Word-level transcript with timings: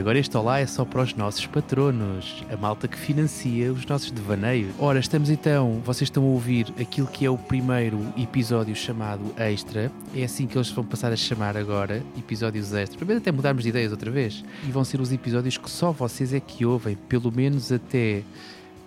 agora 0.00 0.18
este 0.18 0.34
olá 0.34 0.58
é 0.58 0.66
só 0.66 0.84
para 0.84 1.02
os 1.02 1.14
nossos 1.14 1.46
patronos, 1.46 2.42
a 2.50 2.56
malta 2.56 2.88
que 2.88 2.96
financia 2.96 3.70
os 3.70 3.84
nossos 3.84 4.10
devaneios. 4.10 4.72
Ora, 4.78 4.98
estamos 4.98 5.28
então, 5.28 5.82
vocês 5.84 6.06
estão 6.06 6.22
a 6.22 6.26
ouvir 6.26 6.72
aquilo 6.80 7.06
que 7.06 7.26
é 7.26 7.30
o 7.30 7.36
primeiro 7.36 8.00
episódio 8.16 8.74
chamado 8.74 9.22
Extra. 9.36 9.92
É 10.16 10.24
assim 10.24 10.46
que 10.46 10.56
eles 10.56 10.70
vão 10.70 10.84
passar 10.84 11.12
a 11.12 11.16
chamar 11.16 11.54
agora, 11.54 12.02
episódios 12.16 12.72
extra. 12.72 12.96
Primeiro 12.96 13.20
até 13.20 13.30
mudarmos 13.30 13.62
de 13.62 13.68
ideias 13.68 13.92
outra 13.92 14.10
vez. 14.10 14.42
E 14.66 14.70
vão 14.70 14.84
ser 14.84 15.02
os 15.02 15.12
episódios 15.12 15.58
que 15.58 15.70
só 15.70 15.92
vocês 15.92 16.32
é 16.32 16.40
que 16.40 16.64
ouvem, 16.64 16.96
pelo 17.08 17.30
menos 17.30 17.70
até 17.70 18.22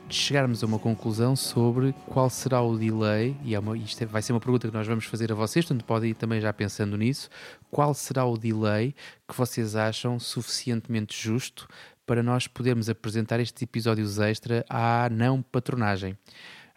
chegarmos 0.10 0.64
a 0.64 0.68
uma 0.68 0.80
conclusão 0.80 1.36
sobre 1.36 1.94
qual 2.08 2.30
será 2.30 2.62
o 2.62 2.78
delay, 2.78 3.36
e 3.44 3.56
é 3.56 3.60
uma, 3.60 3.78
isto 3.78 4.02
é, 4.04 4.06
vai 4.06 4.22
ser 4.22 4.34
uma 4.34 4.40
pergunta 4.40 4.68
que 4.68 4.74
nós 4.74 4.88
vamos 4.88 5.06
fazer 5.06 5.32
a 5.32 5.36
vocês, 5.36 5.66
portanto 5.66 5.86
podem 5.86 6.12
ir 6.12 6.14
também 6.16 6.40
já 6.40 6.52
pensando 6.54 6.98
nisso, 6.98 7.30
qual 7.72 7.94
será 7.94 8.26
o 8.26 8.38
delay 8.38 8.94
que 9.28 9.36
vocês 9.36 9.76
acham 9.76 10.20
suficientemente 10.20 11.16
justo 11.20 11.68
para 12.06 12.22
nós 12.22 12.48
podermos 12.48 12.90
apresentar 12.90 13.40
estes 13.40 13.62
episódios 13.62 14.20
extra 14.20 14.66
à 14.70 15.10
não 15.10 15.42
patronagem. 15.42 16.18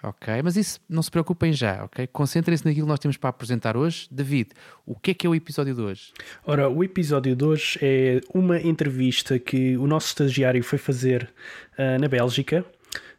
Ok, 0.02 0.42
mas 0.42 0.56
isso 0.56 0.78
não 0.88 1.02
se 1.02 1.10
preocupem 1.10 1.52
já, 1.52 1.84
ok? 1.84 2.06
Concentrem-se 2.06 2.64
naquilo 2.64 2.86
que 2.86 2.90
nós 2.90 3.00
temos 3.00 3.16
para 3.16 3.30
apresentar 3.30 3.76
hoje. 3.76 4.06
David, 4.10 4.50
o 4.84 4.94
que 4.94 5.10
é 5.10 5.14
que 5.14 5.26
é 5.26 5.30
o 5.30 5.34
episódio 5.34 5.74
de 5.74 5.80
hoje? 5.80 6.12
Ora, 6.44 6.68
o 6.68 6.84
episódio 6.84 7.34
de 7.34 7.44
hoje 7.44 7.78
é 7.80 8.20
uma 8.32 8.60
entrevista 8.60 9.38
que 9.38 9.76
o 9.76 9.86
nosso 9.86 10.08
estagiário 10.08 10.62
foi 10.62 10.78
fazer 10.78 11.32
uh, 11.78 12.00
na 12.00 12.08
Bélgica 12.08 12.64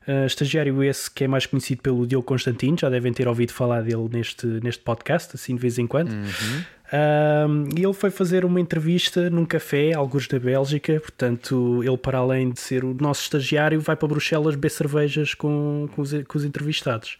Uh, 0.07 0.25
estagiário 0.25 0.81
esse 0.83 1.11
que 1.11 1.25
é 1.25 1.27
mais 1.27 1.45
conhecido 1.45 1.81
pelo 1.81 2.07
Diogo 2.07 2.25
Constantino, 2.25 2.77
já 2.79 2.89
devem 2.89 3.11
ter 3.11 3.27
ouvido 3.27 3.51
falar 3.51 3.81
dele 3.81 4.07
neste, 4.09 4.47
neste 4.47 4.81
podcast, 4.81 5.35
assim 5.35 5.53
de 5.53 5.61
vez 5.61 5.77
em 5.77 5.85
quando. 5.85 6.11
Uhum. 6.11 6.63
Uh, 6.87 7.69
e 7.77 7.83
ele 7.83 7.93
foi 7.93 8.09
fazer 8.09 8.45
uma 8.45 8.61
entrevista 8.61 9.29
num 9.29 9.45
café, 9.45 9.93
alguns 9.93 10.25
da 10.27 10.39
Bélgica, 10.39 10.99
portanto, 11.01 11.83
ele, 11.83 11.97
para 11.97 12.19
além 12.19 12.51
de 12.51 12.59
ser 12.61 12.85
o 12.85 12.93
nosso 12.93 13.23
estagiário, 13.23 13.81
vai 13.81 13.97
para 13.97 14.07
Bruxelas 14.07 14.55
beber 14.55 14.71
cervejas 14.71 15.33
com, 15.33 15.89
com, 15.93 16.01
os, 16.01 16.11
com 16.23 16.37
os 16.37 16.45
entrevistados. 16.45 17.17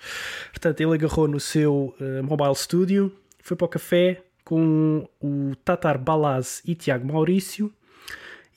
Portanto, 0.52 0.80
ele 0.80 0.94
agarrou 0.94 1.28
no 1.28 1.40
seu 1.40 1.94
uh, 2.00 2.24
mobile 2.24 2.56
studio, 2.56 3.12
foi 3.44 3.58
para 3.58 3.66
o 3.66 3.70
café 3.70 4.22
com 4.46 5.06
o 5.22 5.54
Tatar 5.66 5.98
Balaz 5.98 6.62
e 6.66 6.74
Tiago 6.74 7.06
Maurício 7.06 7.70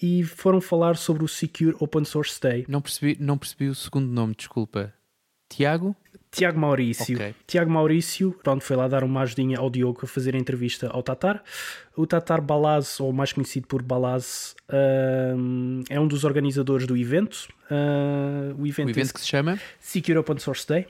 e 0.00 0.22
foram 0.22 0.60
falar 0.60 0.96
sobre 0.96 1.24
o 1.24 1.28
Secure 1.28 1.76
Open 1.78 2.04
Source 2.04 2.40
Day. 2.40 2.64
Não 2.68 2.80
percebi, 2.80 3.16
não 3.20 3.36
percebi 3.36 3.68
o 3.68 3.74
segundo 3.74 4.08
nome, 4.08 4.34
desculpa. 4.34 4.92
Tiago? 5.48 5.94
Tiago 6.30 6.60
Maurício. 6.60 7.16
Okay. 7.16 7.34
Tiago 7.46 7.70
Maurício, 7.70 8.32
pronto, 8.42 8.62
foi 8.62 8.76
lá 8.76 8.86
dar 8.86 9.02
uma 9.02 9.22
ajudinha 9.22 9.58
ao 9.58 9.68
Diogo 9.68 10.00
a 10.04 10.06
fazer 10.06 10.36
a 10.36 10.38
entrevista 10.38 10.88
ao 10.88 11.02
Tatar. 11.02 11.42
O 11.96 12.06
Tatar 12.06 12.40
Balaz, 12.40 13.00
ou 13.00 13.12
mais 13.12 13.32
conhecido 13.32 13.66
por 13.66 13.82
Balaz, 13.82 14.54
uh, 14.68 15.82
é 15.90 15.98
um 15.98 16.06
dos 16.06 16.22
organizadores 16.22 16.86
do 16.86 16.96
evento. 16.96 17.48
Uh, 17.68 18.54
o 18.62 18.66
evento, 18.66 18.88
o 18.88 18.90
evento 18.90 19.12
que 19.12 19.20
se 19.20 19.26
chama? 19.26 19.58
Secure 19.80 20.18
Open 20.18 20.38
Source 20.38 20.66
Day. 20.66 20.86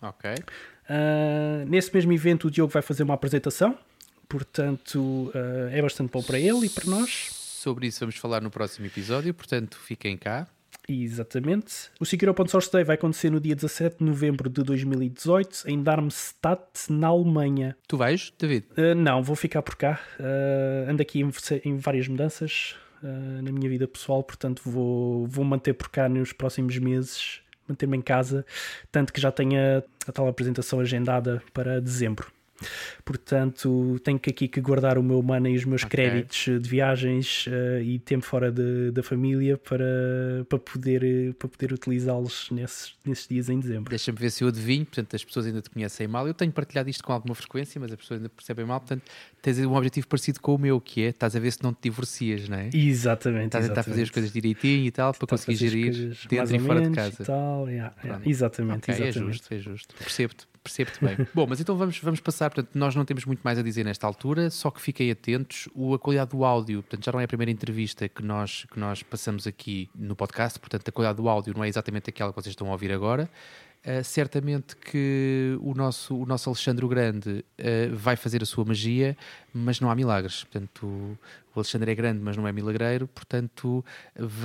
Ok. 0.00 0.30
Uh, 0.30 1.68
nesse 1.68 1.92
mesmo 1.92 2.12
evento, 2.12 2.46
o 2.46 2.50
Diogo 2.50 2.72
vai 2.72 2.82
fazer 2.82 3.02
uma 3.02 3.14
apresentação, 3.14 3.76
portanto, 4.28 5.32
é 5.72 5.82
bastante 5.82 6.10
bom 6.12 6.22
para 6.22 6.38
ele 6.38 6.66
e 6.66 6.70
para 6.70 6.88
nós 6.88 7.43
sobre 7.64 7.86
isso 7.86 8.00
vamos 8.00 8.16
falar 8.16 8.42
no 8.42 8.50
próximo 8.50 8.86
episódio, 8.86 9.32
portanto 9.32 9.78
fiquem 9.78 10.18
cá. 10.18 10.46
Exatamente. 10.86 11.90
O 11.98 12.04
Secure 12.04 12.30
Open 12.30 12.46
Source 12.46 12.70
Day 12.70 12.84
vai 12.84 12.96
acontecer 12.96 13.30
no 13.30 13.40
dia 13.40 13.54
17 13.54 13.98
de 13.98 14.04
novembro 14.04 14.50
de 14.50 14.62
2018 14.62 15.64
em 15.66 15.82
Darmstadt, 15.82 16.92
na 16.92 17.06
Alemanha. 17.06 17.74
Tu 17.88 17.96
vais, 17.96 18.34
David? 18.38 18.66
Uh, 18.76 18.94
não, 18.94 19.22
vou 19.22 19.34
ficar 19.34 19.62
por 19.62 19.76
cá. 19.76 19.98
Uh, 20.20 20.90
ando 20.90 21.00
aqui 21.00 21.22
em, 21.22 21.30
em 21.64 21.78
várias 21.78 22.06
mudanças 22.06 22.76
uh, 23.02 23.42
na 23.42 23.50
minha 23.50 23.68
vida 23.70 23.88
pessoal, 23.88 24.22
portanto 24.22 24.60
vou, 24.62 25.26
vou 25.26 25.44
manter 25.44 25.72
por 25.72 25.88
cá 25.88 26.06
nos 26.06 26.34
próximos 26.34 26.76
meses, 26.76 27.40
manter-me 27.66 27.96
em 27.96 28.02
casa, 28.02 28.44
tanto 28.92 29.10
que 29.10 29.20
já 29.22 29.32
tenho 29.32 29.58
a, 29.58 29.82
a 30.06 30.12
tal 30.12 30.28
apresentação 30.28 30.80
agendada 30.80 31.42
para 31.54 31.80
dezembro. 31.80 32.33
Portanto, 33.04 34.00
tenho 34.02 34.18
que 34.18 34.30
aqui 34.30 34.48
que 34.48 34.60
guardar 34.60 34.96
o 34.98 35.02
meu 35.02 35.22
mana 35.22 35.48
e 35.50 35.56
os 35.56 35.64
meus 35.64 35.82
okay. 35.84 36.08
créditos 36.08 36.62
de 36.62 36.68
viagens 36.68 37.46
uh, 37.46 37.80
e 37.82 37.98
tempo 37.98 38.24
fora 38.24 38.50
de, 38.50 38.90
da 38.90 39.02
família 39.02 39.58
para, 39.58 40.46
para 40.48 40.58
poder, 40.58 41.34
para 41.34 41.48
poder 41.48 41.72
utilizá-los 41.72 42.50
nesses, 42.50 42.94
nesses 43.04 43.28
dias 43.28 43.48
em 43.48 43.60
dezembro. 43.60 43.90
Deixa-me 43.90 44.18
ver 44.18 44.30
se 44.30 44.44
eu 44.44 44.48
adivinho, 44.48 44.84
portanto, 44.86 45.14
as 45.14 45.24
pessoas 45.24 45.46
ainda 45.46 45.60
te 45.60 45.70
conhecem 45.70 46.06
mal. 46.06 46.26
Eu 46.26 46.34
tenho 46.34 46.52
partilhado 46.52 46.88
isto 46.88 47.02
com 47.02 47.12
alguma 47.12 47.34
frequência, 47.34 47.80
mas 47.80 47.92
as 47.92 47.98
pessoas 47.98 48.18
ainda 48.18 48.28
percebem 48.28 48.64
mal, 48.64 48.80
portanto, 48.80 49.02
tens 49.42 49.58
um 49.58 49.74
objetivo 49.74 50.06
parecido 50.06 50.40
com 50.40 50.54
o 50.54 50.58
meu, 50.58 50.80
que 50.80 51.02
é 51.02 51.08
estás 51.08 51.36
a 51.36 51.40
ver 51.40 51.52
se 51.52 51.62
não 51.62 51.72
te 51.72 51.82
divorcias, 51.82 52.48
não 52.48 52.56
é? 52.56 52.70
Exatamente. 52.72 53.46
Estás 53.46 53.64
a 53.66 53.68
tentar 53.68 53.82
fazer 53.82 54.02
as 54.02 54.10
coisas 54.10 54.32
direitinho 54.32 54.86
e 54.86 54.90
tal, 54.90 55.12
para 55.12 55.26
conseguir 55.26 55.56
Percebo-te 60.64 61.04
bem. 61.04 61.28
Bom, 61.34 61.46
mas 61.46 61.60
então 61.60 61.76
vamos, 61.76 61.98
vamos 61.98 62.20
passar, 62.20 62.48
portanto, 62.48 62.74
nós 62.74 62.94
não 62.94 63.04
temos 63.04 63.26
muito 63.26 63.42
mais 63.44 63.58
a 63.58 63.62
dizer 63.62 63.84
nesta 63.84 64.06
altura, 64.06 64.48
só 64.48 64.70
que 64.70 64.80
fiquem 64.80 65.10
atentos, 65.10 65.68
o, 65.74 65.92
a 65.92 65.98
qualidade 65.98 66.30
do 66.30 66.42
áudio, 66.42 66.82
portanto, 66.82 67.04
já 67.04 67.12
não 67.12 67.20
é 67.20 67.24
a 67.24 67.28
primeira 67.28 67.52
entrevista 67.52 68.08
que 68.08 68.22
nós, 68.22 68.64
que 68.72 68.80
nós 68.80 69.02
passamos 69.02 69.46
aqui 69.46 69.90
no 69.94 70.16
podcast, 70.16 70.58
portanto, 70.58 70.88
a 70.88 70.90
qualidade 70.90 71.18
do 71.18 71.28
áudio 71.28 71.52
não 71.54 71.62
é 71.62 71.68
exatamente 71.68 72.08
aquela 72.08 72.32
que 72.32 72.42
vocês 72.42 72.52
estão 72.52 72.68
a 72.68 72.72
ouvir 72.72 72.90
agora. 72.92 73.28
Uh, 73.86 74.02
certamente 74.02 74.74
que 74.76 75.58
o 75.60 75.74
nosso, 75.74 76.16
o 76.16 76.24
nosso 76.24 76.48
Alexandre 76.48 76.82
o 76.86 76.88
Grande 76.88 77.44
uh, 77.60 77.94
vai 77.94 78.16
fazer 78.16 78.42
a 78.42 78.46
sua 78.46 78.64
magia, 78.64 79.14
mas 79.52 79.78
não 79.78 79.90
há 79.90 79.94
milagres. 79.94 80.44
Portanto, 80.44 80.86
o 80.86 81.18
Alexandre 81.54 81.92
é 81.92 81.94
grande, 81.94 82.20
mas 82.22 82.34
não 82.34 82.48
é 82.48 82.52
milagreiro. 82.52 83.06
Portanto, 83.06 83.84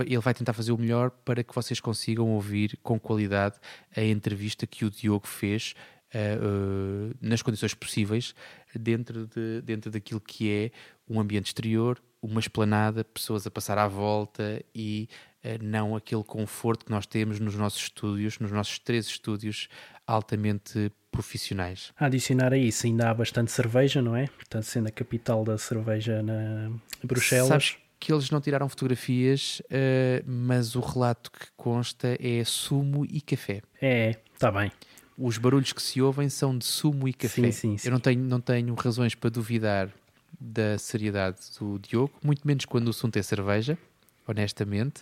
ele 0.05 0.19
vai 0.19 0.33
tentar 0.33 0.51
fazer 0.51 0.73
o 0.73 0.77
melhor 0.77 1.09
para 1.23 1.41
que 1.41 1.55
vocês 1.55 1.79
consigam 1.79 2.29
ouvir 2.31 2.77
com 2.83 2.99
qualidade 2.99 3.55
a 3.95 4.03
entrevista 4.03 4.67
que 4.67 4.83
o 4.83 4.91
Diogo 4.91 5.25
fez 5.25 5.73
uh, 6.13 7.15
nas 7.21 7.41
condições 7.41 7.73
possíveis, 7.73 8.33
dentro, 8.75 9.27
de, 9.27 9.61
dentro 9.61 9.91
daquilo 9.91 10.19
que 10.19 10.51
é 10.51 10.71
um 11.07 11.19
ambiente 11.19 11.47
exterior, 11.47 12.01
uma 12.21 12.39
esplanada, 12.39 13.03
pessoas 13.03 13.47
a 13.47 13.51
passar 13.51 13.77
à 13.77 13.87
volta 13.87 14.63
e 14.73 15.07
uh, 15.43 15.63
não 15.63 15.95
aquele 15.95 16.23
conforto 16.23 16.85
que 16.85 16.91
nós 16.91 17.05
temos 17.05 17.39
nos 17.39 17.55
nossos 17.55 17.83
estúdios, 17.83 18.39
nos 18.39 18.51
nossos 18.51 18.79
três 18.79 19.07
estúdios 19.07 19.67
altamente 20.05 20.91
profissionais. 21.11 21.91
A 21.97 22.05
adicionar 22.05 22.53
a 22.53 22.57
isso, 22.57 22.85
ainda 22.85 23.09
há 23.09 23.13
bastante 23.13 23.51
cerveja, 23.51 24.01
não 24.01 24.15
é? 24.15 24.27
Portanto, 24.27 24.63
sendo 24.63 24.87
a 24.87 24.91
capital 24.91 25.43
da 25.43 25.57
cerveja 25.57 26.21
na 26.21 26.71
Bruxelas. 27.03 27.47
Sabes 27.47 27.77
que 27.99 28.13
eles 28.13 28.29
não 28.29 28.39
tiraram 28.39 28.69
fotografias, 28.69 29.61
uh, 29.65 30.23
mas 30.25 30.75
o 30.75 30.79
relato 30.79 31.31
que 31.31 31.47
consta 31.57 32.17
é 32.19 32.43
sumo 32.45 33.05
e 33.05 33.19
café. 33.19 33.61
É, 33.81 34.15
está 34.33 34.51
bem 34.51 34.71
os 35.19 35.37
barulhos 35.37 35.73
que 35.73 35.81
se 35.81 36.01
ouvem 36.01 36.29
são 36.29 36.57
de 36.57 36.65
sumo 36.65 37.07
e 37.07 37.13
café. 37.13 37.43
Sim, 37.43 37.51
sim, 37.51 37.77
sim. 37.77 37.87
Eu 37.87 37.91
não 37.91 37.99
tenho, 37.99 38.23
não 38.23 38.39
tenho 38.39 38.73
razões 38.73 39.13
para 39.13 39.29
duvidar 39.29 39.89
da 40.39 40.77
seriedade 40.77 41.37
do 41.59 41.77
Diogo, 41.77 42.13
muito 42.23 42.47
menos 42.47 42.63
quando 42.63 42.87
o 42.87 42.91
assunto 42.91 43.17
é 43.17 43.21
cerveja, 43.21 43.77
honestamente, 44.25 45.01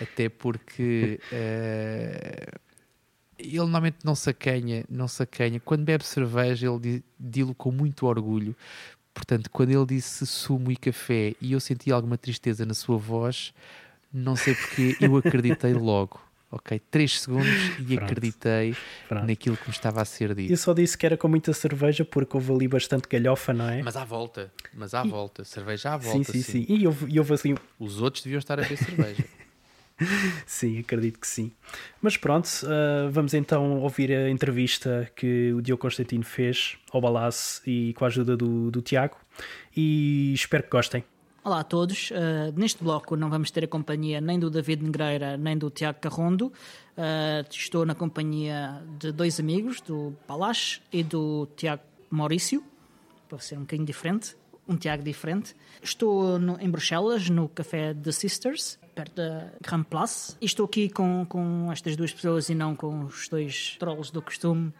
até 0.00 0.28
porque 0.28 1.20
uh, 1.26 2.58
ele 3.38 3.58
normalmente 3.58 3.98
não 4.02 4.14
sacanha, 4.14 4.84
não 4.88 5.06
sacanha. 5.06 5.60
Quando 5.60 5.84
bebe 5.84 6.04
cerveja, 6.04 6.66
ele 6.66 7.04
dilo 7.18 7.54
com 7.54 7.70
muito 7.70 8.06
orgulho. 8.06 8.56
Portanto, 9.12 9.50
quando 9.50 9.70
ele 9.70 9.86
disse 9.86 10.26
sumo 10.26 10.72
e 10.72 10.76
café 10.76 11.34
e 11.40 11.52
eu 11.52 11.60
senti 11.60 11.92
alguma 11.92 12.16
tristeza 12.16 12.64
na 12.64 12.72
sua 12.72 12.96
voz, 12.96 13.52
não 14.12 14.36
sei 14.36 14.54
porque 14.54 14.96
eu 15.00 15.16
acreditei 15.16 15.74
logo 15.74 16.29
ok? 16.50 16.80
3 16.90 17.20
segundos 17.20 17.48
e 17.78 17.84
Pronto. 17.84 18.04
acreditei 18.04 18.76
Pronto. 19.08 19.26
naquilo 19.26 19.56
que 19.56 19.68
me 19.68 19.74
estava 19.74 20.02
a 20.02 20.04
ser 20.04 20.34
dito. 20.34 20.52
Eu 20.52 20.56
só 20.56 20.72
disse 20.72 20.98
que 20.98 21.06
era 21.06 21.16
com 21.16 21.28
muita 21.28 21.52
cerveja 21.52 22.04
porque 22.04 22.36
houve 22.36 22.52
ali 22.52 22.68
bastante 22.68 23.08
galhofa, 23.08 23.52
não 23.52 23.68
é? 23.68 23.82
Mas 23.82 23.96
à 23.96 24.04
volta, 24.04 24.52
mas 24.74 24.94
à 24.94 25.04
e... 25.04 25.08
volta, 25.08 25.44
cerveja 25.44 25.94
à 25.94 25.96
volta. 25.96 26.32
Sim, 26.32 26.42
sim, 26.42 26.42
sim. 26.42 26.66
sim. 26.66 26.74
E 26.74 26.86
houve, 26.86 27.12
e 27.12 27.18
houve 27.18 27.34
assim. 27.34 27.54
Os 27.78 28.00
outros 28.00 28.22
deviam 28.24 28.38
estar 28.38 28.58
a 28.58 28.62
ver 28.62 28.76
cerveja. 28.76 29.24
sim, 30.46 30.78
acredito 30.78 31.18
que 31.20 31.26
sim. 31.26 31.52
Mas 32.00 32.16
pronto, 32.16 32.46
uh, 32.64 33.10
vamos 33.10 33.34
então 33.34 33.80
ouvir 33.80 34.12
a 34.12 34.30
entrevista 34.30 35.10
que 35.14 35.52
o 35.52 35.62
Diogo 35.62 35.80
Constantino 35.80 36.24
fez 36.24 36.76
ao 36.92 37.00
Balasse 37.00 37.60
e 37.66 37.92
com 37.94 38.04
a 38.04 38.08
ajuda 38.08 38.36
do, 38.36 38.70
do 38.70 38.82
Tiago. 38.82 39.16
E 39.76 40.32
espero 40.34 40.64
que 40.64 40.70
gostem. 40.70 41.04
Olá 41.42 41.60
a 41.60 41.64
todos. 41.64 42.10
Uh, 42.10 42.52
neste 42.54 42.84
bloco 42.84 43.16
não 43.16 43.30
vamos 43.30 43.50
ter 43.50 43.64
a 43.64 43.66
companhia 43.66 44.20
nem 44.20 44.38
do 44.38 44.50
David 44.50 44.84
Negreira 44.84 45.38
nem 45.38 45.56
do 45.56 45.70
Tiago 45.70 45.98
Carrondo. 45.98 46.48
Uh, 46.48 47.48
estou 47.50 47.86
na 47.86 47.94
companhia 47.94 48.82
de 48.98 49.10
dois 49.10 49.40
amigos, 49.40 49.80
do 49.80 50.14
Palache 50.26 50.82
e 50.92 51.02
do 51.02 51.48
Tiago 51.56 51.82
Maurício, 52.10 52.62
para 53.26 53.38
ser 53.38 53.56
um 53.56 53.60
bocadinho 53.60 53.86
diferente, 53.86 54.36
um 54.68 54.76
Tiago 54.76 55.02
diferente. 55.02 55.56
Estou 55.82 56.38
no, 56.38 56.60
em 56.60 56.70
Bruxelas, 56.70 57.30
no 57.30 57.48
café 57.48 57.94
The 57.94 58.12
Sisters, 58.12 58.78
perto 58.94 59.14
da 59.14 59.50
Grand 59.62 59.84
Place. 59.84 60.36
E 60.42 60.44
estou 60.44 60.66
aqui 60.66 60.90
com, 60.90 61.24
com 61.26 61.72
estas 61.72 61.96
duas 61.96 62.12
pessoas 62.12 62.50
e 62.50 62.54
não 62.54 62.76
com 62.76 63.04
os 63.04 63.30
dois 63.30 63.76
trolls 63.78 64.12
do 64.12 64.20
costume 64.20 64.74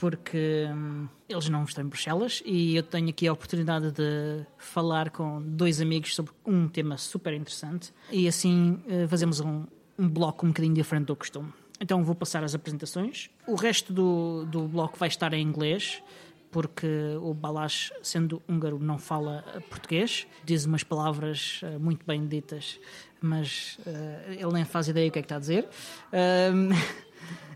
porque 0.00 0.66
hum, 0.74 1.06
eles 1.28 1.50
não 1.50 1.62
estão 1.64 1.84
em 1.84 1.86
Bruxelas 1.86 2.42
e 2.46 2.74
eu 2.74 2.82
tenho 2.82 3.10
aqui 3.10 3.28
a 3.28 3.32
oportunidade 3.34 3.92
de 3.92 4.46
falar 4.56 5.10
com 5.10 5.42
dois 5.42 5.78
amigos 5.78 6.14
sobre 6.14 6.32
um 6.44 6.66
tema 6.66 6.96
super 6.96 7.34
interessante 7.34 7.92
e 8.10 8.26
assim 8.26 8.82
uh, 8.86 9.06
fazemos 9.06 9.40
um, 9.40 9.66
um 9.98 10.08
bloco 10.08 10.46
um 10.46 10.48
bocadinho 10.48 10.74
diferente 10.74 11.04
do 11.08 11.14
costume. 11.14 11.52
Então 11.78 12.02
vou 12.02 12.14
passar 12.14 12.42
as 12.42 12.54
apresentações. 12.54 13.28
O 13.46 13.54
resto 13.54 13.92
do, 13.92 14.46
do 14.46 14.66
bloco 14.66 14.98
vai 14.98 15.08
estar 15.08 15.34
em 15.34 15.42
inglês 15.42 16.02
porque 16.50 16.88
o 17.20 17.32
Balash, 17.32 17.92
sendo 18.02 18.42
húngaro, 18.48 18.78
não 18.78 18.98
fala 18.98 19.44
português, 19.68 20.26
diz 20.44 20.64
umas 20.64 20.82
palavras 20.82 21.60
uh, 21.62 21.78
muito 21.78 22.04
bem 22.04 22.26
ditas, 22.26 22.80
mas 23.20 23.78
uh, 23.86 24.32
ele 24.32 24.52
nem 24.52 24.64
faz 24.64 24.88
ideia 24.88 25.08
do 25.08 25.12
que 25.12 25.18
é 25.18 25.22
que 25.22 25.26
está 25.26 25.36
a 25.36 25.38
dizer. 25.38 25.68
Uh, 26.12 26.74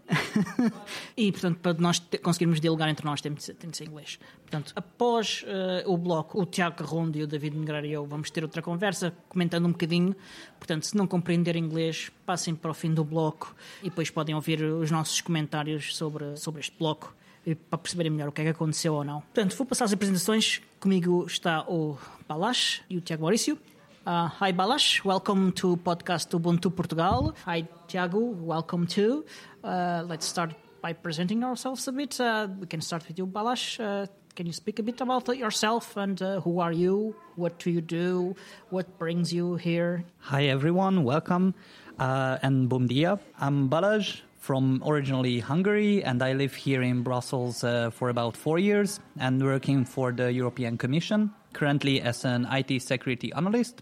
e, 1.17 1.33
portanto, 1.33 1.59
para 1.59 1.75
nós 1.75 2.03
conseguirmos 2.23 2.61
dialogar 2.61 2.89
entre 2.89 3.05
nós, 3.05 3.21
tem 3.21 3.33
de 3.33 3.43
ser, 3.43 3.55
tem 3.55 3.71
de 3.71 3.77
ser 3.77 3.85
inglês. 3.85 4.19
Portanto, 4.43 4.73
após 4.77 5.45
uh, 5.45 5.91
o 5.91 5.97
bloco, 5.97 6.41
o 6.41 6.47
Tiago 6.47 6.77
Carrondo 6.77 7.19
e 7.19 7.23
o 7.23 7.27
David 7.27 7.57
Negreira 7.57 7.87
e 7.87 7.93
eu 7.93 8.07
vamos 8.07 8.31
ter 8.31 8.43
outra 8.43 8.63
conversa, 8.63 9.15
comentando 9.29 9.67
um 9.67 9.73
bocadinho. 9.73 10.15
Portanto, 10.59 10.85
se 10.87 10.97
não 10.97 11.07
compreender 11.07 11.57
inglês, 11.57 12.11
passem 12.27 12.55
para 12.55 12.71
o 12.71 12.75
fim 12.75 12.93
do 12.93 13.05
bloco 13.05 13.55
e 13.83 13.89
depois 13.89 14.11
podem 14.11 14.35
ouvir 14.35 14.63
os 14.63 14.91
nossos 14.91 15.21
comentários 15.21 15.97
sobre, 15.97 16.37
sobre 16.37 16.61
este 16.61 16.77
bloco 16.79 17.15
para 17.69 17.79
perceberem 17.79 18.11
melhor 18.11 18.29
o 18.29 18.33
que 18.33 18.41
é 18.41 18.45
que 18.45 18.51
aconteceu 18.51 18.95
ou 18.95 19.05
não. 19.05 19.21
Portanto, 19.21 19.55
vou 19.57 19.67
passar 19.67 19.85
as 19.85 19.93
apresentações. 19.93 20.63
Comigo 20.81 21.27
está 21.27 21.63
o 21.69 21.99
Balash 22.27 22.83
e 22.89 22.97
o 22.97 23.01
Tiago 23.01 23.23
Maurício. 23.23 23.59
Uh, 24.07 24.29
hi 24.29 24.53
Balázs, 24.53 25.03
welcome 25.03 25.51
to 25.53 25.79
podcast 25.79 26.29
Ubuntu 26.37 26.69
Portugal. 26.69 27.35
Hi 27.47 27.65
Tiago, 27.89 28.19
welcome 28.21 28.87
too. 28.87 29.25
Uh, 29.65 30.05
let's 30.07 30.27
start 30.27 30.53
by 30.83 30.93
presenting 30.93 31.43
ourselves 31.43 31.89
a 31.89 31.93
bit. 31.93 32.21
Uh, 32.21 32.49
we 32.61 32.67
can 32.67 32.83
start 32.83 33.09
with 33.09 33.17
you, 33.17 33.27
Balázs. 33.27 33.81
Uh, 33.81 34.07
can 34.37 34.45
you 34.45 34.53
speak 34.53 34.79
a 34.79 34.83
bit 34.83 35.01
about 35.01 35.35
yourself 35.35 35.97
and 35.97 36.21
uh, 36.21 36.39
who 36.41 36.61
are 36.61 36.73
you? 36.73 37.17
What 37.37 37.59
do 37.59 37.71
you 37.71 37.81
do? 37.81 38.37
What 38.69 38.99
brings 38.99 39.33
you 39.33 39.57
here? 39.57 40.05
Hi 40.19 40.53
everyone, 40.53 41.05
welcome 41.05 41.55
uh, 41.99 42.37
and 42.43 42.69
bom 42.69 42.87
dia. 42.87 43.19
I'm 43.41 43.71
Balázs 43.71 44.21
from 44.37 44.83
originally 44.85 45.41
Hungary, 45.41 46.05
and 46.05 46.23
I 46.23 46.35
live 46.35 46.53
here 46.53 46.83
in 46.83 47.03
Brussels 47.03 47.65
uh, 47.65 47.89
for 47.89 48.11
about 48.11 48.37
four 48.37 48.59
years 48.59 49.01
and 49.19 49.43
working 49.43 49.87
for 49.87 50.13
the 50.13 50.31
European 50.31 50.77
Commission, 50.77 51.33
currently 51.55 52.03
as 52.03 52.27
an 52.27 52.47
IT 52.53 52.83
security 52.83 53.33
analyst. 53.33 53.81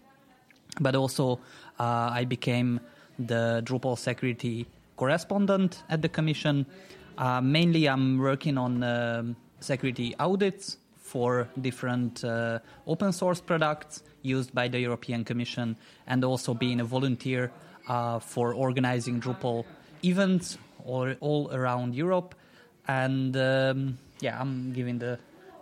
But 0.79 0.95
also, 0.95 1.39
uh, 1.79 2.09
I 2.11 2.25
became 2.25 2.79
the 3.19 3.61
Drupal 3.63 3.97
security 3.97 4.65
correspondent 4.95 5.83
at 5.89 6.01
the 6.01 6.09
Commission. 6.09 6.65
Uh, 7.17 7.41
mainly, 7.41 7.87
I'm 7.87 8.17
working 8.17 8.57
on 8.57 8.83
um, 8.83 9.35
security 9.59 10.15
audits 10.19 10.77
for 10.97 11.47
different 11.61 12.23
uh, 12.23 12.59
open 12.87 13.11
source 13.11 13.39
products 13.39 14.03
used 14.23 14.53
by 14.53 14.67
the 14.67 14.79
European 14.79 15.23
Commission, 15.23 15.75
and 16.07 16.23
also 16.23 16.53
being 16.53 16.79
a 16.79 16.83
volunteer 16.83 17.51
uh, 17.87 18.19
for 18.19 18.53
organizing 18.53 19.21
Drupal 19.21 19.65
events 20.03 20.57
all, 20.85 21.13
all 21.19 21.51
around 21.53 21.93
Europe. 21.93 22.35
And 22.87 23.35
um, 23.37 23.97
yeah, 24.21 24.39
I'm 24.39 24.73
giving 24.73 24.97
the 24.97 25.19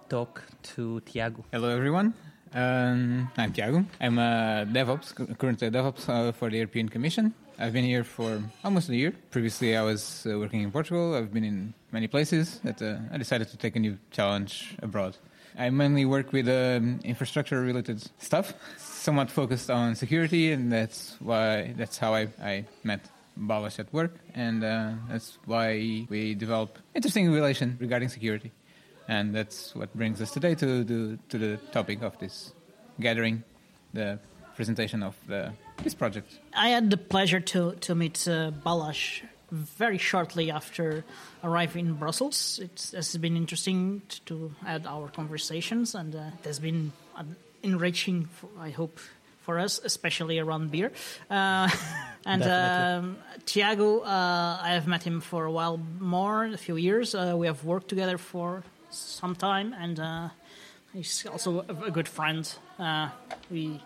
talk 0.10 0.42
to 0.76 1.02
Tiago. 1.02 1.44
Hello, 1.52 1.70
everyone. 1.70 2.14
Um, 2.54 3.32
I'm 3.38 3.54
Tiago. 3.54 3.86
I'm 4.02 4.18
a 4.18 4.68
DevOps, 4.70 5.38
currently 5.38 5.68
a 5.68 5.72
DevOps 5.72 6.10
uh, 6.10 6.32
for 6.34 6.50
the 6.50 6.58
European 6.58 6.90
Commission. 6.90 7.34
I've 7.58 7.72
been 7.72 7.86
here 7.86 8.04
for 8.04 8.44
almost 8.64 8.90
a 8.90 8.96
year. 8.96 9.14
Previously, 9.30 9.78
I 9.78 9.84
was 9.84 10.28
uh, 10.30 10.38
working 10.38 10.62
in 10.62 10.72
Portugal. 10.72 11.16
I've 11.16 11.34
been 11.34 11.46
in 11.46 11.74
many 11.94 12.08
places. 12.08 12.60
That 12.66 12.82
uh, 12.82 12.98
I 13.12 13.18
decided 13.18 13.48
to 13.50 13.58
take 13.58 13.78
a 13.78 13.80
new 13.80 13.98
challenge 14.12 14.76
abroad. 14.82 15.16
I 15.58 15.70
mainly 15.70 16.06
work 16.06 16.34
with 16.34 16.50
um, 16.50 17.00
infrastructure-related 17.06 18.04
stuff, 18.20 18.54
somewhat 18.78 19.32
focused 19.32 19.70
on 19.70 19.96
security, 19.96 20.52
and 20.52 20.72
that's 20.72 21.16
why 21.20 21.74
that's 21.78 21.98
how 21.98 22.14
I, 22.14 22.28
I 22.42 22.66
met 22.84 23.02
Balázs 23.40 23.80
at 23.80 23.94
work, 23.94 24.16
and 24.36 24.64
uh, 24.64 24.92
that's 25.10 25.38
why 25.46 26.06
we 26.10 26.36
develop 26.36 26.78
interesting 26.96 27.32
relation 27.32 27.78
regarding 27.80 28.10
security, 28.10 28.52
and 29.12 29.36
that's 29.36 29.76
what 29.76 29.94
brings 29.94 30.22
us 30.22 30.32
today 30.32 30.56
to 30.56 30.84
the 30.86 31.20
to 31.28 31.38
the 31.38 31.58
topic 31.72 32.02
of 32.02 32.18
this 32.20 32.54
gathering, 33.00 33.44
the 33.94 34.18
presentation 34.56 35.04
of 35.04 35.16
the, 35.28 35.52
this 35.84 35.94
project. 35.94 36.40
I 36.56 36.70
had 36.70 36.90
the 36.90 36.98
pleasure 36.98 37.42
to 37.52 37.76
to 37.82 37.94
meet 37.94 38.26
uh, 38.28 38.52
Balázs 38.66 39.22
very 39.52 39.98
shortly 39.98 40.50
after 40.50 41.04
arriving 41.44 41.88
in 41.88 41.94
Brussels. 41.96 42.60
It 42.64 42.92
has 42.96 43.18
been 43.18 43.36
interesting 43.36 44.02
to 44.28 44.56
add 44.66 44.88
our 44.88 45.10
conversations, 45.10 45.94
and 45.94 46.16
uh, 46.16 46.40
it 46.40 46.46
has 46.46 46.60
been 46.60 46.94
enriching. 47.64 48.30
For, 48.32 48.48
I 48.58 48.70
hope 48.70 48.98
for 49.42 49.60
us, 49.60 49.82
especially 49.84 50.40
around 50.40 50.72
beer. 50.72 50.92
Uh, 51.30 51.68
and 52.26 52.44
um, 52.44 53.18
Tiago, 53.46 54.00
uh, 54.00 54.60
I 54.62 54.70
have 54.70 54.88
met 54.88 55.04
him 55.04 55.20
for 55.20 55.44
a 55.46 55.52
while 55.52 55.78
more, 56.00 56.46
a 56.46 56.58
few 56.58 56.78
years. 56.78 57.14
Uh, 57.14 57.34
we 57.36 57.48
have 57.48 57.66
worked 57.66 57.90
together 57.90 58.18
for 58.18 58.64
some 58.92 59.36
time, 59.36 59.74
and 59.74 60.00
uh, 60.00 60.30
he's 60.94 61.26
also 61.26 61.66
a, 61.68 61.86
a 61.86 61.92
good 61.92 62.08
friend. 62.08 62.52
Uh, 62.80 63.10
we 63.50 63.82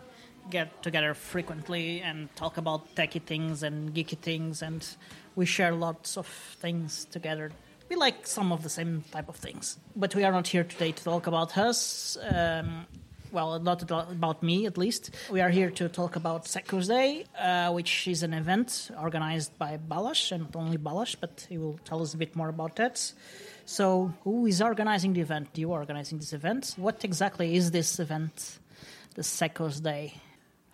get 0.50 0.84
together 0.84 1.13
frequently 1.13 2.02
and 2.02 2.34
talk 2.36 2.57
about 2.57 2.96
techie 2.96 3.22
things 3.22 3.63
and 3.63 3.94
geeky 3.94 4.18
things, 4.18 4.62
and 4.62 4.88
we 5.36 5.46
share 5.46 5.74
lots 5.74 6.18
of 6.18 6.28
things 6.28 7.06
together 7.06 7.52
we 7.90 7.96
like 7.96 8.25
some 8.25 8.52
of 8.52 8.63
the 8.63 8.69
same 8.69 9.04
type 9.12 9.30
of 9.30 9.36
things. 9.36 9.78
But 9.96 10.16
we 10.16 10.24
are 10.24 10.31
not 10.31 10.48
here 10.48 10.63
today 10.63 10.92
to 10.92 11.04
talk 11.04 11.28
about 11.28 11.57
us. 11.57 12.18
Um, 12.30 12.86
well, 13.31 13.60
not 13.60 13.81
about 13.84 14.42
me 14.42 14.66
at 14.66 14.78
least. 14.78 15.12
We 15.30 15.42
are 15.42 15.50
here 15.50 15.69
to 15.72 15.90
talk 15.90 16.16
about 16.16 16.46
Secos 16.46 16.88
Day, 16.88 17.25
uh, 17.38 17.72
which 17.72 18.07
is 18.07 18.24
an 18.24 18.34
event 18.34 18.92
organized 19.00 19.57
by 19.57 19.78
Balázs, 19.78 20.31
and 20.31 20.44
not 20.44 20.56
only 20.56 20.78
Balázs, 20.78 21.16
but 21.19 21.45
he 21.50 21.57
will 21.57 21.78
tell 21.83 22.02
us 22.02 22.14
a 22.14 22.18
bit 22.18 22.35
more 22.35 22.50
about 22.50 22.78
that. 22.78 23.14
So, 23.68 24.14
who 24.24 24.45
is 24.45 24.62
organizing 24.62 25.14
the 25.14 25.22
event? 25.22 25.54
Do 25.54 25.62
you 25.62 25.74
are 25.74 25.80
organizing 25.80 26.19
this 26.19 26.34
event. 26.34 26.76
What 26.78 27.04
exactly 27.04 27.56
is 27.56 27.72
this 27.72 28.00
event, 28.00 28.60
the 29.16 29.24
Secos 29.24 29.81
Day? 29.81 30.14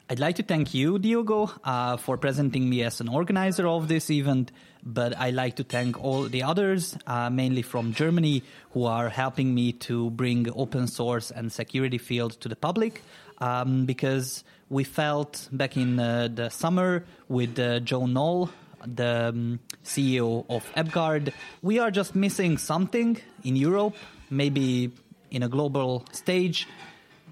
I'd 0.10 0.20
like 0.20 0.36
to 0.36 0.44
thank 0.44 0.74
you, 0.74 1.00
Diogo, 1.00 1.50
uh, 1.64 1.96
for 1.96 2.18
presenting 2.18 2.70
me 2.70 2.84
as 2.84 3.00
an 3.00 3.08
organizer 3.08 3.66
of 3.66 3.88
this 3.88 4.10
event. 4.10 4.52
But 4.84 5.18
I'd 5.18 5.36
like 5.36 5.56
to 5.56 5.64
thank 5.64 6.04
all 6.04 6.24
the 6.24 6.44
others, 6.44 6.98
uh, 7.08 7.30
mainly 7.30 7.62
from 7.62 7.94
Germany, 7.94 8.44
who 8.72 8.84
are 8.84 9.08
helping 9.08 9.56
me 9.56 9.72
to 9.88 10.10
bring 10.10 10.52
open 10.54 10.88
source 10.88 11.32
and 11.32 11.50
security 11.50 11.98
field 11.98 12.34
to 12.42 12.50
the 12.50 12.58
public. 12.58 13.04
Um, 13.38 13.86
because 13.86 14.44
we 14.70 14.84
felt 14.84 15.48
back 15.54 15.78
in 15.78 15.98
uh, 15.98 16.28
the 16.34 16.50
summer 16.50 17.06
with 17.30 17.58
uh, 17.58 17.80
Joe 17.80 18.06
Knoll, 18.06 18.50
the 18.86 19.30
um, 19.30 19.60
CEO 19.84 20.46
of 20.50 20.70
Drop 20.74 20.92
Guard, 20.92 21.34
we 21.62 21.80
are 21.80 21.92
just 21.92 22.16
missing 22.16 22.58
something 22.58 23.18
in 23.44 23.56
Europe, 23.56 23.96
maybe 24.30 24.92
in 25.30 25.44
a 25.44 25.50
global 25.50 26.06
stage. 26.12 26.68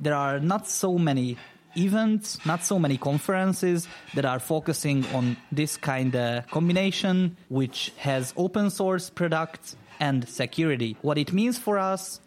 There 0.02 0.16
are 0.16 0.40
not 0.40 0.68
so 0.68 0.98
many 0.98 1.38
events, 1.78 2.44
not 2.46 2.64
so 2.64 2.80
many 2.80 2.98
conferences 2.98 3.88
that 4.16 4.26
are 4.26 4.40
focusing 4.40 5.06
on 5.08 5.38
this 5.52 5.78
kind 5.78 6.16
of 6.16 6.48
combination, 6.48 7.38
which 7.50 7.92
has 7.98 8.34
open 8.38 8.70
source 8.70 9.10
products 9.10 9.76
and 10.00 10.28
security. 10.28 10.98
What 11.02 11.18
it 11.18 11.34
means 11.34 11.58
for 11.58 11.78
us, 11.78 12.22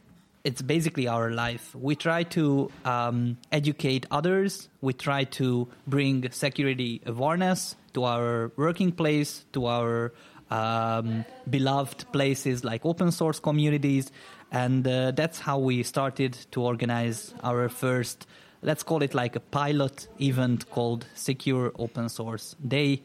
it's 0.44 0.60
basically 0.60 1.06
our 1.06 1.30
life. 1.30 1.74
We 1.74 1.94
try 1.94 2.24
to 2.24 2.70
um, 2.84 3.38
educate 3.50 4.06
others. 4.10 4.68
We 4.80 4.92
try 4.92 5.24
to 5.24 5.68
bring 5.86 6.30
security 6.30 7.00
awareness 7.06 7.76
to 7.94 8.04
our 8.04 8.52
working 8.56 8.92
place, 8.92 9.44
to 9.52 9.66
our 9.66 10.12
um, 10.50 11.24
beloved 11.48 12.10
places 12.12 12.64
like 12.64 12.84
open 12.84 13.12
source 13.12 13.40
communities. 13.40 14.10
And 14.50 14.86
uh, 14.86 15.12
that's 15.12 15.40
how 15.40 15.58
we 15.58 15.82
started 15.82 16.36
to 16.50 16.62
organize 16.62 17.32
our 17.42 17.68
first 17.68 18.26
let's 18.62 18.82
call 18.82 19.02
it 19.02 19.14
like 19.14 19.36
a 19.36 19.40
pilot 19.40 20.08
event 20.20 20.70
called 20.70 21.06
Secure 21.14 21.72
Open 21.78 22.08
Source 22.08 22.54
Day. 22.66 23.02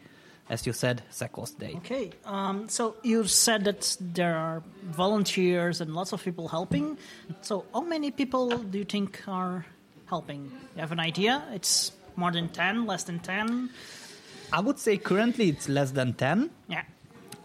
As 0.50 0.66
you 0.66 0.72
said, 0.72 1.04
Secos 1.12 1.58
Day. 1.58 1.74
Okay, 1.78 2.12
um, 2.24 2.70
so 2.70 2.96
you 3.04 3.26
said 3.26 3.66
that 3.66 3.98
there 4.00 4.38
are 4.38 4.64
volunteers 4.82 5.82
and 5.82 5.94
lots 5.94 6.14
of 6.14 6.24
people 6.24 6.48
helping. 6.48 6.98
So, 7.42 7.66
how 7.74 7.82
many 7.82 8.12
people 8.12 8.58
do 8.58 8.78
you 8.78 8.86
think 8.86 9.22
are 9.28 9.66
helping? 10.06 10.50
You 10.76 10.80
have 10.80 10.94
an 10.94 11.02
idea? 11.02 11.44
It's 11.52 11.92
more 12.16 12.32
than 12.32 12.48
10, 12.48 12.86
less 12.86 13.04
than 13.04 13.20
10? 13.20 13.70
I 14.52 14.60
would 14.62 14.80
say 14.80 14.98
currently 14.98 15.50
it's 15.50 15.68
less 15.70 15.92
than 15.92 16.14
10. 16.14 16.50
Yeah. 16.70 16.84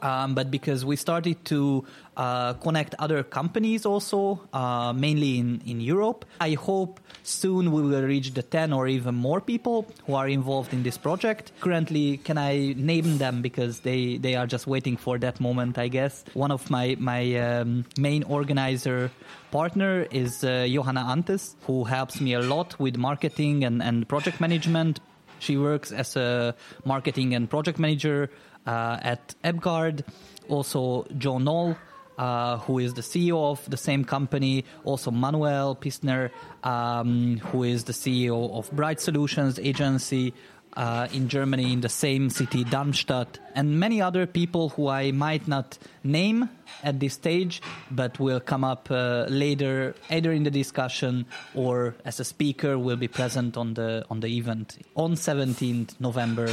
um, 0.03 0.35
but 0.35 0.51
because 0.51 0.85
we 0.85 0.97
started 0.97 1.45
to 1.47 1.85
uh, 2.17 2.55
connect 2.55 2.95
other 2.99 3.23
companies 3.23 3.87
also, 3.87 4.41
uh, 4.53 4.93
mainly 4.93 5.39
in, 5.39 5.63
in 5.65 5.81
Europe. 5.81 6.25
I 6.41 6.55
hope 6.55 7.01
soon 7.23 7.71
we 7.73 7.83
will 7.83 8.03
reach 8.03 8.35
the 8.35 8.43
10 8.43 8.73
or 8.73 8.89
even 8.89 9.15
more 9.15 9.41
people 9.41 9.87
who 10.07 10.15
are 10.15 10.29
involved 10.29 10.73
in 10.73 10.83
this 10.83 10.99
project. 10.99 11.53
Currently, 11.61 12.19
can 12.19 12.37
I 12.37 12.75
name 12.77 13.19
them 13.19 13.43
because 13.43 13.81
they, 13.81 14.19
they 14.19 14.35
are 14.35 14.47
just 14.47 14.67
waiting 14.67 14.97
for 14.97 15.19
that 15.19 15.41
moment, 15.41 15.79
I 15.79 15.89
guess. 15.89 16.25
One 16.35 16.51
of 16.51 16.69
my, 16.69 16.97
my 16.99 17.37
um, 17.37 17.85
main 17.97 18.25
organizer 18.25 19.11
partner 19.53 20.07
is 20.11 20.43
uh, 20.43 20.67
Johanna 20.69 21.05
Anthes, 21.09 21.55
who 21.67 21.85
helps 21.85 22.21
me 22.21 22.35
a 22.35 22.41
lot 22.41 22.79
with 22.81 22.97
marketing 22.97 23.65
and, 23.65 23.83
and 23.83 24.09
project 24.09 24.41
management. 24.41 24.99
She 25.43 25.57
works 25.57 25.91
as 25.91 26.15
a 26.17 26.55
marketing 26.85 27.35
and 27.35 27.51
project 27.51 27.79
manager 27.79 28.31
uh, 28.65 28.99
at 29.03 29.35
Drop 29.43 29.61
Guard. 29.61 30.05
Also, 30.49 31.05
Joe 31.19 31.39
Knoll, 31.39 31.77
uh, 32.17 32.59
who 32.59 32.79
is 32.79 32.95
the 32.95 33.03
CEO 33.03 33.51
of 33.51 33.69
the 33.69 33.77
same 33.77 34.05
company. 34.05 34.65
Also, 34.85 35.11
Manuel 35.11 35.75
Pistner, 35.75 36.31
um, 36.63 37.39
who 37.39 37.65
is 37.65 37.85
the 37.85 37.93
CEO 37.93 38.53
of 38.53 38.71
Bright 38.71 39.01
Solutions 39.01 39.59
Agency. 39.59 40.33
Uh, 40.75 41.07
in 41.13 41.29
Germany, 41.29 41.71
in 41.71 41.83
the 41.83 41.89
same 41.89 42.31
city, 42.31 42.65
Darmstadt, 42.65 43.39
and 43.55 43.79
many 43.79 44.01
other 44.01 44.27
people 44.27 44.71
who 44.71 44.89
I 44.89 45.13
might 45.13 45.47
not 45.47 45.77
name 46.03 46.49
at 46.83 46.99
this 46.99 47.13
stage, 47.13 47.61
but 47.91 48.19
will 48.19 48.41
come 48.41 48.65
up 48.65 48.91
uh, 48.91 49.27
later, 49.29 49.95
either 50.09 50.33
in 50.33 50.45
the 50.45 50.51
discussion 50.51 51.27
or 51.55 51.95
as 52.07 52.21
a 52.21 52.25
speaker, 52.25 52.79
will 52.79 52.97
be 52.97 53.07
present 53.09 53.59
on 53.59 53.75
the 53.75 54.07
on 54.09 54.21
the 54.21 54.29
event 54.29 54.79
on 54.97 55.13
17th 55.13 56.01
November 56.01 56.47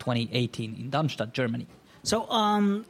2018 0.00 0.74
in 0.74 0.90
Darmstadt, 0.90 1.32
Germany. 1.32 1.68
So, 2.02 2.28
um, 2.30 2.84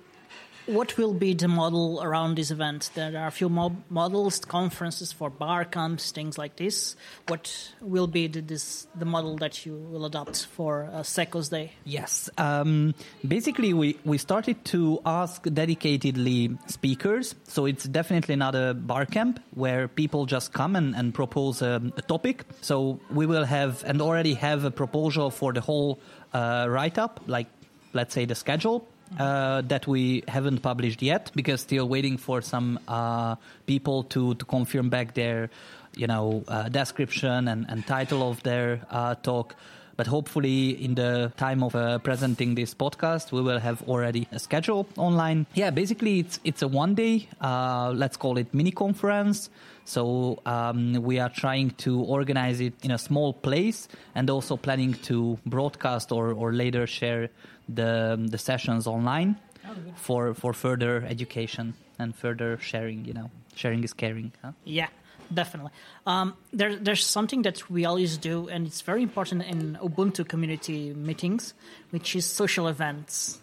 what 0.66 0.96
will 0.96 1.12
be 1.12 1.34
the 1.34 1.48
model 1.48 2.02
around 2.02 2.36
this 2.36 2.50
event? 2.50 2.90
There 2.94 3.16
are 3.18 3.26
a 3.26 3.30
few 3.30 3.48
mo- 3.48 3.76
models, 3.90 4.40
conferences 4.40 5.12
for 5.12 5.30
bar 5.30 5.64
camps, 5.64 6.12
things 6.12 6.38
like 6.38 6.56
this. 6.56 6.96
What 7.26 7.72
will 7.80 8.06
be 8.06 8.28
the, 8.28 8.40
this, 8.40 8.86
the 8.94 9.04
model 9.04 9.36
that 9.38 9.66
you 9.66 9.74
will 9.74 10.04
adopt 10.04 10.46
for 10.46 10.88
uh, 10.92 11.00
Secos 11.00 11.50
Day? 11.50 11.72
Yes. 11.84 12.30
Um, 12.38 12.94
basically, 13.26 13.72
we, 13.72 13.98
we 14.04 14.18
started 14.18 14.64
to 14.66 15.00
ask 15.04 15.42
dedicatedly 15.44 16.58
speakers. 16.70 17.34
So 17.44 17.66
it's 17.66 17.84
definitely 17.84 18.36
not 18.36 18.54
a 18.54 18.74
bar 18.74 19.06
camp 19.06 19.40
where 19.54 19.88
people 19.88 20.26
just 20.26 20.52
come 20.52 20.76
and, 20.76 20.94
and 20.94 21.12
propose 21.12 21.62
a, 21.62 21.82
a 21.96 22.02
topic. 22.02 22.44
So 22.60 23.00
we 23.10 23.26
will 23.26 23.44
have 23.44 23.82
and 23.84 24.00
already 24.00 24.34
have 24.34 24.64
a 24.64 24.70
proposal 24.70 25.30
for 25.30 25.52
the 25.52 25.60
whole 25.60 25.98
uh, 26.32 26.66
write 26.68 26.98
up, 26.98 27.20
like 27.26 27.48
let's 27.92 28.14
say 28.14 28.24
the 28.24 28.34
schedule 28.34 28.88
uh, 29.18 29.62
that 29.62 29.86
we 29.86 30.22
haven't 30.28 30.60
published 30.60 31.02
yet 31.02 31.30
because 31.34 31.60
still 31.60 31.88
waiting 31.88 32.16
for 32.16 32.40
some 32.40 32.78
uh, 32.88 33.36
people 33.66 34.04
to, 34.04 34.34
to 34.34 34.44
confirm 34.44 34.88
back 34.88 35.14
their 35.14 35.50
you 35.94 36.06
know 36.06 36.42
uh, 36.48 36.68
description 36.68 37.48
and, 37.48 37.66
and 37.68 37.86
title 37.86 38.28
of 38.28 38.42
their 38.42 38.80
uh, 38.90 39.14
talk. 39.16 39.54
But 39.94 40.06
hopefully 40.06 40.70
in 40.70 40.94
the 40.94 41.32
time 41.36 41.62
of 41.62 41.76
uh, 41.76 41.98
presenting 41.98 42.54
this 42.54 42.74
podcast 42.74 43.30
we 43.30 43.42
will 43.42 43.60
have 43.60 43.82
already 43.88 44.26
a 44.32 44.38
schedule 44.38 44.86
online. 44.96 45.46
Yeah 45.54 45.70
basically 45.70 46.20
it's 46.20 46.40
it's 46.44 46.62
a 46.62 46.68
one 46.68 46.94
day 46.94 47.28
uh, 47.40 47.92
let's 47.94 48.16
call 48.16 48.38
it 48.38 48.52
mini 48.54 48.70
conference. 48.70 49.50
So 49.84 50.40
um, 50.46 50.94
we 51.02 51.18
are 51.18 51.28
trying 51.28 51.70
to 51.78 52.02
organize 52.02 52.60
it 52.60 52.74
in 52.82 52.92
a 52.92 52.98
small 52.98 53.32
place 53.32 53.88
and 54.14 54.30
also 54.30 54.56
planning 54.56 54.94
to 55.10 55.38
broadcast 55.44 56.12
or, 56.12 56.32
or 56.32 56.52
later 56.52 56.86
share 56.86 57.30
the, 57.74 58.18
the 58.30 58.38
sessions 58.38 58.86
online 58.86 59.36
for, 59.96 60.34
for 60.34 60.52
further 60.52 61.04
education 61.08 61.74
and 61.98 62.14
further 62.14 62.58
sharing, 62.58 63.04
you 63.04 63.12
know, 63.12 63.30
sharing 63.54 63.84
is 63.84 63.92
caring. 63.92 64.32
Huh? 64.42 64.52
Yeah, 64.64 64.88
definitely. 65.32 65.70
Um, 66.06 66.34
there, 66.52 66.76
there's 66.76 67.04
something 67.04 67.42
that 67.42 67.70
we 67.70 67.84
always 67.84 68.16
do, 68.16 68.48
and 68.48 68.66
it's 68.66 68.80
very 68.80 69.02
important 69.02 69.44
in 69.44 69.78
Ubuntu 69.82 70.26
community 70.28 70.92
meetings, 70.94 71.54
which 71.90 72.16
is 72.16 72.26
social 72.26 72.68
events. 72.68 73.38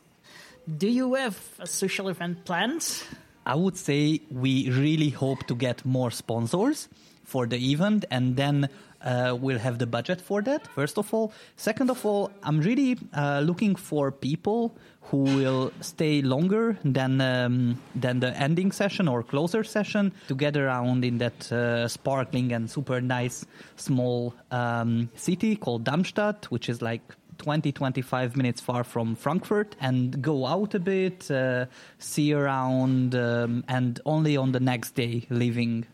Do 0.78 0.88
you 0.88 1.16
have 1.16 1.40
a 1.60 1.68
social 1.68 2.10
event 2.10 2.46
planned? 2.46 3.04
I 3.46 3.56
would 3.56 3.78
say 3.78 4.22
we 4.30 4.70
really 4.70 5.10
hope 5.10 5.48
to 5.48 5.56
get 5.56 5.84
more 5.86 6.12
sponsors 6.12 6.88
for 7.24 7.48
the 7.48 7.72
event 7.72 8.06
and 8.12 8.36
then 8.36 8.70
uh, 9.02 9.38
we'll 9.40 9.60
have 9.60 9.80
the 9.80 9.88
budget 9.88 10.22
for 10.22 10.42
that, 10.42 10.68
first 10.68 10.98
of 10.98 11.14
all. 11.14 11.32
Second 11.56 11.90
of 11.90 12.06
all, 12.06 12.32
I'm 12.44 12.60
really 12.60 12.98
uh, 13.14 13.42
looking 13.44 13.76
for 13.76 14.12
people 14.12 14.76
who 15.04 15.24
will 15.24 15.72
stay 15.82 16.22
longer 16.22 16.78
than 16.84 17.20
um, 17.22 17.82
than 17.96 18.20
the 18.20 18.32
ending 18.38 18.72
session 18.72 19.08
or 19.08 19.24
closer 19.24 19.64
session 19.64 20.12
to 20.28 20.36
get 20.36 20.56
around 20.56 21.04
in 21.04 21.18
that 21.18 21.52
uh, 21.52 21.88
sparkling 21.88 22.52
and 22.52 22.70
super 22.70 23.02
nice 23.02 23.46
small 23.76 24.36
um, 24.52 25.10
city 25.16 25.56
called 25.56 25.84
Darmstadt, 25.84 26.46
which 26.52 26.70
is 26.70 26.82
like 26.82 27.02
20 27.40 27.72
25 27.72 28.38
minutes 28.38 28.62
far 28.62 28.84
from 28.84 29.16
Frankfurt 29.16 29.76
and 29.80 30.22
go 30.22 30.46
out 30.46 30.76
a 30.76 30.80
bit, 30.80 31.32
uh, 31.32 31.66
see 31.98 32.34
around, 32.34 33.16
um, 33.16 33.64
and 33.68 34.00
only 34.06 34.38
on 34.38 34.52
the 34.52 34.60
next 34.60 34.92
day 34.92 35.26
leaving 35.30 35.86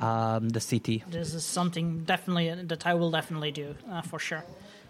um, 0.00 0.48
the 0.50 0.60
city. 0.60 1.04
This 1.10 1.34
is 1.34 1.44
something 1.44 2.04
definitely 2.04 2.54
that 2.64 2.86
I 2.86 2.94
will 2.94 3.10
definitely 3.10 3.52
do 3.52 3.74
uh, 3.90 4.02
for 4.02 4.18
sure. 4.18 4.44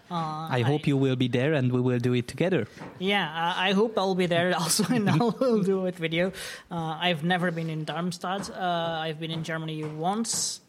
Uh, 0.09 0.47
I 0.51 0.61
hope 0.61 0.81
I, 0.81 0.87
you 0.87 0.97
will 0.97 1.15
be 1.15 1.27
there 1.27 1.53
and 1.53 1.71
we 1.71 1.81
will 1.81 1.97
do 1.97 2.13
it 2.13 2.27
together. 2.27 2.67
Yeah, 2.99 3.25
uh, 3.25 3.53
I 3.57 3.71
hope 3.73 3.97
I'll 3.97 4.13
be 4.13 4.27
there 4.27 4.55
also 4.59 4.85
and 4.93 5.09
I'll 5.21 5.63
do 5.63 5.85
it 5.87 5.99
with 5.99 6.13
you. 6.13 6.31
Uh, 6.69 6.97
I've 7.01 7.23
never 7.23 7.49
been 7.51 7.69
in 7.69 7.85
Darmstadt. 7.85 8.49
Uh, 8.51 8.99
I've 9.01 9.19
been 9.19 9.31
in 9.31 9.43
Germany 9.43 9.83
once. 9.83 10.61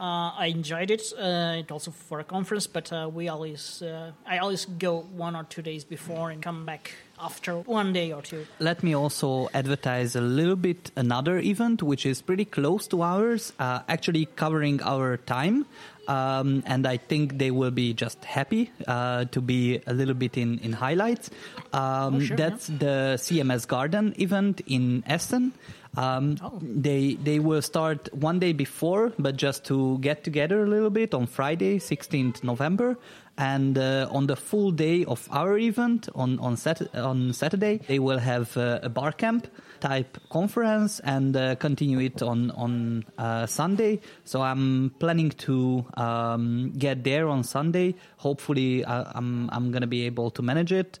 Uh, 0.00 0.34
I 0.36 0.46
enjoyed 0.46 0.90
it. 0.90 1.12
Uh, 1.16 1.60
it 1.60 1.70
also 1.70 1.92
for 1.92 2.18
a 2.18 2.24
conference, 2.24 2.66
but 2.66 2.90
we 3.12 3.28
always 3.28 3.80
I 4.26 4.38
always 4.38 4.64
go 4.64 5.02
one 5.16 5.36
or 5.36 5.44
two 5.44 5.62
days 5.62 5.84
before 5.84 6.30
and 6.30 6.42
come 6.42 6.66
back 6.66 6.92
after 7.20 7.58
one 7.60 7.92
day 7.92 8.12
or 8.12 8.22
two. 8.22 8.46
Let 8.58 8.82
me 8.82 8.94
also 8.94 9.48
advertise 9.54 10.16
a 10.16 10.20
little 10.20 10.56
bit 10.56 10.90
another 10.96 11.38
event 11.38 11.82
which 11.82 12.06
is 12.06 12.22
pretty 12.22 12.44
close 12.44 12.86
to 12.88 13.02
ours, 13.02 13.52
uh, 13.58 13.80
actually 13.88 14.26
covering 14.26 14.82
our 14.82 15.16
time. 15.16 15.66
Um, 16.06 16.62
and 16.66 16.86
I 16.86 16.98
think 16.98 17.38
they 17.38 17.50
will 17.50 17.70
be 17.70 17.94
just 17.94 18.22
happy 18.24 18.70
uh, 18.86 19.24
to 19.26 19.40
be 19.40 19.80
a 19.86 19.94
little 19.94 20.14
bit 20.14 20.36
in, 20.36 20.58
in 20.58 20.72
highlights. 20.72 21.30
Um, 21.72 22.16
oh, 22.16 22.20
sure, 22.20 22.36
that's 22.36 22.68
yeah. 22.68 22.76
the 22.78 23.14
CMS 23.16 23.66
Garden 23.66 24.14
event 24.18 24.60
in 24.66 25.02
Essen. 25.06 25.54
Um, 25.96 26.36
oh. 26.42 26.58
They 26.60 27.14
they 27.14 27.38
will 27.38 27.62
start 27.62 28.12
one 28.12 28.38
day 28.38 28.52
before, 28.52 29.12
but 29.18 29.36
just 29.36 29.64
to 29.66 29.98
get 29.98 30.24
together 30.24 30.64
a 30.64 30.66
little 30.66 30.90
bit 30.90 31.14
on 31.14 31.26
Friday, 31.26 31.78
16th 31.78 32.42
November, 32.42 32.98
and 33.36 33.76
uh, 33.76 34.08
on 34.10 34.26
the 34.26 34.36
full 34.36 34.70
day 34.70 35.04
of 35.04 35.28
our 35.30 35.58
event 35.58 36.08
on 36.14 36.38
on, 36.38 36.56
Sat- 36.56 36.94
on 36.94 37.32
Saturday, 37.32 37.80
they 37.88 37.98
will 37.98 38.18
have 38.18 38.56
uh, 38.56 38.80
a 38.82 38.88
bar 38.88 39.12
camp 39.12 39.48
type 39.80 40.18
conference 40.30 41.00
and 41.00 41.36
uh, 41.36 41.56
continue 41.56 41.98
it 41.98 42.22
on 42.22 42.50
on 42.52 43.04
uh, 43.18 43.46
Sunday. 43.46 44.00
So 44.24 44.42
I'm 44.42 44.90
planning 44.98 45.30
to 45.30 45.84
um, 45.94 46.72
get 46.78 47.04
there 47.04 47.28
on 47.28 47.42
Sunday. 47.42 47.94
Hopefully, 48.18 48.84
uh, 48.84 49.04
I'm 49.14 49.50
I'm 49.50 49.72
gonna 49.72 49.88
be 49.88 50.06
able 50.06 50.30
to 50.32 50.42
manage 50.42 50.72
it 50.72 50.98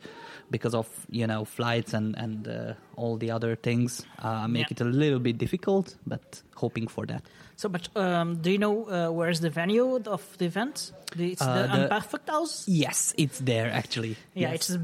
because 0.50 0.74
of 0.74 0.88
you 1.10 1.26
know 1.26 1.44
flights 1.44 1.94
and 1.94 2.16
and 2.18 2.48
uh, 2.48 2.74
all 2.96 3.16
the 3.16 3.30
other 3.30 3.56
things 3.56 4.04
make 4.48 4.70
yeah. 4.70 4.76
it 4.76 4.80
a 4.80 4.84
little 4.84 5.20
bit 5.20 5.38
difficult. 5.38 5.94
But 6.06 6.42
hoping 6.56 6.88
for 6.88 7.06
that. 7.06 7.22
So, 7.56 7.68
but 7.68 7.88
um, 7.96 8.36
do 8.42 8.50
you 8.50 8.58
know 8.58 8.84
uh, 8.88 9.10
where's 9.10 9.40
the 9.40 9.50
venue 9.50 9.96
of 10.06 10.38
the 10.38 10.46
event? 10.46 10.92
It's 11.16 11.40
uh, 11.40 11.54
the, 11.54 11.68
the 11.68 11.88
Unperfekthaus. 11.88 12.64
Yes, 12.66 13.14
it's 13.16 13.38
there 13.38 13.70
actually. 13.70 14.16
Yeah, 14.34 14.52
yes. 14.52 14.70
it's 14.70 14.78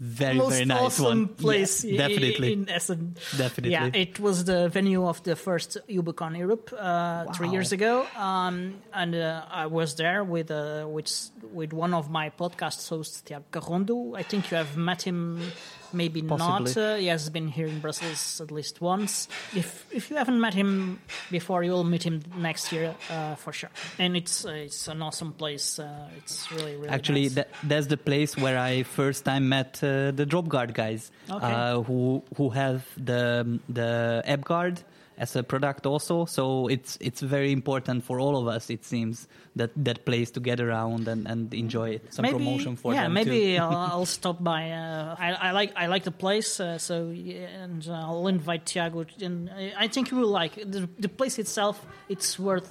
very 0.00 0.36
Most 0.38 0.52
very 0.52 0.64
nice 0.64 0.80
awesome 0.80 1.04
one. 1.04 1.28
place. 1.28 1.84
Yes, 1.84 1.98
definitely, 1.98 2.52
in 2.54 2.68
Essen. 2.68 3.16
Definitely. 3.36 3.72
Yeah, 3.72 3.90
it 3.92 4.18
was 4.18 4.44
the 4.44 4.68
venue 4.70 5.06
of 5.06 5.22
the 5.24 5.36
first 5.36 5.76
UbuCon 5.88 6.38
Europe 6.38 6.72
uh, 6.72 6.78
wow. 6.78 7.32
three 7.34 7.50
years 7.50 7.72
ago, 7.72 8.06
um, 8.16 8.76
and 8.94 9.14
uh, 9.14 9.44
I 9.50 9.66
was 9.66 9.96
there 9.96 10.24
with 10.24 10.50
uh, 10.50 10.86
with 10.88 11.30
with 11.52 11.72
one 11.74 11.92
of 11.92 12.10
my 12.10 12.30
podcast 12.30 12.88
hosts, 12.88 13.20
Tiago 13.20 13.44
Carrondo. 13.52 14.16
I 14.16 14.22
think 14.22 14.50
you 14.50 14.56
have 14.56 14.76
met 14.76 15.02
him 15.02 15.38
maybe 15.92 16.22
Possibly. 16.22 16.72
not. 16.72 16.76
Uh, 16.76 16.96
he 16.96 17.06
has 17.06 17.30
been 17.30 17.48
here 17.48 17.66
in 17.66 17.80
Brussels 17.80 18.40
at 18.40 18.50
least 18.50 18.80
once. 18.80 19.28
If 19.54 19.86
if 19.92 20.10
you 20.10 20.16
haven't 20.16 20.40
met 20.40 20.54
him 20.54 21.00
before, 21.30 21.62
you 21.62 21.72
will 21.72 21.84
meet 21.84 22.02
him 22.02 22.20
next 22.36 22.72
year 22.72 22.94
uh, 23.10 23.36
for 23.36 23.52
sure. 23.52 23.70
And 23.98 24.16
it's 24.16 24.44
uh, 24.44 24.50
it's 24.50 24.88
an 24.88 25.02
awesome 25.02 25.32
place. 25.32 25.78
Uh, 25.78 26.08
it's 26.16 26.50
really 26.50 26.74
really 26.76 26.88
actually 26.88 27.22
nice. 27.22 27.34
that, 27.34 27.48
that's 27.62 27.86
the 27.86 27.96
place 27.96 28.36
where 28.36 28.58
I 28.58 28.82
first 28.82 29.24
time 29.24 29.48
met 29.48 29.82
uh, 29.82 30.10
the 30.10 30.26
drop 30.26 30.48
guard 30.48 30.74
guys, 30.74 31.10
okay. 31.30 31.46
Uh, 31.46 31.82
who 31.82 32.22
who 32.36 32.50
have 32.50 32.84
the 32.96 33.60
the 33.68 34.22
Drop 34.40 34.44
Guard 34.44 34.82
as 35.20 35.36
a 35.36 35.42
product 35.42 35.86
also. 35.86 36.24
So 36.24 36.66
it's 36.68 36.96
it's 37.00 37.20
very 37.20 37.52
important 37.52 38.04
for 38.04 38.18
all 38.18 38.36
of 38.36 38.48
us. 38.48 38.70
It 38.70 38.84
seems 38.84 39.28
that 39.56 39.70
that 39.84 40.04
place 40.04 40.30
to 40.32 40.40
get 40.40 40.60
around 40.60 41.06
and, 41.08 41.28
and 41.28 41.52
enjoy 41.54 41.90
it. 41.90 42.12
Some 42.14 42.22
maybe, 42.22 42.38
promotion 42.38 42.76
for 42.76 42.94
yeah, 42.94 43.02
them 43.04 43.12
maybe 43.12 43.54
too. 43.56 43.62
I'll, 43.62 43.76
I'll 43.92 44.06
stop 44.06 44.42
by. 44.42 44.70
Uh, 44.72 45.14
I, 45.18 45.32
I 45.32 45.50
like 45.52 45.72
I 45.76 45.86
like 45.86 46.04
the 46.04 46.10
place, 46.24 46.58
uh, 46.58 46.78
so 46.78 47.10
and 47.60 47.86
uh, 47.86 47.92
I'll 47.92 48.26
invite 48.28 48.64
Tiago. 48.66 49.04
And 49.20 49.50
I- 49.50 49.74
I 49.84 49.88
think 49.88 50.10
you 50.10 50.16
will 50.16 50.32
like 50.42 50.56
it. 50.58 50.72
the 50.72 50.88
the 50.98 51.08
place 51.08 51.38
itself. 51.38 51.76
It's 52.08 52.38
worth 52.38 52.68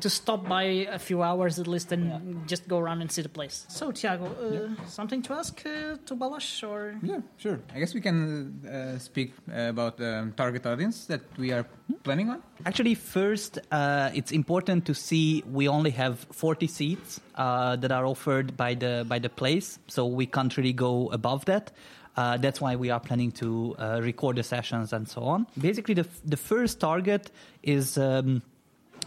to 0.00 0.08
stop 0.10 0.46
by 0.48 0.62
a 0.96 0.98
few 0.98 1.22
hours 1.22 1.58
at 1.58 1.66
least 1.66 1.92
and 1.92 2.46
just 2.46 2.68
go 2.68 2.78
around 2.78 3.00
and 3.00 3.10
see 3.10 3.22
the 3.22 3.28
place. 3.28 3.66
So 3.68 3.90
Tiago, 3.90 4.26
uh, 4.26 4.86
something 4.86 5.22
to 5.22 5.32
ask 5.34 5.66
uh, 5.66 5.96
to 6.06 6.14
Balázs 6.14 6.62
or? 6.62 6.94
Yeah, 7.02 7.20
sure. 7.36 7.58
I 7.74 7.80
guess 7.80 7.94
we 7.94 8.00
can 8.00 8.20
uh, 8.66 8.98
speak 8.98 9.32
uh, 9.48 9.70
about 9.70 9.96
the 9.96 10.32
target 10.36 10.66
audience 10.66 11.06
that 11.06 11.22
we 11.38 11.50
are 11.52 11.64
planning 12.02 12.30
on. 12.30 12.42
Actually, 12.66 12.94
first, 12.94 13.58
uh, 13.70 14.10
it's 14.14 14.32
important 14.32 14.86
to 14.86 14.94
see 14.94 15.42
we 15.50 15.68
only 15.68 15.90
have 15.90 16.18
40 16.32 16.66
seats 16.66 17.20
uh, 17.34 17.76
that 17.76 17.92
are 17.92 18.06
offered 18.06 18.56
by 18.56 18.74
the 18.74 19.04
by 19.08 19.18
the 19.18 19.28
place, 19.28 19.78
so 19.88 20.06
we 20.06 20.26
can't 20.26 20.56
really 20.56 20.72
go 20.72 21.10
above 21.12 21.44
that. 21.46 21.72
Uh, 22.16 22.36
that's 22.36 22.60
why 22.60 22.76
we 22.76 22.90
are 22.90 23.00
planning 23.00 23.30
to 23.32 23.74
uh, 23.78 24.00
record 24.02 24.36
the 24.36 24.42
sessions 24.42 24.92
and 24.92 25.08
so 25.08 25.22
on. 25.22 25.46
Basically, 25.58 25.94
the 25.94 26.06
the 26.24 26.36
first 26.36 26.80
target 26.80 27.30
is 27.62 27.96
um, 27.98 28.42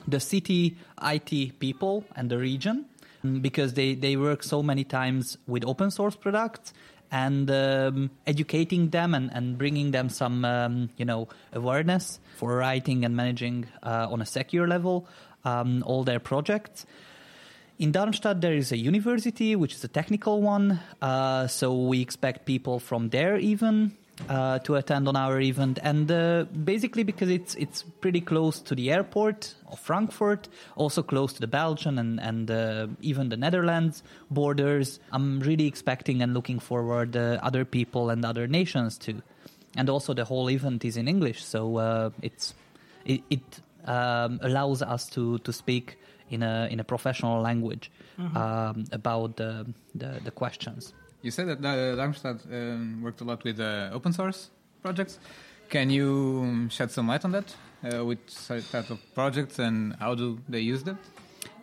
the 0.07 0.19
city 0.19 0.77
IT 1.01 1.59
people 1.59 2.03
and 2.15 2.29
the 2.29 2.37
region 2.37 2.85
mm, 3.23 3.41
because 3.41 3.73
they, 3.73 3.95
they 3.95 4.15
work 4.15 4.43
so 4.43 4.61
many 4.61 4.83
times 4.83 5.37
with 5.47 5.65
open 5.65 5.91
source 5.91 6.15
products 6.15 6.73
and 7.13 7.49
um, 7.51 8.09
educating 8.25 8.89
them 8.89 9.13
and, 9.13 9.29
and 9.31 9.57
bringing 9.57 9.91
them 9.91 10.09
some 10.09 10.43
um, 10.43 10.89
you 10.97 11.05
know 11.05 11.29
awareness 11.53 12.19
for 12.37 12.57
writing 12.57 13.05
and 13.05 13.15
managing 13.15 13.67
uh, 13.83 14.07
on 14.09 14.19
a 14.19 14.25
secure 14.25 14.67
level 14.67 15.07
um, 15.45 15.83
all 15.85 16.03
their 16.03 16.19
projects. 16.19 16.85
In 17.79 17.91
Darmstadt, 17.91 18.41
there 18.41 18.53
is 18.53 18.71
a 18.71 18.77
university, 18.77 19.55
which 19.55 19.73
is 19.73 19.83
a 19.83 19.87
technical 19.87 20.41
one. 20.41 20.79
Uh, 21.01 21.47
so 21.47 21.73
we 21.87 22.01
expect 22.01 22.45
people 22.45 22.79
from 22.79 23.09
there 23.09 23.37
even 23.37 23.95
uh, 24.29 24.59
to 24.59 24.75
attend 24.75 25.07
on 25.07 25.15
our 25.15 25.39
event, 25.41 25.79
and 25.81 26.11
uh, 26.11 26.45
basically 26.63 27.03
because 27.03 27.29
it's 27.29 27.55
it's 27.55 27.83
pretty 27.99 28.21
close 28.21 28.59
to 28.59 28.75
the 28.75 28.91
airport 28.91 29.55
of 29.71 29.79
Frankfurt, 29.79 30.49
also 30.75 31.01
close 31.01 31.33
to 31.33 31.41
the 31.41 31.47
Belgian 31.47 31.97
and 31.97 32.19
and 32.19 32.51
uh, 32.51 32.87
even 33.01 33.29
the 33.29 33.37
Netherlands 33.37 34.03
borders. 34.29 34.99
I'm 35.11 35.39
really 35.39 35.67
expecting 35.67 36.21
and 36.21 36.33
looking 36.33 36.59
forward 36.59 37.15
uh, 37.15 37.39
other 37.41 37.65
people 37.65 38.09
and 38.09 38.23
other 38.23 38.47
nations 38.47 38.97
too, 38.97 39.21
and 39.75 39.89
also 39.89 40.13
the 40.13 40.25
whole 40.25 40.49
event 40.49 40.85
is 40.85 40.95
in 40.95 41.07
English, 41.07 41.43
so 41.43 41.77
uh, 41.77 42.09
it's 42.21 42.53
it, 43.05 43.21
it 43.29 43.61
um, 43.85 44.39
allows 44.41 44.81
us 44.81 45.09
to 45.09 45.39
to 45.39 45.51
speak 45.51 45.97
in 46.29 46.43
a 46.43 46.67
in 46.71 46.79
a 46.79 46.83
professional 46.83 47.41
language 47.41 47.91
um, 48.35 48.85
about 48.91 49.37
the, 49.37 49.65
the 49.95 50.21
the 50.23 50.31
questions. 50.31 50.93
You 51.23 51.31
said 51.31 51.47
that 51.47 51.65
uh, 51.65 51.95
Darmstadt 51.95 52.41
um, 52.51 53.01
worked 53.01 53.21
a 53.21 53.23
lot 53.23 53.43
with 53.45 53.59
uh, 53.59 53.89
open 53.93 54.11
source 54.11 54.49
projects. 54.81 55.19
Can 55.69 55.89
you 55.89 56.41
um, 56.43 56.69
shed 56.69 56.91
some 56.91 57.07
light 57.07 57.23
on 57.23 57.31
that? 57.31 57.55
Uh, 57.83 58.05
with 58.05 58.19
such 58.27 58.69
type 58.71 58.89
of 58.89 58.99
projects 59.15 59.57
and 59.57 59.95
how 59.99 60.15
do 60.15 60.39
they 60.47 60.59
use 60.59 60.83
them? 60.83 60.99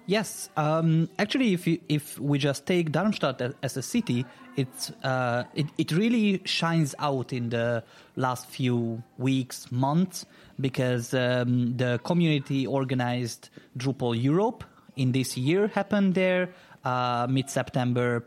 Yes, 0.06 0.48
um, 0.56 1.08
actually, 1.18 1.52
if 1.52 1.66
you, 1.66 1.78
if 1.88 2.18
we 2.18 2.38
just 2.38 2.66
take 2.66 2.90
Darmstadt 2.90 3.40
as 3.62 3.76
a 3.76 3.82
city, 3.82 4.26
it's 4.56 4.90
uh, 5.04 5.44
it 5.54 5.66
it 5.78 5.92
really 5.92 6.40
shines 6.44 6.94
out 6.98 7.32
in 7.32 7.50
the 7.50 7.84
last 8.16 8.46
few 8.46 9.02
weeks, 9.18 9.70
months, 9.70 10.26
because 10.58 11.14
um, 11.14 11.76
the 11.76 12.00
community 12.02 12.66
organized 12.66 13.50
Drupal 13.78 14.20
Europe 14.20 14.64
in 14.96 15.12
this 15.12 15.36
year 15.36 15.68
happened 15.68 16.14
there 16.14 16.48
uh, 16.84 17.26
mid 17.30 17.48
September. 17.48 18.24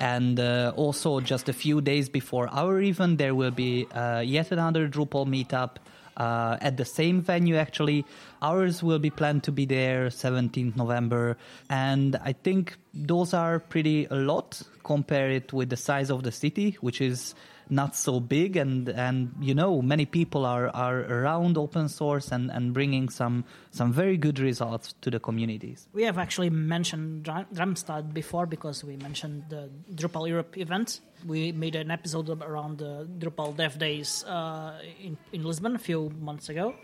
And 0.00 0.40
uh, 0.40 0.72
also, 0.76 1.20
just 1.20 1.48
a 1.48 1.52
few 1.52 1.80
days 1.80 2.08
before 2.08 2.48
our 2.48 2.80
event, 2.80 3.18
there 3.18 3.34
will 3.34 3.50
be 3.50 3.86
uh, 3.92 4.20
yet 4.20 4.50
another 4.50 4.88
Drupal 4.88 5.26
meetup 5.26 5.76
uh, 6.16 6.56
at 6.60 6.76
the 6.76 6.84
same 6.84 7.20
venue. 7.20 7.56
Actually, 7.56 8.04
ours 8.40 8.82
will 8.82 8.98
be 8.98 9.10
planned 9.10 9.44
to 9.44 9.52
be 9.52 9.64
there 9.64 10.08
17th 10.08 10.76
November, 10.76 11.36
and 11.70 12.16
I 12.16 12.32
think 12.32 12.76
those 12.92 13.32
are 13.32 13.60
pretty 13.60 14.06
a 14.10 14.16
lot. 14.16 14.62
compared 14.84 15.52
with 15.52 15.70
the 15.70 15.76
size 15.76 16.10
of 16.10 16.22
the 16.22 16.32
city, 16.32 16.76
which 16.80 17.00
is 17.00 17.34
not 17.70 17.96
so 17.96 18.20
big, 18.20 18.56
and 18.56 18.88
and 18.88 19.34
you 19.40 19.54
know 19.54 19.82
many 19.82 20.06
people 20.06 20.44
are 20.44 20.68
are 20.70 21.00
around 21.00 21.58
open 21.58 21.88
source 21.88 22.30
and 22.30 22.50
and 22.50 22.72
bringing 22.72 23.08
some 23.08 23.44
some 23.70 23.92
very 23.92 24.16
good 24.16 24.38
results 24.38 24.94
to 25.00 25.10
the 25.10 25.20
communities. 25.20 25.88
We 25.92 26.04
have 26.04 26.18
actually 26.18 26.50
mentioned 26.50 27.24
Darmstadt 27.24 28.12
before 28.14 28.46
because 28.46 28.84
we 28.84 28.96
mentioned 28.96 29.44
the 29.48 29.70
Drupal 29.94 30.28
Europe 30.28 30.56
event. 30.58 31.00
We 31.26 31.52
made 31.52 31.76
an 31.76 31.90
episode 31.90 32.28
around 32.28 32.78
the 32.78 33.06
Drupal 33.18 33.56
Dev 33.56 33.78
Days 33.78 34.24
uh, 34.24 34.80
in, 35.00 35.16
in 35.32 35.44
Lisbon 35.44 35.76
a 35.76 35.78
few 35.78 36.10
months 36.20 36.48
ago. 36.48 36.74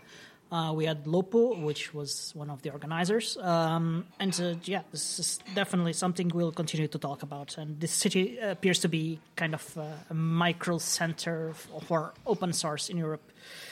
Uh, 0.51 0.73
we 0.75 0.85
had 0.85 1.05
Lopo, 1.05 1.61
which 1.61 1.93
was 1.93 2.31
one 2.35 2.49
of 2.49 2.61
the 2.63 2.71
organizers. 2.71 3.37
Um, 3.37 4.05
and 4.19 4.39
uh, 4.41 4.55
yeah, 4.63 4.81
this 4.91 5.19
is 5.19 5.39
definitely 5.53 5.93
something 5.93 6.31
we'll 6.33 6.51
continue 6.51 6.87
to 6.87 6.97
talk 6.97 7.21
about. 7.21 7.57
And 7.57 7.79
this 7.79 7.91
city 7.91 8.39
appears 8.39 8.79
to 8.79 8.89
be 8.89 9.19
kind 9.35 9.53
of 9.53 9.77
uh, 9.77 9.83
a 10.09 10.13
micro 10.13 10.79
center 10.79 11.53
for 11.53 12.13
open 12.25 12.53
source 12.53 12.89
in 12.89 12.97
Europe. 12.97 13.21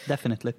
Definitely. 0.07 0.53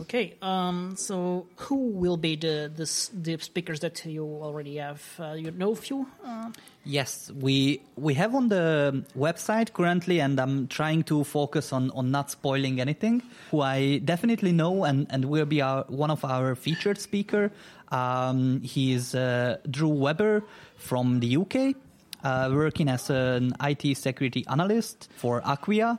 Okay, 0.00 0.34
um, 0.42 0.96
so 0.96 1.46
who 1.56 1.76
will 1.90 2.16
be 2.16 2.34
the, 2.34 2.70
the 2.74 2.86
the 3.14 3.38
speakers 3.40 3.80
that 3.80 4.04
you 4.04 4.24
already 4.24 4.76
have? 4.76 5.02
Uh, 5.20 5.32
you 5.34 5.52
know 5.52 5.72
a 5.72 5.76
few? 5.76 6.06
Uh, 6.24 6.50
Yes, 6.86 7.30
we 7.40 7.80
we 7.96 8.12
have 8.14 8.34
on 8.34 8.48
the 8.48 9.04
website 9.16 9.72
currently, 9.72 10.20
and 10.20 10.38
I'm 10.38 10.68
trying 10.68 11.02
to 11.04 11.24
focus 11.24 11.72
on, 11.72 11.90
on 11.92 12.10
not 12.10 12.30
spoiling 12.30 12.78
anything. 12.78 13.22
Who 13.50 13.62
I 13.62 13.98
definitely 14.04 14.52
know 14.52 14.84
and, 14.84 15.06
and 15.08 15.24
will 15.24 15.46
be 15.46 15.62
our, 15.62 15.84
one 15.88 16.10
of 16.10 16.24
our 16.26 16.54
featured 16.54 16.98
speaker. 17.00 17.50
Um, 17.90 18.60
he 18.60 18.92
is 18.92 19.14
uh, 19.14 19.56
Drew 19.70 19.88
Webber 19.88 20.42
from 20.76 21.20
the 21.20 21.38
UK, 21.38 21.74
uh, 22.22 22.50
working 22.52 22.88
as 22.90 23.08
an 23.08 23.54
IT 23.62 23.96
security 23.96 24.44
analyst 24.48 25.08
for 25.16 25.40
Acquia, 25.40 25.98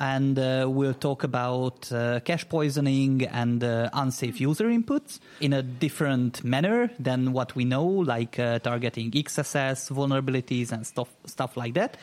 and 0.00 0.38
uh, 0.38 0.66
we'll 0.68 0.94
talk 0.94 1.22
about 1.24 1.92
uh, 1.92 2.20
cache 2.20 2.48
poisoning 2.48 3.26
and 3.26 3.62
uh, 3.62 3.90
unsafe 3.92 4.40
user 4.40 4.64
inputs 4.64 5.20
in 5.40 5.52
a 5.52 5.62
different 5.62 6.42
manner 6.42 6.90
than 6.98 7.32
what 7.32 7.54
we 7.54 7.66
know, 7.66 7.84
like 7.84 8.38
uh, 8.38 8.58
targeting 8.60 9.10
XSS 9.10 9.92
vulnerabilities 9.92 10.72
and 10.72 10.86
stuff 10.86 11.08
stuff 11.26 11.56
like 11.56 11.74
that. 11.74 11.98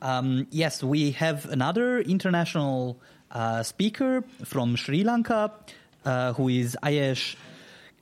Um, 0.00 0.46
yes, 0.50 0.82
we 0.82 1.12
have 1.12 1.46
another 1.46 2.00
international 2.00 2.98
uh, 3.30 3.62
speaker 3.62 4.24
from 4.44 4.76
Sri 4.76 5.04
Lanka, 5.04 5.52
uh, 6.04 6.32
who 6.32 6.48
is 6.48 6.76
Ayesh 6.82 7.36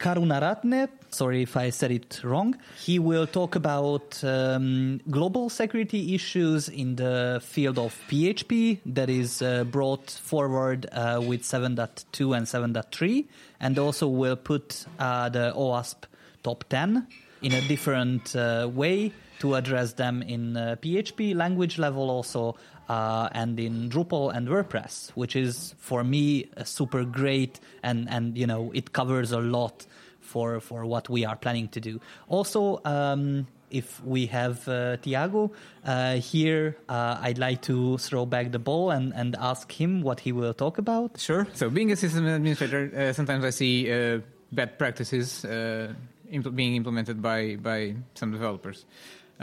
Karunaratne. 0.02 0.88
Sorry 1.10 1.42
if 1.42 1.56
I 1.56 1.70
said 1.70 1.92
it 1.92 2.20
wrong. 2.24 2.56
He 2.76 2.98
will 2.98 3.28
talk 3.28 3.54
about 3.54 4.22
um, 4.24 5.00
global 5.08 5.48
security 5.48 6.14
issues 6.14 6.68
in 6.68 6.96
the 6.96 7.40
field 7.40 7.78
of 7.78 7.96
PHP 8.08 8.80
that 8.86 9.08
is 9.08 9.42
uh, 9.42 9.62
brought 9.62 10.10
forward 10.10 10.88
uh, 10.90 11.22
with 11.24 11.42
7.2 11.42 12.36
and 12.36 12.46
7.3, 12.46 13.26
and 13.60 13.78
also 13.78 14.08
will 14.08 14.34
put 14.34 14.86
uh, 14.98 15.28
the 15.28 15.52
OWASP 15.54 16.04
top 16.42 16.64
10 16.68 17.06
in 17.42 17.52
a 17.52 17.60
different 17.68 18.34
uh, 18.34 18.68
way 18.72 19.12
to 19.42 19.56
address 19.56 19.94
them 19.94 20.22
in 20.22 20.56
uh, 20.56 20.76
PHP 20.80 21.34
language 21.34 21.76
level 21.76 22.10
also 22.10 22.54
uh, 22.88 23.28
and 23.32 23.58
in 23.58 23.90
Drupal 23.90 24.32
and 24.34 24.46
WordPress, 24.46 25.10
which 25.10 25.34
is 25.34 25.74
for 25.78 26.04
me 26.04 26.48
super 26.64 27.04
great 27.04 27.58
and 27.82 28.08
and 28.08 28.38
you 28.38 28.46
know 28.46 28.70
it 28.72 28.92
covers 28.92 29.32
a 29.32 29.40
lot 29.40 29.84
for 30.20 30.60
for 30.60 30.86
what 30.86 31.08
we 31.08 31.24
are 31.24 31.36
planning 31.36 31.68
to 31.68 31.80
do. 31.80 32.00
Also. 32.28 32.80
Um, 32.84 33.46
if 33.72 34.04
we 34.04 34.26
have 34.26 34.68
uh, 34.68 34.98
Tiago 34.98 35.50
uh, 35.86 36.16
here, 36.16 36.76
uh, 36.90 37.16
I'd 37.22 37.38
like 37.38 37.62
to 37.62 37.96
throw 37.96 38.26
back 38.26 38.52
the 38.52 38.58
ball 38.58 38.90
and, 38.90 39.14
and 39.14 39.34
ask 39.40 39.72
him 39.72 40.02
what 40.02 40.20
he 40.20 40.30
will 40.30 40.52
talk 40.52 40.76
about. 40.76 41.18
Sure. 41.18 41.46
So, 41.54 41.70
being 41.70 41.90
a 41.90 41.96
system 41.96 42.26
administrator, 42.26 42.92
uh, 42.94 43.12
sometimes 43.14 43.46
I 43.46 43.48
see 43.48 43.90
uh, 43.90 44.20
bad 44.52 44.78
practices 44.78 45.46
uh, 45.46 45.94
impl- 46.30 46.54
being 46.54 46.76
implemented 46.76 47.22
by, 47.22 47.56
by 47.56 47.94
some 48.14 48.30
developers. 48.30 48.84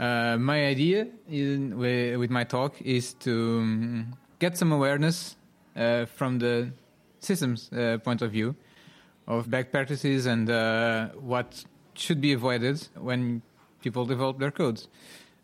Uh, 0.00 0.38
my 0.38 0.64
idea 0.64 1.06
in, 1.28 1.76
with 1.76 2.30
my 2.30 2.42
talk 2.42 2.80
is 2.80 3.12
to 3.12 3.58
um, 3.58 4.16
get 4.38 4.56
some 4.56 4.72
awareness 4.72 5.36
uh, 5.76 6.06
from 6.06 6.38
the 6.38 6.72
systems 7.18 7.70
uh, 7.74 7.98
point 7.98 8.22
of 8.22 8.32
view 8.32 8.56
of 9.26 9.50
bad 9.50 9.70
practices 9.70 10.24
and 10.24 10.48
uh, 10.48 11.08
what 11.20 11.64
should 11.92 12.18
be 12.18 12.32
avoided 12.32 12.88
when 12.96 13.42
people 13.82 14.06
develop 14.06 14.38
their 14.38 14.50
codes. 14.50 14.88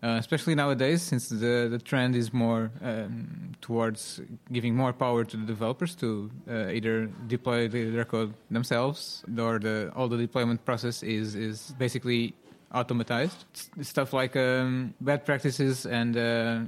Uh, 0.03 0.17
especially 0.19 0.55
nowadays, 0.55 1.03
since 1.03 1.29
the, 1.29 1.69
the 1.71 1.79
trend 1.79 2.15
is 2.17 2.33
more 2.33 2.71
um, 2.83 3.53
towards 3.61 4.21
giving 4.53 4.75
more 4.75 4.93
power 4.93 5.25
to 5.25 5.37
the 5.37 5.45
developers 5.45 5.95
to 5.95 6.31
uh, 6.49 6.69
either 6.69 7.07
deploy 7.27 7.67
their 7.69 8.05
code 8.05 8.33
themselves, 8.51 9.23
or 9.39 9.59
the 9.59 9.91
all 9.97 10.07
the 10.07 10.19
deployment 10.19 10.63
process 10.67 11.03
is 11.03 11.35
is 11.35 11.75
basically 11.79 12.35
automatized. 12.75 13.45
Stuff 13.83 14.13
like 14.13 14.37
um, 14.37 14.95
bad 15.01 15.25
practices 15.25 15.87
and 15.87 16.17
uh, 16.17 16.61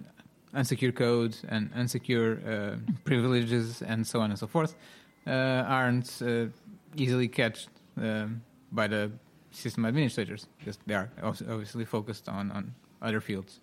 unsecure 0.55 0.95
code 0.95 1.37
and 1.49 1.73
unsecure 1.75 2.39
uh, 2.47 2.77
privileges 3.05 3.83
and 3.83 4.07
so 4.07 4.21
on 4.21 4.31
and 4.31 4.39
so 4.39 4.47
forth 4.47 4.75
uh, 5.27 5.31
aren't 5.67 6.23
uh, 6.23 6.47
easily 6.97 7.29
catched 7.29 7.69
um, 8.01 8.43
by 8.73 8.87
the 8.87 9.11
system 9.51 9.85
administrators 9.85 10.47
because 10.59 10.79
they 10.87 10.95
are 10.95 11.11
obviously 11.23 11.85
focused 11.85 12.29
on, 12.29 12.51
on 12.53 12.75
other 13.03 13.21
fields. 13.21 13.61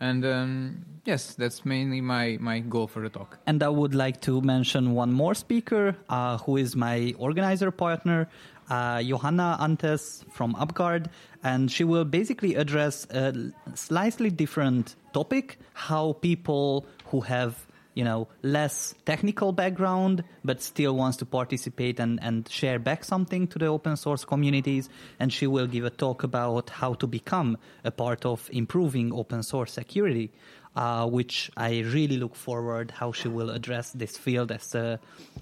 And 0.00 0.24
um, 0.24 0.84
yes, 1.04 1.34
that's 1.34 1.64
mainly 1.64 2.00
my, 2.00 2.36
my 2.40 2.58
goal 2.58 2.88
for 2.88 3.02
the 3.02 3.08
talk. 3.08 3.38
And 3.46 3.62
I 3.62 3.68
would 3.68 3.94
like 3.94 4.20
to 4.22 4.40
mention 4.40 4.94
one 4.94 5.12
more 5.12 5.32
speaker 5.32 5.96
uh, 6.08 6.38
who 6.38 6.56
is 6.56 6.74
my 6.74 7.14
organizer 7.18 7.70
partner, 7.70 8.28
uh, 8.70 9.02
Johanna 9.02 9.56
Anthes 9.60 10.24
from 10.32 10.52
Drop 10.52 10.74
Guard. 10.74 11.10
And 11.42 11.70
she 11.70 11.84
will 11.84 12.04
basically 12.04 12.54
address 12.54 13.06
a 13.10 13.52
slightly 13.74 14.30
different 14.30 14.96
topic 15.12 15.58
how 15.74 16.14
people 16.14 16.86
who 17.06 17.20
have 17.22 17.66
you 17.94 18.04
know 18.04 18.28
less 18.42 18.94
technical 19.04 19.52
background 19.52 20.24
but 20.44 20.62
still 20.62 20.96
wants 20.96 21.16
to 21.16 21.26
participate 21.26 22.00
and, 22.00 22.18
and 22.22 22.48
share 22.48 22.78
back 22.78 23.04
something 23.04 23.46
to 23.46 23.58
the 23.58 23.66
open 23.66 23.96
source 23.96 24.24
communities 24.24 24.88
and 25.20 25.32
she 25.32 25.46
will 25.46 25.66
give 25.66 25.84
a 25.84 25.90
talk 25.90 26.22
about 26.22 26.70
how 26.70 26.94
to 26.94 27.06
become 27.06 27.58
a 27.84 27.90
part 27.90 28.24
of 28.24 28.48
improving 28.52 29.12
open 29.12 29.42
source 29.42 29.72
security 29.72 30.30
uh, 30.76 31.06
which 31.06 31.50
I 31.56 31.80
really 31.80 32.16
look 32.16 32.34
forward 32.34 32.90
how 32.92 33.12
she 33.12 33.28
will 33.28 33.50
address 33.50 33.92
this 33.92 34.16
field 34.16 34.50
as 34.50 34.74
uh, 34.74 34.96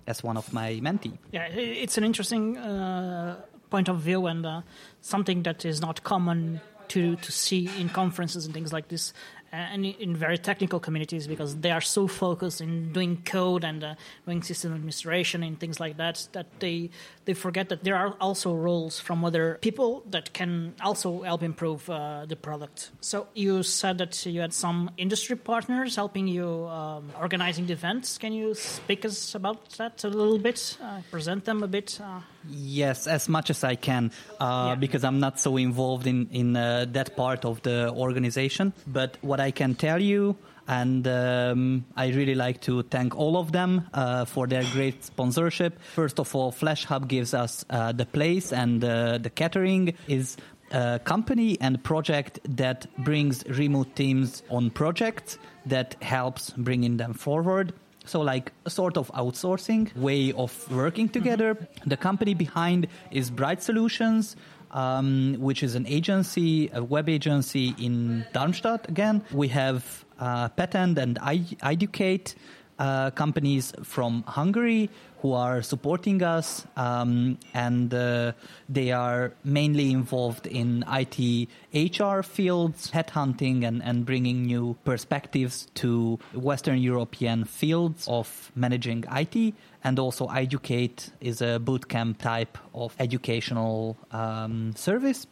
as 0.07 0.23
one 0.23 0.37
of 0.37 0.53
my 0.53 0.81
mentee. 0.83 1.17
Yeah, 1.31 1.47
it's 1.47 1.97
an 1.99 2.05
interesting 2.05 2.59
uh, 2.59 3.37
point 3.71 3.89
of 3.89 4.01
view 4.01 4.27
and 4.27 4.45
uh, 4.45 4.63
something 5.01 5.45
that 5.45 5.65
is 5.65 5.81
not 5.81 6.03
common 6.03 6.61
to 6.89 7.17
to 7.17 7.33
see 7.33 7.71
in 7.79 7.89
conferences 7.89 8.45
and 8.45 8.55
things 8.55 8.73
like 8.73 8.89
this, 8.89 9.13
and 9.53 9.85
in- 9.87 10.17
very 10.17 10.39
technical 10.39 10.79
communities 10.81 11.27
because 11.27 11.57
they 11.57 11.71
are 11.71 11.81
so 11.81 12.07
focused 12.07 12.61
in 12.61 12.93
doing 12.93 13.23
code 13.25 13.65
and 13.65 13.83
uh, 13.83 13.95
doing 14.27 14.43
system 14.43 14.73
administration 14.75 15.43
and 15.43 15.59
things 15.59 15.81
like 15.81 15.97
that 15.97 16.29
that 16.33 16.47
they 16.61 16.91
they 17.25 17.35
forget 17.35 17.69
that 17.69 17.83
there 17.85 17.97
are 17.97 18.15
also 18.21 18.55
roles 18.55 18.99
from 19.01 19.25
other 19.25 19.59
people 19.61 20.03
that 20.11 20.33
can 20.33 20.75
also 20.81 21.23
help 21.23 21.43
improve 21.43 21.89
uh, 21.91 22.25
the 22.27 22.37
product. 22.37 22.91
So 23.01 23.27
you 23.35 23.63
said 23.63 23.99
that 23.99 24.25
you 24.27 24.41
had 24.41 24.53
some 24.53 24.91
industry 24.97 25.37
partners 25.37 25.97
helping 25.97 26.27
you 26.29 26.67
um, 26.67 27.11
organizing 27.21 27.67
the 27.67 27.73
events. 27.75 28.19
Can 28.19 28.33
you 28.33 28.55
speak 28.55 29.05
us 29.05 29.35
about 29.35 29.69
that 29.79 30.03
a 30.05 30.09
little 30.09 30.39
bit? 30.39 30.77
Uh, 30.83 31.01
present 31.11 31.45
them 31.45 31.63
a 31.63 31.69
bit. 31.69 31.99
Uh, 32.01 32.21
Yes, 32.49 33.07
as 33.07 33.29
much 33.29 33.51
as 33.51 33.63
I 33.65 33.75
can, 33.77 34.13
uh, 34.41 34.69
Yeah. 34.69 34.75
because 34.77 35.05
I'm 35.05 35.21
not 35.21 35.39
so 35.39 35.59
involved 35.59 36.07
in 36.07 36.27
in 36.33 36.57
uh, 36.57 36.87
that 36.93 37.15
part 37.15 37.45
of 37.45 37.61
the 37.61 37.91
organization. 37.93 38.73
But 38.87 39.19
what 39.21 39.39
I 39.40 39.50
can 39.50 39.74
tell 39.74 40.00
you, 40.00 40.37
and 40.68 41.07
um, 41.09 41.85
I 41.96 42.09
really 42.09 42.35
like 42.35 42.61
to 42.62 42.83
thank 42.85 43.16
all 43.16 43.37
of 43.37 43.53
them 43.53 43.88
uh, 43.92 44.24
for 44.24 44.46
their 44.46 44.64
great 44.72 45.03
sponsorship. 45.05 45.81
First 45.83 46.20
of 46.20 46.35
all, 46.35 46.53
Flash 46.53 46.85
Hub 46.85 47.09
gives 47.09 47.35
us 47.35 47.64
uh, 47.70 47.92
the 47.92 48.07
place, 48.07 48.53
and 48.53 48.85
uh, 48.85 49.18
the 49.18 49.31
catering 49.31 49.94
is 50.07 50.37
a 50.70 51.00
company 51.00 51.61
and 51.61 51.83
project 51.83 52.38
that 52.44 52.87
brings 52.98 53.44
remote 53.48 53.96
teams 53.96 54.42
on 54.50 54.70
projects 54.70 55.38
that 55.66 55.96
helps 56.03 56.50
bringing 56.50 56.96
them 56.96 57.14
forward. 57.14 57.72
So, 58.07 58.20
like 58.20 58.53
a 58.64 58.70
sort 58.70 58.96
of 58.96 59.11
outsourcing 59.12 59.94
way 59.96 60.33
of 60.33 60.70
working 60.70 61.09
together. 61.09 61.57
The 61.87 61.96
company 61.96 62.35
behind 62.35 62.88
is 63.11 63.31
Bright 63.31 63.62
Solutions, 63.62 64.37
um, 64.70 65.37
which 65.38 65.62
is 65.62 65.74
an 65.74 65.87
agency, 65.87 66.70
a 66.72 66.83
web 66.83 67.09
agency 67.09 67.74
in 67.78 68.24
Darmstadt. 68.33 68.88
Again, 68.88 69.22
we 69.33 69.48
have 69.48 70.04
uh, 70.18 70.48
Patent 70.50 70.98
and 70.98 71.18
I- 71.20 71.56
Educate 71.62 72.35
uh, 72.81 73.11
companies 73.11 73.73
from 73.83 74.25
Hungary 74.27 74.88
who 75.21 75.35
are 75.35 75.61
supporting 75.61 76.23
us, 76.23 76.66
um, 76.79 77.38
and 77.53 77.93
uh, 77.93 78.33
they 78.71 78.90
are 78.90 79.35
mainly 79.45 79.93
involved 79.93 80.47
in 80.47 80.83
IT 80.88 81.47
HR 81.75 82.23
fields, 82.23 82.90
headhunting, 82.90 83.66
and, 83.69 83.83
and 83.83 84.07
bringing 84.07 84.47
new 84.47 84.75
perspectives 84.85 85.66
to 85.75 86.19
Western 86.33 86.79
European 86.79 87.45
fields 87.45 88.09
of 88.09 88.51
managing 88.55 89.05
IT. 89.12 89.55
And 89.85 89.99
also, 89.99 90.27
Educate 90.29 91.11
is 91.21 91.43
a 91.43 91.61
bootcamp 91.62 92.16
type 92.16 92.57
of 92.75 92.97
educational 92.99 93.99
um, 94.12 94.75
service. 94.75 95.27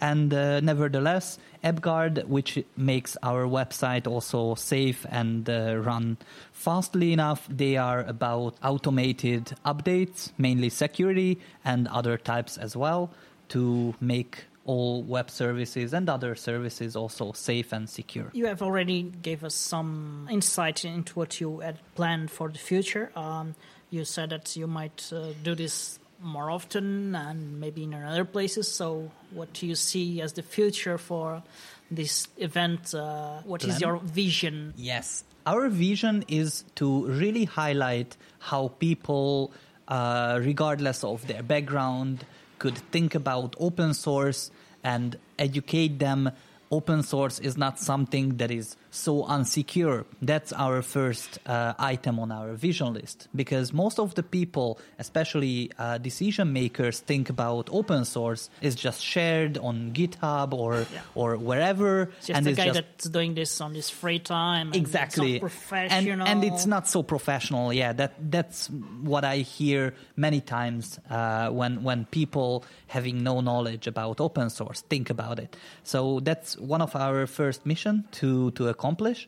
And 0.00 0.32
uh, 0.32 0.60
nevertheless, 0.60 1.38
Drop 1.62 1.80
Guard, 1.80 2.24
which 2.28 2.62
makes 2.76 3.16
our 3.22 3.44
website 3.44 4.06
also 4.06 4.54
safe 4.54 5.06
and 5.10 5.48
uh, 5.48 5.76
run 5.76 6.16
fastly 6.52 7.12
enough, 7.12 7.46
they 7.48 7.76
are 7.76 8.00
about 8.04 8.56
automated 8.62 9.52
updates, 9.64 10.32
mainly 10.38 10.70
security 10.70 11.38
and 11.64 11.88
other 11.88 12.16
types 12.16 12.56
as 12.56 12.76
well, 12.76 13.10
to 13.48 13.94
make 14.00 14.44
all 14.64 15.02
web 15.02 15.30
services 15.30 15.92
and 15.92 16.08
other 16.08 16.34
services 16.34 16.96
also 16.96 17.32
safe 17.32 17.72
and 17.72 17.88
secure. 17.88 18.30
You 18.32 18.46
have 18.46 18.62
already 18.62 19.02
gave 19.02 19.44
us 19.44 19.54
some 19.54 20.28
insight 20.30 20.84
into 20.84 21.14
what 21.14 21.40
you 21.40 21.60
had 21.60 21.78
planned 21.94 22.30
for 22.30 22.48
the 22.48 22.58
future. 22.58 23.12
Um, 23.14 23.54
you 23.90 24.04
said 24.04 24.30
that 24.30 24.56
you 24.56 24.66
might 24.66 25.12
uh, 25.12 25.32
do 25.44 25.54
this 25.54 26.00
more 26.20 26.50
often 26.50 27.14
and 27.14 27.60
maybe 27.60 27.84
in 27.84 27.94
other 27.94 28.24
places. 28.24 28.68
So, 28.68 29.10
what 29.30 29.52
do 29.52 29.66
you 29.66 29.74
see 29.74 30.20
as 30.20 30.32
the 30.32 30.42
future 30.42 30.98
for 30.98 31.42
this 31.90 32.28
event? 32.36 32.94
Uh, 32.94 33.40
what 33.44 33.62
is 33.62 33.78
Plan? 33.78 33.80
your 33.80 33.96
vision? 33.98 34.74
Yes. 34.76 35.24
Our 35.46 35.68
vision 35.68 36.24
is 36.28 36.64
to 36.76 37.06
really 37.06 37.44
highlight 37.44 38.16
how 38.38 38.68
people, 38.78 39.52
uh, 39.86 40.40
regardless 40.42 41.04
of 41.04 41.26
their 41.26 41.42
background, 41.42 42.24
could 42.58 42.76
think 42.90 43.14
about 43.14 43.54
open 43.60 43.94
source 43.94 44.50
and 44.82 45.16
educate 45.38 45.98
them. 45.98 46.30
Open 46.70 47.02
source 47.04 47.38
is 47.38 47.56
not 47.56 47.78
something 47.78 48.38
that 48.38 48.50
is 48.50 48.76
so 48.96 49.24
unsecure. 49.24 50.04
That's 50.22 50.52
our 50.52 50.82
first 50.82 51.38
uh, 51.46 51.74
item 51.78 52.18
on 52.18 52.32
our 52.32 52.52
vision 52.54 52.94
list 52.94 53.28
because 53.34 53.72
most 53.72 53.98
of 53.98 54.14
the 54.14 54.22
people, 54.22 54.78
especially 54.98 55.70
uh, 55.78 55.98
decision 55.98 56.52
makers, 56.52 57.00
think 57.00 57.28
about 57.30 57.68
open 57.70 58.04
source 58.04 58.48
is 58.62 58.74
just 58.74 59.02
shared 59.02 59.58
on 59.58 59.92
GitHub 59.92 60.52
or 60.52 60.86
Yeah. 60.92 61.00
or 61.14 61.36
wherever, 61.36 62.10
It's 62.18 62.26
just 62.28 62.38
and 62.38 62.46
it's 62.46 62.56
guy 62.56 62.66
just 62.66 62.80
that's 62.80 63.08
doing 63.08 63.34
this 63.34 63.60
on 63.60 63.74
his 63.74 63.90
free 63.90 64.18
time. 64.18 64.68
and 64.68 64.76
exactly 64.76 65.38
professional. 65.40 66.26
and, 66.26 66.42
and 66.42 66.44
it's 66.44 66.66
not 66.66 66.88
so 66.88 67.02
professional 67.02 67.72
yeah 67.72 67.92
that 67.92 68.12
that's 68.30 68.68
what 69.02 69.24
i 69.24 69.38
hear 69.38 69.92
many 70.16 70.40
times 70.40 70.98
uh, 71.10 71.48
when 71.50 71.82
when 71.82 72.04
people 72.10 72.64
having 72.86 73.22
no 73.22 73.40
knowledge 73.40 73.86
about 73.86 74.20
open 74.20 74.48
source 74.50 74.80
think 74.88 75.10
about 75.10 75.38
it 75.38 75.56
so 75.82 76.20
that's 76.20 76.56
one 76.58 76.80
of 76.82 76.94
our 76.96 77.26
first 77.26 77.66
mission 77.66 78.04
to 78.12 78.50
to 78.52 78.68
accomplish 78.68 78.85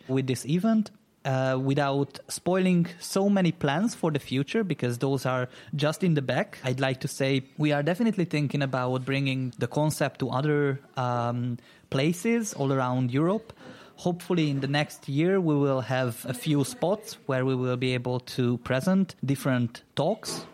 with 0.09 0.27
this 0.27 0.47
event 0.47 0.91
uh, 1.25 1.59
without 1.61 2.19
spoiling 2.29 2.87
so 3.01 3.29
many 3.29 3.53
plans 3.53 3.95
for 3.95 4.11
the 4.11 4.19
future 4.19 4.65
because 4.65 4.99
those 4.99 5.27
are 5.27 5.49
just 5.75 6.03
in 6.03 6.15
the 6.15 6.23
back. 6.23 6.59
I'd 6.65 6.81
like 6.81 7.01
to 7.01 7.09
say 7.09 7.45
we 7.59 7.73
are 7.73 7.83
definitely 7.83 8.25
thinking 8.25 8.63
about 8.63 9.05
bringing 9.05 9.53
the 9.59 9.67
concept 9.67 10.21
to 10.21 10.31
other 10.31 10.81
um, 10.97 11.59
places 11.91 12.55
all 12.55 12.73
around 12.73 13.11
europe. 13.11 13.53
Hopefully 13.97 14.49
in 14.49 14.61
the 14.61 14.69
next 14.69 15.09
year 15.09 15.41
we 15.41 15.55
will 15.55 15.81
have 15.81 16.25
a 16.25 16.35
few 16.35 16.65
spots 16.65 17.19
where 17.27 17.45
we 17.45 17.55
will 17.55 17.77
be 17.77 17.95
able 17.95 18.21
to 18.21 18.59
present 18.59 19.17
different 19.25 19.83
talks 19.97 20.47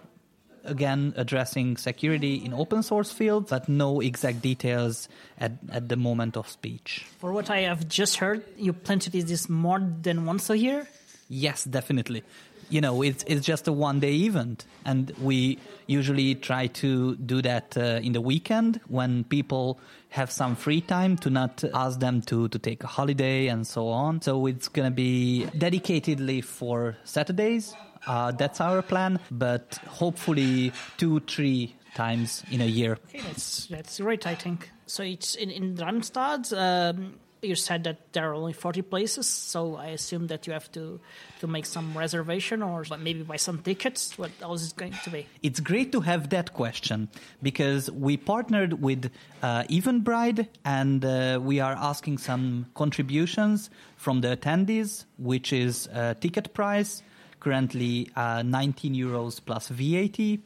again 0.64 1.12
addressing 1.16 1.76
security 1.76 2.34
in 2.44 2.52
open 2.52 2.82
source 2.82 3.12
fields 3.12 3.50
but 3.50 3.68
no 3.68 4.00
exact 4.00 4.42
details 4.42 5.08
at, 5.38 5.52
at 5.70 5.88
the 5.88 5.96
moment 5.96 6.36
of 6.36 6.48
speech. 6.48 7.06
For 7.18 7.32
what 7.32 7.50
I 7.50 7.60
have 7.60 7.88
just 7.88 8.16
heard, 8.16 8.44
you 8.56 8.72
plan 8.72 8.98
to 9.00 9.10
do 9.10 9.22
this 9.22 9.48
more 9.48 9.80
than 9.80 10.26
once 10.26 10.50
a 10.50 10.58
year. 10.58 10.86
yes 11.28 11.64
definitely. 11.64 12.22
You 12.70 12.80
know 12.80 13.02
it's 13.02 13.24
it's 13.26 13.44
just 13.46 13.68
a 13.68 13.72
one 13.72 14.00
day 14.00 14.14
event 14.24 14.64
and 14.84 15.12
we 15.20 15.58
usually 15.86 16.34
try 16.34 16.66
to 16.68 17.14
do 17.16 17.42
that 17.42 17.76
uh, 17.76 18.00
in 18.02 18.12
the 18.12 18.20
weekend 18.20 18.80
when 18.88 19.24
people 19.24 19.78
have 20.08 20.30
some 20.30 20.56
free 20.56 20.80
time 20.80 21.16
to 21.18 21.30
not 21.30 21.62
ask 21.74 22.00
them 22.00 22.22
to 22.22 22.48
to 22.48 22.58
take 22.58 22.82
a 22.82 22.86
holiday 22.86 23.48
and 23.48 23.66
so 23.66 23.88
on. 23.88 24.22
So 24.22 24.46
it's 24.46 24.68
going 24.68 24.88
to 24.88 24.94
be 24.94 25.46
dedicatedly 25.56 26.42
for 26.42 26.96
saturdays 27.04 27.74
uh, 28.06 28.32
that's 28.32 28.60
our 28.60 28.82
plan 28.82 29.18
but 29.30 29.78
hopefully 29.88 30.72
two 30.96 31.20
three 31.20 31.74
times 31.94 32.42
in 32.50 32.60
a 32.60 32.66
year 32.66 32.98
Okay, 33.08 33.20
that's 33.20 33.66
that's 33.66 34.00
great. 34.00 34.26
I 34.26 34.34
think 34.34 34.70
so. 34.86 35.02
It's 35.02 35.34
in 35.34 35.50
in 35.50 35.74
Darmstadt. 35.76 36.52
Um, 36.52 37.20
you 37.44 37.54
said 37.54 37.84
that 37.84 38.12
there 38.12 38.30
are 38.30 38.34
only 38.34 38.52
40 38.52 38.82
places, 38.82 39.26
so 39.26 39.76
I 39.76 39.88
assume 39.88 40.28
that 40.28 40.46
you 40.46 40.52
have 40.52 40.70
to, 40.72 41.00
to 41.40 41.46
make 41.46 41.66
some 41.66 41.96
reservation 41.96 42.62
or 42.62 42.84
maybe 42.98 43.22
buy 43.22 43.36
some 43.36 43.58
tickets. 43.58 44.18
What 44.18 44.30
else 44.40 44.62
is 44.62 44.72
going 44.72 44.94
to 45.04 45.10
be? 45.10 45.26
It's 45.42 45.60
great 45.60 45.92
to 45.92 46.00
have 46.00 46.30
that 46.30 46.54
question 46.54 47.08
because 47.42 47.90
we 47.90 48.16
partnered 48.16 48.80
with 48.80 49.10
uh, 49.42 49.64
Eventbrite 49.64 50.48
and 50.64 51.04
uh, 51.04 51.38
we 51.42 51.60
are 51.60 51.74
asking 51.74 52.18
some 52.18 52.66
contributions 52.74 53.70
from 53.96 54.22
the 54.22 54.36
attendees, 54.36 55.04
which 55.18 55.52
is 55.52 55.86
uh, 55.88 56.14
ticket 56.20 56.54
price, 56.54 57.02
currently 57.44 58.08
uh, 58.16 58.42
19 58.42 58.94
euros 58.94 59.40
plus 59.44 59.68
VAT 59.68 60.40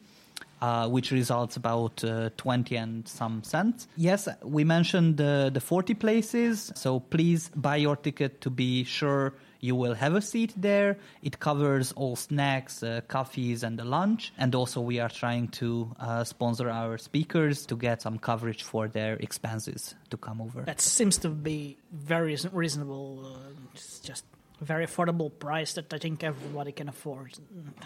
uh, 0.61 0.87
which 0.89 1.11
results 1.11 1.55
about 1.55 2.03
uh, 2.03 2.29
20 2.37 2.75
and 2.75 3.07
some 3.07 3.43
cents. 3.43 3.87
Yes, 3.95 4.27
we 4.43 4.63
mentioned 4.63 5.17
the, 5.17 5.49
the 5.53 5.61
40 5.61 5.93
places, 5.93 6.71
so 6.75 6.99
please 6.99 7.49
buy 7.55 7.77
your 7.77 7.95
ticket 7.95 8.41
to 8.41 8.49
be 8.49 8.83
sure 8.83 9.33
you 9.61 9.75
will 9.75 9.93
have 9.93 10.15
a 10.15 10.21
seat 10.21 10.53
there. 10.55 10.97
It 11.21 11.39
covers 11.39 11.91
all 11.93 12.15
snacks, 12.15 12.81
uh, 12.81 13.01
coffees, 13.07 13.63
and 13.63 13.77
the 13.77 13.83
lunch. 13.83 14.33
And 14.37 14.55
also, 14.55 14.79
we 14.79 14.99
are 14.99 15.09
trying 15.09 15.49
to 15.59 15.93
uh, 15.99 16.23
sponsor 16.23 16.69
our 16.69 16.97
speakers 16.97 17.65
to 17.67 17.75
get 17.75 18.01
some 18.01 18.19
coverage 18.19 18.63
for 18.63 18.87
their 18.87 19.15
expenses 19.15 19.95
to 20.09 20.17
come 20.17 20.41
over. 20.41 20.61
That 20.61 20.79
seems 20.79 21.17
to 21.19 21.29
be 21.29 21.77
very 21.91 22.37
reasonable. 22.53 23.33
Uh, 23.35 23.51
it's 23.73 23.99
just 23.99 24.23
very 24.61 24.85
affordable 24.85 25.31
price 25.39 25.73
that 25.73 25.93
I 25.93 25.97
think 25.97 26.23
everybody 26.23 26.71
can 26.71 26.89
afford. 26.89 27.33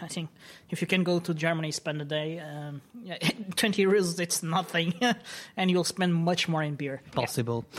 I 0.02 0.08
think 0.08 0.30
if 0.70 0.80
you 0.80 0.86
can 0.86 1.04
go 1.04 1.20
to 1.20 1.34
Germany, 1.34 1.70
spend 1.70 2.02
a 2.02 2.04
day, 2.04 2.40
um, 2.40 2.82
yeah, 3.02 3.18
20 3.56 3.84
euros, 3.84 4.18
it's 4.18 4.42
nothing, 4.42 4.94
and 5.56 5.70
you'll 5.70 5.84
spend 5.84 6.14
much 6.14 6.48
more 6.48 6.62
in 6.62 6.74
beer. 6.74 7.02
Possible. 7.12 7.64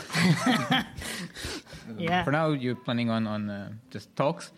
Yeah. 1.88 1.94
yeah. 1.98 2.24
For 2.24 2.32
now, 2.32 2.48
you're 2.50 2.74
planning 2.74 3.10
on 3.10 3.28
on 3.28 3.48
uh, 3.48 3.70
just 3.90 4.14
talks. 4.16 4.50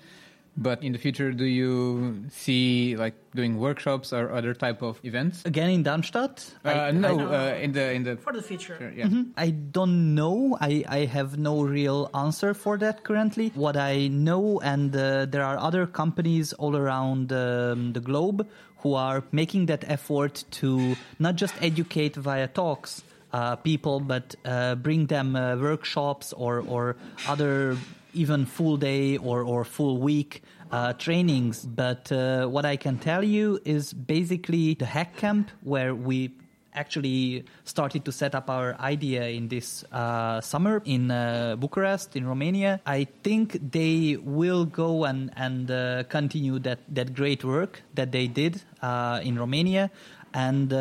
But 0.59 0.83
in 0.83 0.90
the 0.90 0.99
future, 0.99 1.31
do 1.31 1.44
you 1.44 2.25
see 2.31 2.97
like 2.97 3.14
doing 3.33 3.61
workshops 3.61 4.12
or 4.12 4.33
other 4.33 4.55
type 4.55 4.83
of 4.83 4.99
events? 5.05 5.44
Again 5.47 5.71
in 5.71 5.83
Darmstadt? 5.85 6.53
Uh, 6.64 6.68
I, 6.68 6.90
no, 6.90 7.31
I, 7.31 7.53
uh, 7.53 7.55
in 7.55 7.71
the 7.71 7.92
in 7.92 8.03
the 8.03 8.16
for 8.16 8.33
the 8.33 8.42
future. 8.42 8.75
Sure, 8.77 8.90
yeah. 8.90 9.07
Mm-hmm. 9.07 9.38
I 9.38 9.51
don't 9.51 10.16
know. 10.16 10.59
I, 10.61 10.85
I 10.88 11.05
have 11.05 11.38
no 11.38 11.62
real 11.62 12.11
answer 12.12 12.55
for 12.55 12.77
that 12.79 13.05
currently. 13.05 13.53
What 13.55 13.77
I 13.77 14.09
know, 14.09 14.59
and 14.59 14.94
uh, 14.97 15.27
there 15.27 15.44
are 15.44 15.57
other 15.59 15.87
companies 15.87 16.53
all 16.55 16.77
around 16.77 17.33
um, 17.33 17.92
the 17.92 18.01
globe 18.01 18.44
who 18.79 18.94
are 18.94 19.23
making 19.31 19.66
that 19.66 19.85
effort 19.87 20.42
to 20.59 20.97
not 21.21 21.37
just 21.37 21.55
educate 21.62 22.16
via 22.16 22.49
talks. 22.49 23.05
Uh, 23.31 23.57
people, 23.57 24.01
but 24.01 24.35
uh, 24.47 24.75
bring 24.75 25.05
them 25.05 25.37
uh, 25.37 25.55
workshops 25.55 26.33
or, 26.33 26.61
or 26.61 26.97
other 27.29 27.77
even 28.12 28.47
full 28.47 28.77
day 28.77 29.16
or, 29.16 29.42
or 29.42 29.64
full 29.64 29.99
week 29.99 30.42
uh, 30.71 30.92
trainings. 30.94 31.64
But 31.64 32.11
uh, 32.12 32.47
what 32.47 32.64
I 32.64 32.77
can 32.77 32.99
tell 32.99 33.25
you 33.25 33.61
is 33.64 33.92
basically 33.92 34.75
the 34.75 34.87
hack 34.87 35.16
camp 35.16 35.51
where 35.62 35.94
we 35.94 36.33
actually 36.75 37.44
started 37.64 38.05
to 38.05 38.12
set 38.12 38.35
up 38.35 38.49
our 38.49 38.77
idea 38.81 39.29
in 39.29 39.49
this 39.49 39.85
uh, 39.92 40.40
summer 40.40 40.81
in 40.85 41.11
uh, 41.11 41.57
Bucharest, 41.59 42.14
in 42.14 42.27
Romania. 42.27 42.81
I 42.87 43.07
think 43.23 43.59
they 43.73 44.16
will 44.23 44.64
go 44.64 45.05
and, 45.05 45.33
and 45.37 45.71
uh, 45.71 46.05
continue 46.05 46.59
that, 46.61 46.79
that 46.88 47.14
great 47.14 47.44
work 47.44 47.83
that 47.94 48.12
they 48.12 48.27
did 48.29 48.62
uh, 48.83 49.21
in 49.23 49.38
Romania. 49.38 49.90
And 50.35 50.73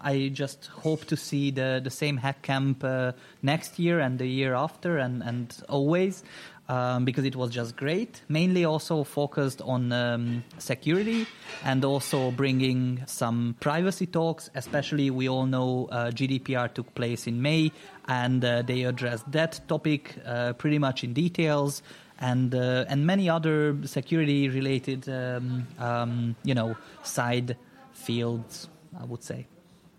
I 0.00 0.28
just 0.32 0.66
hope 0.66 1.06
to 1.06 1.16
see 1.16 1.50
the, 1.50 1.80
the 1.82 1.90
same 1.90 2.18
hack 2.18 2.42
camp 2.42 2.84
uh, 2.84 3.12
next 3.42 3.78
year 3.78 4.00
and 4.00 4.18
the 4.18 4.26
year 4.26 4.54
after 4.54 4.98
and, 4.98 5.22
and 5.22 5.56
always 5.68 6.22
um, 6.68 7.04
because 7.04 7.24
it 7.24 7.36
was 7.36 7.50
just 7.50 7.76
great. 7.76 8.22
Mainly 8.28 8.64
also 8.64 9.04
focused 9.04 9.62
on 9.62 9.92
um, 9.92 10.44
security 10.58 11.26
and 11.64 11.84
also 11.84 12.30
bringing 12.30 13.02
some 13.06 13.56
privacy 13.60 14.06
talks. 14.06 14.50
Especially, 14.54 15.10
we 15.10 15.28
all 15.28 15.46
know 15.46 15.88
uh, 15.90 16.10
GDPR 16.10 16.72
took 16.72 16.94
place 16.94 17.26
in 17.26 17.40
May, 17.42 17.72
and 18.08 18.44
uh, 18.44 18.62
they 18.62 18.82
addressed 18.82 19.30
that 19.32 19.60
topic 19.68 20.16
uh, 20.24 20.54
pretty 20.54 20.78
much 20.78 21.04
in 21.04 21.12
details. 21.12 21.82
And 22.18 22.54
uh, 22.54 22.86
and 22.88 23.06
many 23.06 23.28
other 23.28 23.76
security 23.84 24.48
related, 24.48 25.06
um, 25.06 25.66
um, 25.78 26.34
you 26.44 26.54
know, 26.54 26.74
side 27.02 27.58
fields, 27.92 28.68
I 28.98 29.04
would 29.04 29.22
say. 29.22 29.46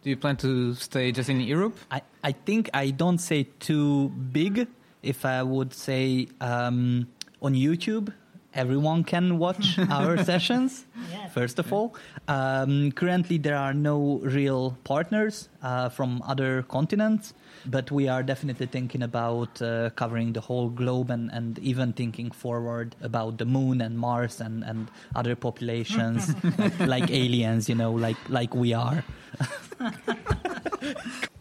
Do 0.02 0.10
you 0.10 0.18
plan 0.18 0.38
to 0.38 0.74
stay 0.76 1.12
just 1.12 1.30
in 1.30 1.42
Europe? 1.42 1.78
I, 1.92 2.02
I 2.24 2.32
think 2.32 2.70
I 2.74 2.92
don't 2.92 3.18
say 3.18 3.44
too 3.60 4.10
big 4.10 4.68
if 5.02 5.26
I 5.26 5.44
would 5.44 5.74
say 5.74 6.28
um, 6.40 7.08
on 7.42 7.54
YouTube, 7.54 8.14
everyone 8.58 9.04
can 9.04 9.38
watch 9.38 9.80
our 9.90 10.22
sessions. 10.24 10.86
Yeah. 11.12 11.30
First 11.30 11.60
of 11.60 11.72
all, 11.72 11.96
um, 12.28 12.92
currently 12.92 13.38
there 13.38 13.56
are 13.56 13.74
no 13.74 14.20
real 14.24 14.76
partners 14.84 15.48
uh, 15.62 15.90
from 15.90 16.22
other 16.26 16.64
continents, 16.64 17.34
but 17.66 17.92
we 17.92 18.08
are 18.08 18.24
definitely 18.24 18.66
thinking 18.66 19.04
about 19.04 19.62
uh, 19.62 19.92
covering 19.92 20.34
the 20.34 20.42
whole 20.42 20.70
globe 20.70 21.12
and, 21.12 21.32
and 21.32 21.60
even 21.60 21.94
thinking 21.94 22.32
forward 22.32 22.96
about 23.02 23.38
the 23.38 23.46
moon 23.46 23.80
and 23.80 23.98
Mars 23.98 24.42
and, 24.42 24.64
and 24.64 24.90
other 25.16 25.36
populations 25.36 26.34
like, 26.58 26.80
like 26.94 27.12
aliens, 27.12 27.70
you 27.70 27.76
know, 27.76 27.92
like 27.92 28.18
like 28.30 28.56
we 28.56 28.74
are. 28.74 29.04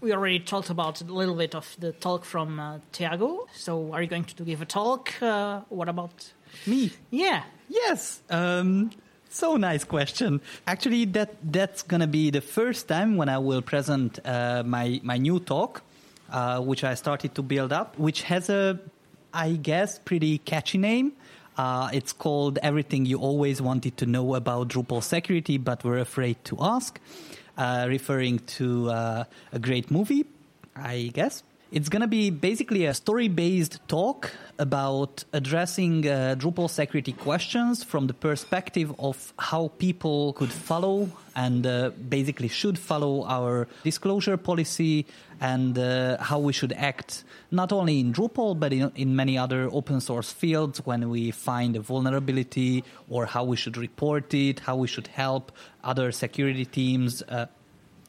we 0.01 0.13
already 0.13 0.39
talked 0.39 0.71
about 0.71 1.01
a 1.01 1.05
little 1.05 1.35
bit 1.35 1.55
of 1.55 1.77
the 1.79 1.93
talk 1.93 2.25
from 2.25 2.61
uh, 2.61 2.79
Tiago. 2.93 3.47
So, 3.55 3.93
are 3.93 4.03
you 4.03 4.09
going 4.09 4.25
to 4.25 4.45
give 4.45 4.61
a 4.61 4.67
talk? 4.67 5.15
Uh, 5.23 5.61
what 5.69 5.89
about 5.89 6.33
me? 6.67 6.91
Yeah. 7.11 7.43
Yes. 7.69 8.21
Um, 8.31 8.91
so 9.29 9.57
nice 9.57 9.85
question. 9.85 10.41
Actually, 10.67 11.05
that 11.07 11.35
that's 11.43 11.83
gonna 11.83 12.07
be 12.07 12.31
the 12.31 12.41
first 12.41 12.89
time 12.89 13.17
when 13.17 13.29
I 13.29 13.39
will 13.39 13.63
present 13.63 14.19
uh, 14.25 14.63
my 14.65 15.01
my 15.03 15.19
new 15.19 15.41
talk, 15.41 15.83
uh, 16.31 16.61
which 16.61 16.85
I 16.85 16.95
started 16.95 17.35
to 17.35 17.43
build 17.43 17.73
up, 17.73 17.99
which 17.99 18.23
has 18.23 18.49
a, 18.49 18.79
I 19.35 19.53
guess, 19.53 19.99
pretty 19.99 20.39
catchy 20.39 20.79
name. 20.79 21.13
Uh, 21.57 21.89
it's 21.93 22.13
called 22.13 22.59
Everything 22.63 23.07
You 23.07 23.19
Always 23.19 23.63
Wanted 23.63 23.97
to 23.99 24.07
Know 24.07 24.35
About 24.35 24.69
Drupal 24.69 25.03
Security, 25.03 25.57
but 25.59 25.85
were 25.85 25.99
afraid 25.99 26.37
to 26.45 26.57
ask 26.61 27.01
uh, 27.57 27.87
referring 27.89 28.41
to 28.41 28.91
uh, 28.91 29.25
a 29.53 29.59
great 29.59 29.91
movie, 29.91 30.27
I 30.75 31.11
guess. 31.15 31.43
It's 31.77 31.91
going 31.91 32.01
to 32.01 32.09
be 32.09 32.31
basically 32.31 32.87
a 32.87 32.95
story 32.95 33.29
based 33.29 33.87
talk 33.87 34.31
about 34.59 35.25
addressing 35.35 36.09
uh, 36.09 36.35
Drupal 36.39 36.71
security 36.71 37.13
questions 37.13 37.85
from 37.85 38.07
the 38.07 38.15
perspective 38.15 38.95
of 38.99 39.35
how 39.39 39.69
people 39.77 40.33
could 40.33 40.51
follow 40.51 41.11
and 41.35 41.67
uh, 41.67 41.91
basically 42.09 42.49
should 42.49 42.79
follow 42.79 43.27
our 43.27 43.69
disclosure 43.85 44.39
policy 44.39 45.05
and 45.39 45.79
uh, 45.79 46.17
how 46.17 46.39
we 46.39 46.55
should 46.55 46.73
act 46.73 47.25
not 47.51 47.73
only 47.73 48.01
in 48.01 48.11
Drupal 48.11 48.59
but 48.59 48.73
in, 48.73 48.91
in, 48.95 49.15
many 49.15 49.37
other 49.37 49.69
open 49.71 50.01
source 50.01 50.33
fields 50.33 50.81
when 50.87 51.11
we 51.11 51.31
find 51.31 51.77
a 51.77 51.81
vulnerability 51.81 52.85
or 53.11 53.27
how 53.27 53.45
we 53.45 53.57
should 53.59 53.77
report 53.77 54.33
it, 54.33 54.61
how 54.61 54.77
we 54.77 54.87
should 54.89 55.09
help 55.09 55.53
other 55.85 56.11
security 56.11 56.65
teams 56.65 57.21
uh, 57.29 57.45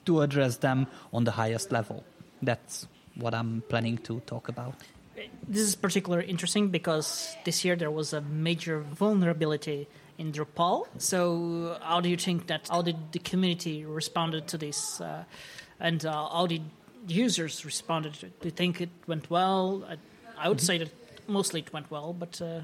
to 0.06 0.22
address 0.22 0.56
them 0.56 0.88
on 1.12 1.26
the 1.26 1.32
highest 1.32 1.74
level. 1.74 2.06
That's 2.42 2.88
what 3.20 3.34
I'm 3.34 3.64
planning 3.68 3.98
to 4.00 4.22
talk 4.22 4.50
about. 4.50 4.76
This 5.48 5.62
is 5.62 5.76
particularly 5.76 6.28
interesting 6.28 6.70
because 6.70 7.36
this 7.44 7.66
year 7.66 7.76
there 7.76 7.92
was 7.92 8.14
a 8.14 8.22
major 8.22 8.82
vulnerability 8.82 9.88
in 10.18 10.32
Drupal. 10.32 10.88
So, 10.98 11.78
how 11.82 12.02
do 12.02 12.10
you 12.10 12.18
think 12.18 12.48
that? 12.48 12.68
How 12.70 12.82
did 12.82 13.12
the 13.12 13.20
community 13.20 13.86
responded 13.86 14.48
to 14.50 14.58
this, 14.58 15.02
uh, 15.02 15.24
and 15.80 16.06
uh, 16.06 16.30
how 16.30 16.48
did 16.48 16.64
users 17.08 17.66
responded 17.66 18.14
to 18.16 18.28
it? 18.28 18.40
Do 18.42 18.48
you 18.48 18.52
think 18.52 18.82
it 18.82 18.90
went 19.08 19.30
well? 19.30 19.84
I, 19.88 19.98
I 20.38 20.50
would 20.50 20.58
mm-hmm. 20.58 20.66
say 20.66 20.78
that 20.80 20.92
mostly 21.28 21.62
it 21.62 21.74
went 21.74 21.90
well, 21.92 22.14
but. 22.14 22.42
Uh, 22.42 22.62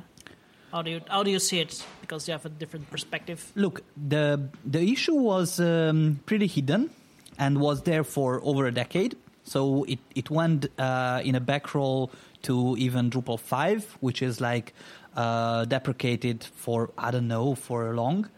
how 0.71 0.81
do 0.81 0.89
you 0.89 1.01
how 1.07 1.21
do 1.21 1.29
you 1.29 1.37
see 1.37 1.59
it? 1.59 1.85
Because 2.01 2.27
you 2.27 2.31
have 2.31 2.47
a 2.47 2.49
different 2.49 2.89
perspective. 2.89 3.51
Look, 3.53 3.83
the 3.95 4.49
the 4.65 4.81
issue 4.81 5.13
was 5.13 5.59
um, 5.59 6.19
pretty 6.25 6.47
hidden, 6.47 6.89
and 7.37 7.59
was 7.59 7.83
there 7.83 8.03
for 8.03 8.41
over 8.43 8.65
a 8.65 8.71
decade. 8.71 9.15
So 9.43 9.83
it, 9.85 9.99
it 10.15 10.29
went 10.29 10.67
uh, 10.79 11.21
in 11.23 11.35
a 11.35 11.39
back 11.39 11.75
roll 11.75 12.11
to 12.43 12.75
even 12.77 13.09
Drupal 13.09 13.39
5, 13.39 13.97
which 13.99 14.21
is 14.21 14.39
like 14.39 14.73
uh, 15.15 15.65
deprecated 15.65 16.43
for, 16.43 16.91
I 16.97 17.11
don't 17.11 17.27
know, 17.27 17.55
for 17.55 17.91
a 17.91 17.93
long 17.93 18.29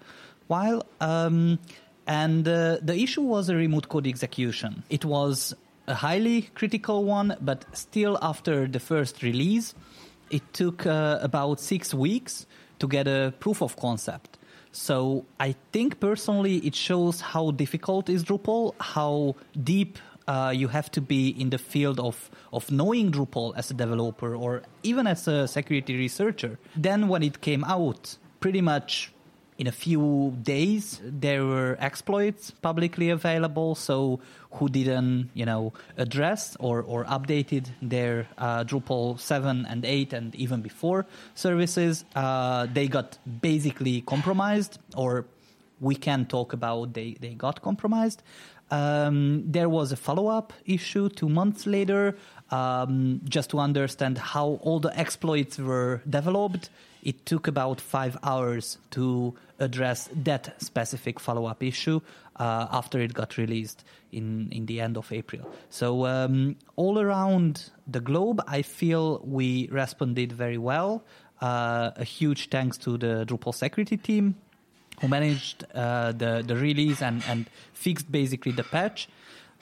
while. 0.48 0.86
Um, 1.02 1.60
and 2.08 2.48
uh, 2.48 2.78
the 2.82 2.96
issue 2.96 3.22
was 3.22 3.50
a 3.50 3.56
remote 3.56 3.90
code 3.90 4.08
execution. 4.08 4.84
It 4.90 5.06
was 5.06 5.56
a 5.88 5.94
highly 5.94 6.44
critical 6.54 7.04
one, 7.04 7.36
but 7.42 7.66
still 7.76 8.18
after 8.22 8.68
the 8.68 8.80
first 8.80 9.24
release, 9.24 9.74
it 10.30 10.42
took 10.54 10.86
uh, 10.86 11.20
about 11.22 11.60
six 11.60 11.94
weeks 11.94 12.46
to 12.80 12.88
get 12.88 13.08
a 13.08 13.34
proof 13.40 13.62
of 13.62 13.76
concept. 13.78 14.38
So 14.72 15.26
I 15.40 15.56
think 15.72 16.00
personally 16.00 16.58
it 16.58 16.76
shows 16.76 17.22
how 17.22 17.52
difficult 17.52 18.10
is 18.10 18.24
Drupal, 18.24 18.74
how 18.80 19.36
deep 19.64 19.98
uh, 20.28 20.52
you 20.56 20.68
have 20.68 20.90
to 20.92 21.02
be 21.02 21.30
in 21.30 21.50
the 21.50 21.58
field 21.58 22.00
of, 22.00 22.30
of 22.52 22.72
knowing 22.72 23.12
Drupal 23.12 23.54
as 23.56 23.72
a 23.72 23.74
developer 23.74 24.36
or 24.36 24.64
even 24.84 25.08
as 25.08 25.28
a 25.28 25.48
security 25.48 25.96
researcher. 25.98 26.58
Then 26.76 27.08
when 27.08 27.24
it 27.24 27.42
came 27.42 27.64
out, 27.64 28.18
pretty 28.40 28.62
much 28.62 29.12
in 29.58 29.68
a 29.68 29.72
few 29.72 30.36
days 30.42 31.00
there 31.04 31.46
were 31.46 31.78
exploits 31.80 32.52
publicly 32.52 33.10
available 33.10 33.74
so 33.74 34.20
who 34.52 34.68
didn't 34.68 35.30
you 35.34 35.46
know 35.46 35.72
address 35.98 36.58
or, 36.60 36.82
or 36.82 37.06
updated 37.06 37.68
their 37.82 38.28
uh, 38.38 38.64
drupal 38.66 39.18
7 39.20 39.66
and 39.70 39.86
8 39.86 40.14
and 40.14 40.36
even 40.36 40.62
before 40.62 41.06
services 41.36 42.04
uh, 42.16 42.68
they 42.74 42.88
got 42.88 43.18
basically 43.42 44.02
compromised 44.02 44.78
or 44.96 45.26
we 45.80 45.96
can 45.96 46.26
talk 46.26 46.54
about 46.54 46.94
they, 46.94 47.16
they 47.20 47.34
got 47.34 47.62
compromised 47.62 48.24
um, 48.76 49.44
there 49.46 49.70
was 49.70 49.92
a 49.92 49.96
follow-up 49.96 50.54
issue 50.66 51.08
two 51.10 51.30
months 51.30 51.66
later 51.66 52.18
um, 52.52 53.22
just 53.36 53.50
to 53.52 53.60
understand 53.60 54.18
how 54.18 54.60
all 54.66 54.80
the 54.80 54.94
exploits 55.00 55.58
were 55.58 56.02
developed 56.10 56.70
it 57.06 57.26
took 57.26 57.48
about 57.48 57.80
five 57.80 58.18
hours 58.24 58.80
to 58.90 59.34
address 59.60 60.10
that 60.12 60.62
specific 60.62 61.20
follow-up 61.20 61.62
issue 61.64 62.02
uh, 62.38 62.68
after 62.72 63.00
it 63.00 63.14
got 63.14 63.38
released 63.38 63.86
in, 64.12 64.50
in 64.52 64.66
the 64.66 64.82
end 64.82 64.98
of 64.98 65.12
April. 65.12 65.48
So 65.70 66.06
um, 66.08 66.58
all 66.76 67.00
around 67.00 67.70
the 67.88 68.00
globe, 68.00 68.42
I 68.48 68.64
feel 68.64 69.22
we 69.24 69.70
responded 69.72 70.32
very 70.32 70.58
well. 70.58 71.04
Uh, 71.40 71.92
a 71.96 72.04
huge 72.04 72.50
thanks 72.50 72.78
to 72.80 72.98
the 72.98 73.26
Drupal 73.28 73.54
security 73.54 73.98
team 73.98 74.36
who 75.02 75.08
managed 75.08 75.66
uh, 75.74 76.12
the, 76.12 76.44
the 76.46 76.56
release 76.56 77.02
and, 77.02 77.24
and 77.28 77.50
fixed 77.74 78.12
basically 78.12 78.52
the 78.52 78.64
patch, 78.64 79.08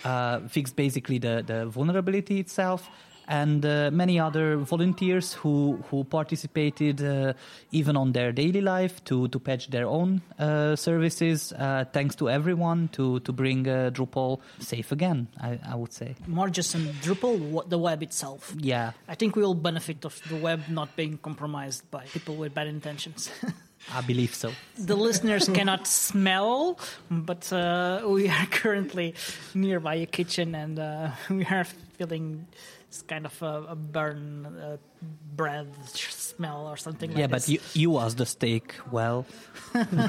uh, 0.03 0.39
fixed 0.47 0.75
basically 0.75 1.17
the, 1.17 1.43
the 1.45 1.65
vulnerability 1.65 2.39
itself, 2.39 2.89
and 3.27 3.65
uh, 3.65 3.89
many 3.91 4.19
other 4.19 4.57
volunteers 4.57 5.33
who 5.33 5.79
who 5.89 6.03
participated 6.03 7.01
uh, 7.01 7.33
even 7.71 7.95
on 7.95 8.11
their 8.11 8.31
daily 8.31 8.61
life 8.61 9.03
to 9.05 9.27
to 9.29 9.39
patch 9.39 9.69
their 9.69 9.87
own 9.87 10.21
uh, 10.39 10.75
services. 10.75 11.53
Uh, 11.53 11.85
thanks 11.91 12.15
to 12.15 12.29
everyone 12.29 12.89
to 12.89 13.19
to 13.21 13.31
bring 13.31 13.67
uh, 13.67 13.91
Drupal 13.93 14.39
safe 14.59 14.91
again. 14.91 15.27
I, 15.39 15.59
I 15.65 15.75
would 15.75 15.93
say 15.93 16.15
more 16.27 16.49
just 16.49 16.75
on 16.75 16.81
Drupal, 17.01 17.69
the 17.69 17.77
web 17.77 18.03
itself. 18.03 18.53
Yeah, 18.59 18.91
I 19.07 19.15
think 19.15 19.35
we 19.35 19.43
all 19.43 19.55
benefit 19.55 20.05
of 20.05 20.19
the 20.29 20.35
web 20.35 20.67
not 20.69 20.95
being 20.95 21.17
compromised 21.17 21.89
by 21.91 22.05
people 22.05 22.35
with 22.35 22.53
bad 22.53 22.67
intentions. 22.67 23.29
I 23.91 24.01
believe 24.01 24.33
so. 24.33 24.51
The 24.77 24.95
listeners 24.95 25.49
cannot 25.49 25.87
smell, 25.87 26.79
but 27.09 27.51
uh, 27.51 28.03
we 28.07 28.29
are 28.29 28.45
currently 28.47 29.15
nearby 29.53 29.95
a 29.95 30.05
kitchen 30.05 30.55
and 30.55 31.13
we 31.29 31.45
are 31.45 31.65
feeling 31.97 32.47
it's 32.93 33.01
kind 33.01 33.25
of 33.25 33.41
a, 33.41 33.65
a 33.69 33.75
burn 33.75 34.45
uh, 34.45 34.77
bread 35.35 35.67
smell 35.87 36.67
or 36.67 36.77
something 36.77 37.09
like 37.09 37.15
that. 37.15 37.21
yeah, 37.21 37.25
like 37.25 37.41
but 37.41 37.49
you, 37.49 37.59
you 37.73 37.89
was 37.89 38.13
the 38.13 38.27
steak 38.27 38.75
well. 38.91 39.25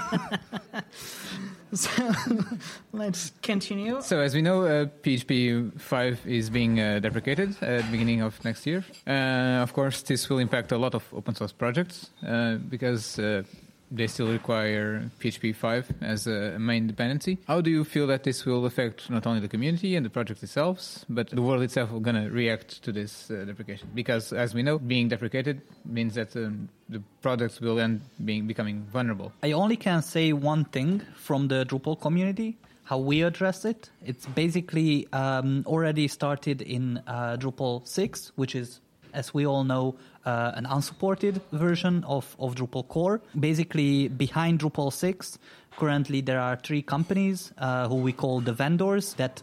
so 1.72 2.12
let's 2.92 3.32
continue. 3.40 4.02
So 4.02 4.20
as 4.20 4.34
we 4.34 4.42
know, 4.42 4.66
uh, 4.66 4.84
PHP 5.02 5.80
5 5.80 6.26
is 6.26 6.50
being 6.50 6.78
uh, 6.78 6.98
deprecated 6.98 7.56
at 7.62 7.86
the 7.86 7.90
beginning 7.90 8.20
of 8.20 8.44
next 8.44 8.66
year. 8.66 8.84
Uh, 9.06 9.62
of 9.62 9.72
course, 9.72 10.02
this 10.02 10.28
will 10.28 10.38
impact 10.38 10.70
a 10.70 10.76
lot 10.76 10.94
of 10.94 11.04
open 11.14 11.34
source 11.34 11.52
projects 11.52 12.10
uh, 12.26 12.56
because 12.56 13.18
uh, 13.18 13.44
they 13.90 14.06
still 14.06 14.28
require 14.28 15.10
PHP 15.20 15.54
5 15.54 15.94
as 16.00 16.26
a 16.26 16.58
main 16.58 16.86
dependency. 16.86 17.38
How 17.46 17.60
do 17.60 17.70
you 17.70 17.84
feel 17.84 18.06
that 18.08 18.24
this 18.24 18.44
will 18.44 18.64
affect 18.66 19.10
not 19.10 19.26
only 19.26 19.40
the 19.40 19.48
community 19.48 19.96
and 19.96 20.04
the 20.04 20.10
project 20.10 20.42
itself, 20.42 21.04
but 21.08 21.28
the 21.30 21.42
world 21.42 21.62
itself 21.62 21.90
going 22.02 22.16
to 22.16 22.30
react 22.30 22.82
to 22.82 22.92
this 22.92 23.30
uh, 23.30 23.44
deprecation? 23.44 23.88
Because 23.94 24.32
as 24.32 24.54
we 24.54 24.62
know, 24.62 24.78
being 24.78 25.08
deprecated 25.08 25.62
means 25.84 26.14
that 26.14 26.34
um, 26.36 26.68
the 26.88 27.02
products 27.22 27.60
will 27.60 27.78
end 27.78 28.02
being 28.24 28.46
becoming 28.46 28.84
vulnerable. 28.92 29.32
I 29.42 29.52
only 29.52 29.76
can 29.76 30.02
say 30.02 30.32
one 30.32 30.64
thing 30.64 31.02
from 31.16 31.48
the 31.48 31.64
Drupal 31.64 32.00
community. 32.00 32.58
How 32.84 32.98
we 32.98 33.22
address 33.22 33.64
it? 33.64 33.88
It's 34.04 34.26
basically 34.26 35.08
um, 35.10 35.64
already 35.66 36.06
started 36.06 36.60
in 36.60 36.98
uh, 37.06 37.38
Drupal 37.40 37.86
6, 37.88 38.32
which 38.36 38.54
is 38.54 38.80
as 39.14 39.32
we 39.32 39.46
all 39.46 39.64
know, 39.64 39.94
uh, 40.26 40.52
an 40.54 40.66
unsupported 40.66 41.40
version 41.52 42.04
of, 42.04 42.36
of 42.38 42.54
Drupal 42.54 42.86
core. 42.88 43.20
Basically, 43.38 44.08
behind 44.08 44.60
Drupal 44.60 44.92
6, 44.92 45.38
currently 45.76 46.20
there 46.20 46.40
are 46.40 46.56
three 46.56 46.82
companies 46.82 47.52
uh, 47.58 47.88
who 47.88 47.96
we 47.96 48.12
call 48.12 48.40
the 48.40 48.52
vendors 48.52 49.14
that 49.14 49.42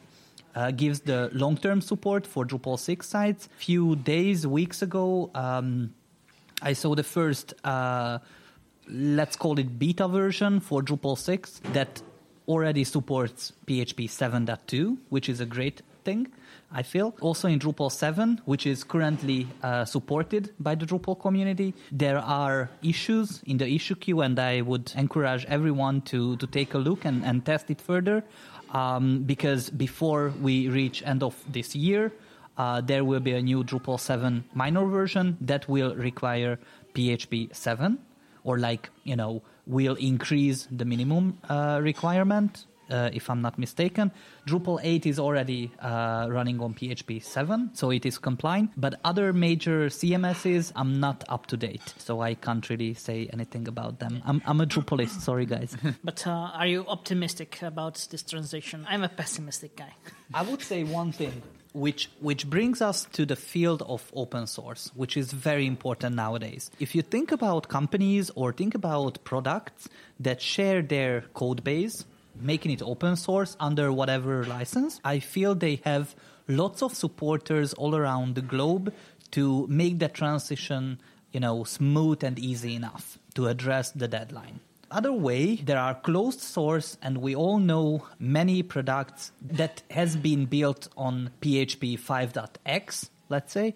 uh, 0.56 0.72
gives 0.72 1.02
the 1.02 1.30
long-term 1.34 1.82
support 1.82 2.28
for 2.28 2.46
Drupal 2.46 2.78
6 2.78 3.08
sites. 3.08 3.50
Few 3.58 3.96
days, 3.96 4.46
weeks 4.46 4.82
ago, 4.82 5.32
um, 5.34 5.94
I 6.62 6.74
saw 6.74 6.96
the 6.96 7.04
first, 7.04 7.54
uh, 7.64 8.20
let's 8.88 9.36
call 9.36 9.58
it 9.60 9.80
beta 9.80 10.08
version 10.08 10.60
for 10.60 10.82
Drupal 10.82 11.18
6 11.18 11.62
that 11.74 12.02
already 12.48 12.84
supports 12.84 13.54
PHP 13.66 14.10
7.2, 14.10 14.98
which 15.10 15.30
is 15.30 15.40
a 15.40 15.46
great 15.46 15.82
thing. 16.04 16.28
I 16.74 16.84
feel. 16.84 17.14
Also 17.20 17.48
in 17.48 17.60
Drupal 17.60 17.92
7, 17.92 18.42
which 18.46 18.66
is 18.66 18.84
currently 18.84 19.48
uh, 19.62 19.84
supported 19.84 20.54
by 20.60 20.76
the 20.76 20.86
Drupal 20.86 21.20
community, 21.20 21.74
there 21.92 22.20
are 22.20 22.70
issues 22.82 23.42
in 23.46 23.58
the 23.58 23.68
issue 23.68 23.96
queue, 23.96 24.22
and 24.22 24.40
I 24.40 24.62
would 24.62 24.94
encourage 24.96 25.46
everyone 25.46 26.02
to, 26.04 26.38
to 26.38 26.48
take 26.48 26.74
a 26.74 26.78
look 26.78 27.04
and, 27.04 27.26
and 27.26 27.46
test 27.46 27.70
it 27.70 27.82
further. 27.82 28.24
Um, 28.74 29.24
because 29.24 29.70
before 29.70 30.32
we 30.42 30.70
reach 30.70 31.04
end 31.04 31.24
of 31.24 31.36
this 31.52 31.76
year, 31.76 32.14
uh, 32.58 32.80
there 32.80 33.04
will 33.04 33.20
be 33.20 33.34
a 33.34 33.42
new 33.42 33.64
Drupal 33.66 34.00
7 34.00 34.46
minor 34.54 34.86
version 34.86 35.38
that 35.42 35.68
will 35.68 35.94
require 35.96 36.58
PHP 36.94 37.54
7, 37.54 38.00
or 38.46 38.60
like, 38.60 38.90
you 39.04 39.18
know, 39.18 39.42
will 39.68 39.96
increase 39.96 40.70
the 40.72 40.86
minimum 40.86 41.38
uh, 41.50 41.80
requirement 41.84 42.66
uh, 42.92 43.10
if 43.14 43.30
I'm 43.30 43.42
not 43.42 43.58
mistaken. 43.58 44.12
Drupal 44.46 44.80
8 44.84 45.06
is 45.06 45.20
already 45.20 45.72
uh, 45.80 46.28
running 46.30 46.60
on 46.60 46.74
PHP 46.74 47.24
7, 47.24 47.72
so 47.74 47.92
it 47.92 48.06
is 48.06 48.18
compliant. 48.18 48.72
But 48.78 49.00
other 49.04 49.34
major 49.34 49.88
CMSs, 49.88 50.72
I'm 50.76 51.00
not 51.00 51.24
up 51.30 51.48
to 51.48 51.58
date, 51.58 51.94
so 51.98 52.22
I 52.22 52.36
can't 52.36 52.68
really 52.70 52.94
say 52.94 53.30
anything 53.32 53.68
about 53.68 54.00
them. 54.00 54.22
I'm, 54.26 54.42
I'm 54.46 54.62
a 54.62 54.66
Drupalist, 54.66 55.22
sorry 55.22 55.46
guys. 55.46 55.76
but 56.04 56.26
uh, 56.28 56.52
are 56.54 56.68
you 56.68 56.86
optimistic 56.88 57.62
about 57.62 58.08
this 58.12 58.24
transition? 58.24 58.86
I'm 58.90 59.04
a 59.04 59.10
pessimistic 59.10 59.76
guy. 59.76 59.94
I 60.34 60.44
would 60.44 60.62
say 60.62 60.84
one 60.84 61.12
thing 61.12 61.42
which 61.74 62.10
which 62.20 62.50
brings 62.50 62.82
us 62.82 63.06
to 63.14 63.26
the 63.26 63.36
field 63.36 63.82
of 63.84 64.12
open 64.14 64.46
source 64.46 64.92
which 64.94 65.16
is 65.16 65.32
very 65.32 65.66
important 65.66 66.16
nowadays 66.16 66.70
if 66.80 66.94
you 66.94 67.02
think 67.02 67.32
about 67.32 67.70
companies 67.70 68.30
or 68.36 68.52
think 68.52 68.76
about 68.76 69.24
products 69.24 69.88
that 70.20 70.42
share 70.42 70.82
their 70.82 71.22
code 71.34 71.64
base 71.64 72.06
making 72.40 72.72
it 72.72 72.82
open 72.82 73.16
source 73.16 73.56
under 73.60 73.92
whatever 73.92 74.44
license, 74.46 75.00
I 75.04 75.20
feel 75.20 75.56
they 75.56 75.82
have 75.86 76.16
lots 76.48 76.82
of 76.82 76.94
supporters 76.96 77.74
all 77.74 77.96
around 77.96 78.36
the 78.36 78.42
globe 78.42 78.94
to 79.32 79.66
make 79.68 80.00
that 80.00 80.14
transition, 80.14 81.00
you 81.32 81.40
know, 81.40 81.64
smooth 81.64 82.24
and 82.24 82.38
easy 82.38 82.76
enough 82.76 83.18
to 83.36 83.48
address 83.48 83.92
the 83.92 84.08
deadline. 84.08 84.60
Other 84.90 85.14
way, 85.14 85.56
there 85.56 85.80
are 85.80 85.96
closed 85.96 86.42
source, 86.42 86.98
and 87.02 87.20
we 87.20 87.34
all 87.34 87.60
know 87.60 88.08
many 88.20 88.62
products 88.62 89.32
that 89.42 89.84
has 89.90 90.18
been 90.18 90.46
built 90.46 90.90
on 90.98 91.32
PHP 91.42 91.98
5.x, 91.98 93.10
let's 93.30 93.54
say, 93.54 93.74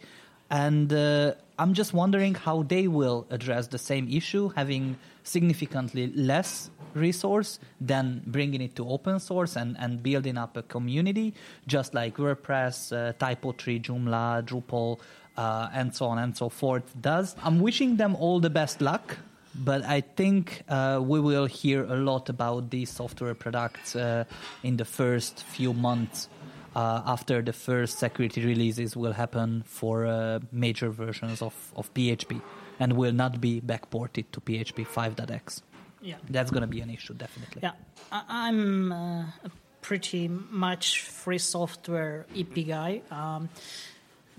and 0.49 0.91
uh, 0.91 1.35
I'm 1.57 1.73
just 1.73 1.93
wondering 1.93 2.35
how 2.35 2.63
they 2.63 2.87
will 2.87 3.25
address 3.29 3.67
the 3.67 3.77
same 3.77 4.09
issue, 4.09 4.49
having 4.49 4.97
significantly 5.23 6.11
less 6.13 6.69
resource 6.95 7.59
than 7.79 8.23
bringing 8.25 8.61
it 8.61 8.75
to 8.75 8.87
open 8.89 9.19
source 9.19 9.55
and, 9.55 9.75
and 9.79 10.01
building 10.01 10.37
up 10.37 10.57
a 10.57 10.63
community, 10.63 11.33
just 11.67 11.93
like 11.93 12.17
WordPress, 12.17 12.91
uh, 12.91 13.13
Typo3, 13.13 13.81
Joomla, 13.81 14.43
Drupal, 14.43 14.99
uh, 15.37 15.69
and 15.73 15.93
so 15.93 16.05
on 16.05 16.17
and 16.17 16.35
so 16.35 16.49
forth 16.49 16.83
does. 16.99 17.35
I'm 17.43 17.59
wishing 17.59 17.97
them 17.97 18.15
all 18.15 18.39
the 18.39 18.49
best 18.49 18.81
luck. 18.81 19.17
But 19.57 19.85
I 19.85 20.01
think 20.01 20.63
uh, 20.67 20.99
we 21.01 21.21
will 21.21 21.45
hear 21.45 21.85
a 21.85 21.95
lot 21.95 22.27
about 22.27 22.71
these 22.71 22.89
software 22.89 23.33
products 23.33 23.95
uh, 23.95 24.25
in 24.63 24.75
the 24.75 24.83
first 24.83 25.43
few 25.43 25.73
months 25.73 26.27
uh, 26.75 27.01
after 27.05 27.41
the 27.41 27.53
first 27.53 27.97
security 27.97 28.45
releases 28.45 28.97
will 28.97 29.13
happen 29.13 29.63
for 29.65 30.05
uh, 30.05 30.39
major 30.51 30.89
versions 30.89 31.41
of, 31.41 31.53
of 31.77 31.93
PHP 31.93 32.41
and 32.81 32.93
will 32.93 33.13
not 33.13 33.39
be 33.39 33.61
backported 33.61 34.25
to 34.33 34.41
PHP 34.41 34.85
5.x 34.85 35.61
yeah. 36.05 36.15
that's 36.29 36.51
going 36.51 36.61
to 36.61 36.67
be 36.67 36.81
an 36.81 36.89
issue, 36.89 37.13
definitely. 37.13 37.61
Yeah, 37.63 37.73
I- 38.11 38.47
am 38.49 38.91
uh, 38.91 39.21
a 39.43 39.51
pretty 39.81 40.27
much 40.27 41.01
free 41.01 41.37
software 41.37 42.25
EP 42.35 42.67
guy. 42.67 43.01
Um, 43.11 43.49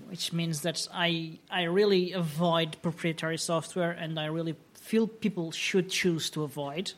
which 0.08 0.32
means 0.32 0.60
that 0.62 0.86
I 0.92 1.38
I 1.50 1.64
really 1.64 2.12
avoid 2.12 2.76
proprietary 2.82 3.38
software, 3.38 3.92
and 3.92 4.18
I 4.20 4.26
really 4.26 4.54
feel 4.74 5.06
people 5.06 5.52
should 5.52 5.90
choose 5.90 6.30
to 6.30 6.42
avoid. 6.42 6.92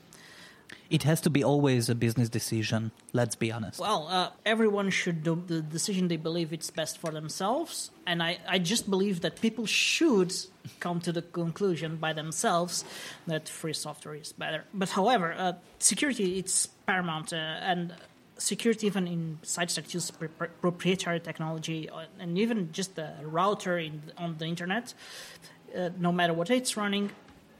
It 0.90 1.02
has 1.02 1.20
to 1.22 1.30
be 1.30 1.44
always 1.44 1.88
a 1.88 1.94
business 1.94 2.28
decision. 2.28 2.92
Let's 3.12 3.36
be 3.36 3.52
honest. 3.52 3.78
Well, 3.78 4.06
uh, 4.08 4.30
everyone 4.46 4.90
should 4.90 5.22
do 5.22 5.42
the 5.46 5.60
decision 5.60 6.08
they 6.08 6.16
believe 6.16 6.52
it's 6.52 6.70
best 6.70 6.98
for 6.98 7.10
themselves, 7.10 7.90
and 8.06 8.22
I, 8.22 8.38
I 8.48 8.58
just 8.58 8.88
believe 8.88 9.20
that 9.20 9.40
people 9.40 9.66
should 9.66 10.32
come 10.80 11.00
to 11.00 11.12
the 11.12 11.22
conclusion 11.22 11.96
by 11.96 12.12
themselves 12.12 12.84
that 13.26 13.48
free 13.48 13.72
software 13.72 14.14
is 14.14 14.32
better. 14.32 14.64
But 14.72 14.90
however, 14.90 15.34
uh, 15.36 15.52
security 15.78 16.38
it's 16.38 16.66
paramount, 16.86 17.32
uh, 17.32 17.36
and 17.36 17.94
security 18.38 18.86
even 18.86 19.06
in 19.06 19.38
sites 19.42 19.74
that 19.74 19.92
use 19.92 20.10
proprietary 20.60 21.20
technology, 21.20 21.90
uh, 21.90 22.04
and 22.18 22.38
even 22.38 22.72
just 22.72 22.94
the 22.96 23.12
router 23.22 23.78
in, 23.78 24.00
on 24.16 24.36
the 24.38 24.46
internet, 24.46 24.94
uh, 25.76 25.90
no 25.98 26.12
matter 26.12 26.32
what 26.32 26.50
it's 26.50 26.76
running, 26.76 27.10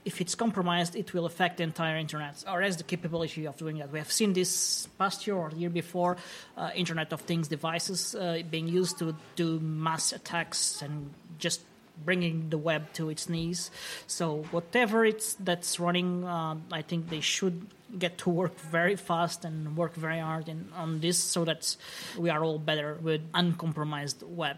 if 0.05 0.21
it's 0.21 0.35
compromised, 0.35 0.95
it 0.95 1.13
will 1.13 1.25
affect 1.25 1.57
the 1.57 1.63
entire 1.63 1.97
internet 1.97 2.43
or 2.47 2.61
has 2.61 2.77
the 2.77 2.83
capability 2.83 3.45
of 3.45 3.57
doing 3.57 3.77
that. 3.79 3.91
We 3.91 3.99
have 3.99 4.11
seen 4.11 4.33
this 4.33 4.87
past 4.97 5.27
year 5.27 5.35
or 5.35 5.49
the 5.49 5.57
year 5.57 5.69
before 5.69 6.17
uh, 6.57 6.71
Internet 6.75 7.13
of 7.13 7.21
Things 7.21 7.47
devices 7.47 8.15
uh, 8.15 8.41
being 8.49 8.67
used 8.67 8.99
to 8.99 9.15
do 9.35 9.59
mass 9.59 10.11
attacks 10.11 10.81
and 10.81 11.13
just 11.37 11.61
bringing 12.05 12.49
the 12.49 12.57
web 12.57 12.91
to 12.93 13.09
its 13.09 13.29
knees. 13.29 13.71
So 14.07 14.43
whatever 14.51 15.05
it's 15.05 15.33
that's 15.35 15.79
running, 15.79 16.23
uh, 16.23 16.55
I 16.71 16.81
think 16.81 17.09
they 17.09 17.19
should 17.19 17.67
get 17.97 18.19
to 18.19 18.29
work 18.29 18.57
very 18.59 18.95
fast 18.95 19.45
and 19.45 19.75
work 19.75 19.95
very 19.95 20.19
hard 20.19 20.47
in, 20.47 20.69
on 20.75 20.99
this 20.99 21.17
so 21.17 21.43
that 21.45 21.75
we 22.17 22.29
are 22.29 22.43
all 22.43 22.59
better 22.59 22.97
with 23.01 23.21
uncompromised 23.33 24.23
web. 24.23 24.57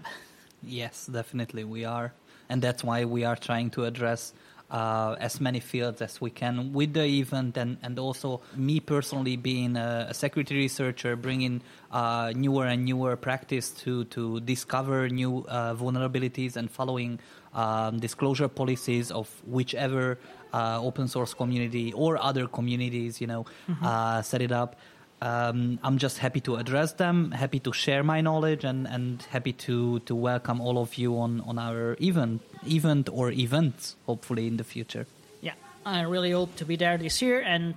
Yes, 0.61 1.07
definitely 1.07 1.63
we 1.63 1.85
are. 1.85 2.13
And 2.49 2.61
that's 2.61 2.83
why 2.83 3.05
we 3.05 3.23
are 3.23 3.37
trying 3.37 3.69
to 3.71 3.85
address 3.85 4.33
uh, 4.71 5.15
as 5.19 5.39
many 5.41 5.59
fields 5.59 6.01
as 6.01 6.21
we 6.21 6.29
can 6.31 6.73
with 6.73 6.93
the 6.93 7.05
event, 7.05 7.57
and, 7.57 7.77
and 7.83 7.99
also 7.99 8.41
me 8.55 8.79
personally 8.79 9.35
being 9.35 9.75
a, 9.75 10.07
a 10.09 10.13
security 10.13 10.55
researcher, 10.55 11.15
bringing 11.15 11.61
uh, 11.91 12.31
newer 12.35 12.65
and 12.65 12.85
newer 12.85 13.15
practice 13.17 13.69
to, 13.71 14.05
to 14.05 14.39
discover 14.39 15.09
new 15.09 15.45
uh, 15.49 15.75
vulnerabilities 15.75 16.55
and 16.55 16.71
following 16.71 17.19
um, 17.53 17.99
disclosure 17.99 18.47
policies 18.47 19.11
of 19.11 19.29
whichever 19.45 20.17
uh, 20.53 20.79
open 20.81 21.07
source 21.07 21.33
community 21.33 21.91
or 21.93 22.17
other 22.17 22.47
communities, 22.47 23.19
you 23.21 23.27
know, 23.27 23.45
uh, 23.83 24.21
set 24.21 24.41
it 24.41 24.51
up. 24.51 24.75
Um, 25.21 25.77
I'm 25.83 25.99
just 25.99 26.17
happy 26.17 26.39
to 26.41 26.55
address 26.55 26.93
them, 26.93 27.31
happy 27.31 27.59
to 27.59 27.71
share 27.71 28.03
my 28.03 28.21
knowledge, 28.21 28.63
and, 28.63 28.87
and 28.87 29.21
happy 29.29 29.53
to, 29.53 29.99
to 29.99 30.15
welcome 30.15 30.59
all 30.59 30.79
of 30.79 30.95
you 30.95 31.19
on, 31.19 31.41
on 31.41 31.59
our 31.59 31.95
event, 32.01 32.41
event 32.67 33.07
or 33.11 33.31
events, 33.31 33.95
hopefully 34.07 34.47
in 34.47 34.57
the 34.57 34.63
future. 34.63 35.05
Yeah, 35.41 35.53
I 35.85 36.01
really 36.01 36.31
hope 36.31 36.55
to 36.55 36.65
be 36.65 36.75
there 36.75 36.97
this 36.97 37.21
year 37.21 37.39
and 37.39 37.75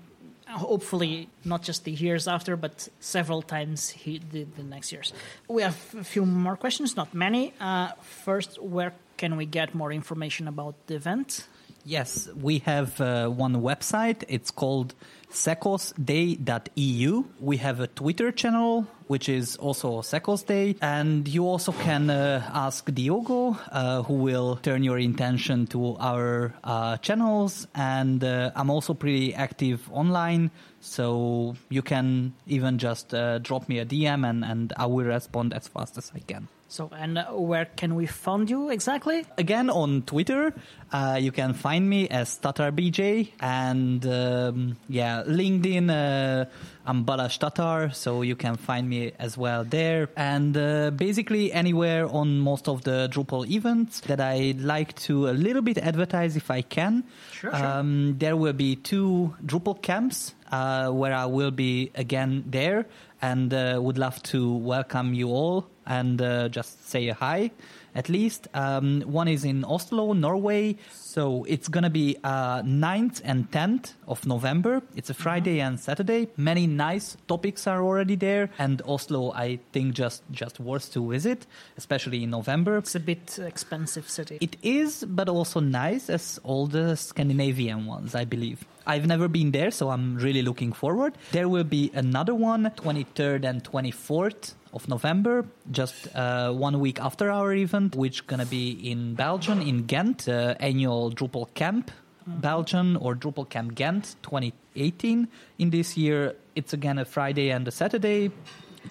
hopefully 0.48 1.28
not 1.44 1.62
just 1.62 1.84
the 1.84 1.92
years 1.92 2.28
after, 2.28 2.56
but 2.56 2.88
several 3.00 3.42
times 3.42 3.90
he, 3.90 4.20
the, 4.30 4.44
the 4.56 4.62
next 4.62 4.92
years. 4.92 5.12
We 5.48 5.62
have 5.62 5.76
a 5.98 6.04
few 6.04 6.24
more 6.24 6.56
questions, 6.56 6.96
not 6.96 7.12
many. 7.12 7.52
Uh, 7.60 7.90
first, 8.00 8.62
where 8.62 8.94
can 9.16 9.36
we 9.36 9.44
get 9.46 9.74
more 9.74 9.92
information 9.92 10.48
about 10.48 10.74
the 10.86 10.94
event? 10.94 11.46
Yes, 11.84 12.28
we 12.40 12.60
have 12.60 12.98
uh, 13.00 13.28
one 13.28 13.56
website. 13.56 14.24
It's 14.28 14.50
called 14.50 14.94
secosday.eu. 15.34 17.24
We 17.40 17.56
have 17.58 17.80
a 17.80 17.86
Twitter 17.88 18.30
channel, 18.32 18.86
which 19.08 19.28
is 19.28 19.56
also 19.56 20.00
Secos 20.00 20.46
Day. 20.46 20.76
And 20.80 21.28
you 21.28 21.46
also 21.46 21.72
can 21.72 22.08
uh, 22.08 22.48
ask 22.54 22.86
Diogo, 22.86 23.58
uh, 23.70 24.02
who 24.04 24.14
will 24.14 24.56
turn 24.56 24.82
your 24.84 24.98
intention 24.98 25.66
to 25.68 25.96
our 25.98 26.54
uh, 26.62 26.96
channels. 26.98 27.66
And 27.74 28.22
uh, 28.22 28.52
I'm 28.54 28.70
also 28.70 28.94
pretty 28.94 29.34
active 29.34 29.90
online. 29.92 30.50
So 30.80 31.56
you 31.68 31.82
can 31.82 32.34
even 32.46 32.78
just 32.78 33.12
uh, 33.12 33.38
drop 33.38 33.68
me 33.68 33.80
a 33.80 33.86
DM 33.86 34.28
and, 34.28 34.44
and 34.44 34.72
I 34.76 34.86
will 34.86 35.04
respond 35.04 35.52
as 35.52 35.68
fast 35.68 35.98
as 35.98 36.12
I 36.14 36.20
can. 36.20 36.48
So, 36.68 36.90
and 36.96 37.18
uh, 37.18 37.26
where 37.26 37.66
can 37.66 37.94
we 37.94 38.06
find 38.06 38.48
you 38.48 38.70
exactly? 38.70 39.26
Again, 39.38 39.70
on 39.70 40.02
Twitter, 40.02 40.54
uh, 40.92 41.18
you 41.20 41.30
can 41.30 41.54
find 41.54 41.88
me 41.88 42.08
as 42.08 42.38
TatarBJ, 42.38 43.32
and 43.40 44.04
um, 44.06 44.76
yeah, 44.88 45.22
LinkedIn, 45.26 45.90
uh, 45.90 46.46
I'm 46.86 47.04
Balázs 47.04 47.38
Tatar, 47.38 47.90
so 47.92 48.22
you 48.22 48.34
can 48.34 48.56
find 48.56 48.88
me 48.88 49.12
as 49.18 49.36
well 49.38 49.64
there. 49.64 50.08
And 50.16 50.56
uh, 50.56 50.90
basically, 50.90 51.52
anywhere 51.52 52.08
on 52.08 52.40
most 52.40 52.68
of 52.68 52.82
the 52.82 53.08
Drupal 53.12 53.48
events 53.48 54.00
that 54.00 54.20
I 54.20 54.54
like 54.58 54.96
to 55.02 55.28
a 55.28 55.32
little 55.32 55.62
bit 55.62 55.78
advertise 55.78 56.34
if 56.34 56.50
I 56.50 56.62
can. 56.62 57.04
Sure, 57.32 57.54
sure. 57.54 57.66
Um, 57.66 58.16
there 58.18 58.36
will 58.36 58.52
be 58.52 58.76
two 58.76 59.34
Drupal 59.44 59.80
camps 59.80 60.34
uh, 60.50 60.90
where 60.90 61.14
I 61.14 61.26
will 61.26 61.50
be 61.50 61.90
again 61.94 62.44
there 62.46 62.86
and 63.30 63.54
uh, 63.54 63.78
would 63.84 63.98
love 63.98 64.22
to 64.22 64.38
welcome 64.72 65.14
you 65.14 65.28
all 65.28 65.66
and 65.86 66.20
uh, 66.20 66.48
just 66.48 66.72
say 66.90 67.08
hi 67.08 67.50
at 67.94 68.08
least. 68.08 68.48
Um, 68.54 69.02
one 69.02 69.28
is 69.28 69.44
in 69.44 69.64
Oslo, 69.64 70.12
Norway. 70.12 70.76
So 70.92 71.44
it's 71.48 71.68
going 71.68 71.84
to 71.84 71.90
be 71.90 72.16
uh, 72.24 72.62
9th 72.62 73.20
and 73.24 73.50
10th 73.50 73.92
of 74.08 74.26
November. 74.26 74.82
It's 74.96 75.10
a 75.10 75.14
Friday 75.14 75.60
and 75.60 75.78
Saturday. 75.78 76.28
Many 76.36 76.66
nice 76.66 77.16
topics 77.28 77.66
are 77.66 77.82
already 77.82 78.16
there. 78.16 78.50
And 78.58 78.82
Oslo, 78.86 79.32
I 79.32 79.60
think, 79.72 79.94
just, 79.94 80.22
just 80.30 80.58
worth 80.60 80.92
to 80.94 81.10
visit, 81.10 81.46
especially 81.76 82.24
in 82.24 82.30
November. 82.30 82.78
It's 82.78 82.94
a 82.94 83.00
bit 83.00 83.38
expensive 83.38 84.08
city. 84.08 84.38
It 84.40 84.56
is, 84.62 85.04
but 85.06 85.28
also 85.28 85.60
nice 85.60 86.10
as 86.10 86.40
all 86.42 86.66
the 86.66 86.96
Scandinavian 86.96 87.86
ones, 87.86 88.14
I 88.14 88.24
believe. 88.24 88.64
I've 88.86 89.06
never 89.06 89.28
been 89.28 89.52
there, 89.52 89.70
so 89.70 89.88
I'm 89.88 90.16
really 90.16 90.42
looking 90.42 90.72
forward. 90.72 91.14
There 91.32 91.48
will 91.48 91.64
be 91.64 91.90
another 91.94 92.34
one, 92.34 92.70
23rd 92.76 93.44
and 93.44 93.64
24th 93.64 94.54
of 94.74 94.88
November, 94.88 95.46
just 95.70 95.94
uh, 96.14 96.52
one 96.52 96.80
week 96.80 97.00
after 97.00 97.30
our 97.30 97.54
event, 97.54 97.94
which 97.96 98.26
gonna 98.26 98.44
be 98.46 98.72
in 98.90 99.14
Belgium, 99.14 99.60
in 99.60 99.86
Ghent, 99.86 100.28
uh, 100.28 100.54
annual 100.60 101.10
Drupal 101.12 101.46
Camp 101.54 101.90
Belgium 102.26 102.98
or 103.00 103.14
Drupal 103.14 103.48
Camp 103.48 103.74
Ghent 103.74 104.16
2018. 104.22 105.28
In 105.58 105.70
this 105.70 105.96
year, 105.96 106.36
it's 106.54 106.72
again 106.72 106.98
a 106.98 107.04
Friday 107.04 107.50
and 107.50 107.66
a 107.68 107.70
Saturday. 107.70 108.30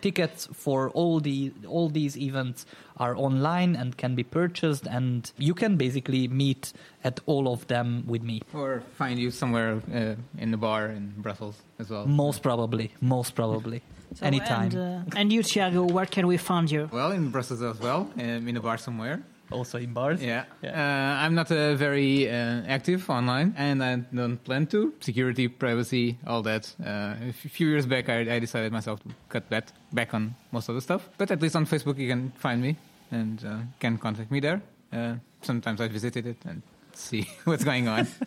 Tickets 0.01 0.49
for 0.53 0.89
all 0.89 1.19
the 1.19 1.53
all 1.67 1.87
these 1.87 2.17
events 2.17 2.65
are 2.97 3.15
online 3.15 3.75
and 3.75 3.95
can 3.95 4.15
be 4.15 4.23
purchased, 4.23 4.87
and 4.87 5.31
you 5.37 5.53
can 5.53 5.77
basically 5.77 6.27
meet 6.27 6.73
at 7.03 7.19
all 7.27 7.47
of 7.47 7.67
them 7.67 8.03
with 8.07 8.23
me. 8.23 8.41
Or 8.53 8.81
find 8.95 9.19
you 9.19 9.29
somewhere 9.29 9.81
uh, 9.93 10.15
in 10.37 10.49
the 10.49 10.57
bar 10.57 10.87
in 10.87 11.13
Brussels 11.17 11.61
as 11.77 11.91
well. 11.91 12.07
Most 12.07 12.41
probably, 12.41 12.91
most 13.01 13.35
probably, 13.35 13.83
So, 14.15 14.25
anytime. 14.25 14.71
And, 14.71 14.75
uh, 14.75 15.15
and 15.19 15.31
you, 15.33 15.43
Tiago, 15.43 15.83
where 15.85 16.05
can 16.05 16.27
we 16.27 16.37
find 16.37 16.69
you? 16.71 16.89
Well, 16.91 17.11
in 17.11 17.29
Brussels 17.31 17.61
as 17.61 17.79
well, 17.79 18.09
um, 18.17 18.47
in 18.47 18.57
a 18.57 18.61
bar 18.61 18.77
somewhere. 18.77 19.19
also 19.51 19.77
in 19.77 19.93
bars. 19.93 20.19
Yeah. 20.21 20.45
Uh, 20.63 21.23
I'm 21.23 21.35
not 21.35 21.51
uh, 21.51 21.75
very 21.75 22.27
uh, 22.27 22.63
active 22.67 23.07
online, 23.09 23.53
and 23.57 23.83
I 23.83 23.97
don't 24.15 24.37
plan 24.43 24.65
to. 24.67 24.93
Security, 24.99 25.47
privacy, 25.47 26.17
all 26.25 26.41
that. 26.43 26.73
Uh, 26.81 26.89
a 26.89 27.29
f- 27.29 27.51
few 27.51 27.67
years 27.69 27.85
back, 27.85 28.09
I, 28.09 28.35
I 28.35 28.39
decided 28.39 28.71
myself 28.71 28.99
to 29.03 29.09
cut 29.29 29.49
that 29.49 29.71
back 29.91 30.13
on 30.13 30.35
most 30.51 30.69
of 30.69 30.75
the 30.75 30.81
stuff. 30.81 31.07
But 31.17 31.29
at 31.31 31.41
least 31.41 31.55
on 31.55 31.65
Facebook, 31.67 31.97
you 31.99 32.07
can 32.09 32.31
find 32.37 32.61
me 32.61 32.77
and 33.11 33.43
uh, 33.45 33.57
can 33.79 33.97
contact 33.97 34.31
me 34.31 34.39
there. 34.39 34.61
Uh, 34.91 35.15
sometimes 35.41 35.81
I 35.81 35.87
visited 35.87 36.25
it 36.25 36.37
and 36.45 36.61
see 36.93 37.27
what's 37.45 37.63
going 37.63 37.87
on. 37.87 38.07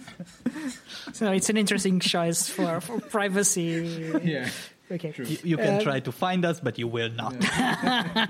So 1.13 1.33
it's 1.33 1.49
an 1.51 1.57
interesting 1.57 1.99
choice 2.01 2.49
for, 2.49 2.81
for 2.81 3.01
privacy. 3.01 4.21
yeah. 4.23 4.49
Okay. 4.91 5.13
You, 5.17 5.39
you 5.43 5.57
can 5.57 5.75
Uh, 5.81 5.83
try 5.83 6.01
to 6.01 6.13
find 6.13 6.45
us, 6.45 6.61
but 6.61 6.79
you 6.79 6.87
will 6.89 7.11
not. 7.11 7.35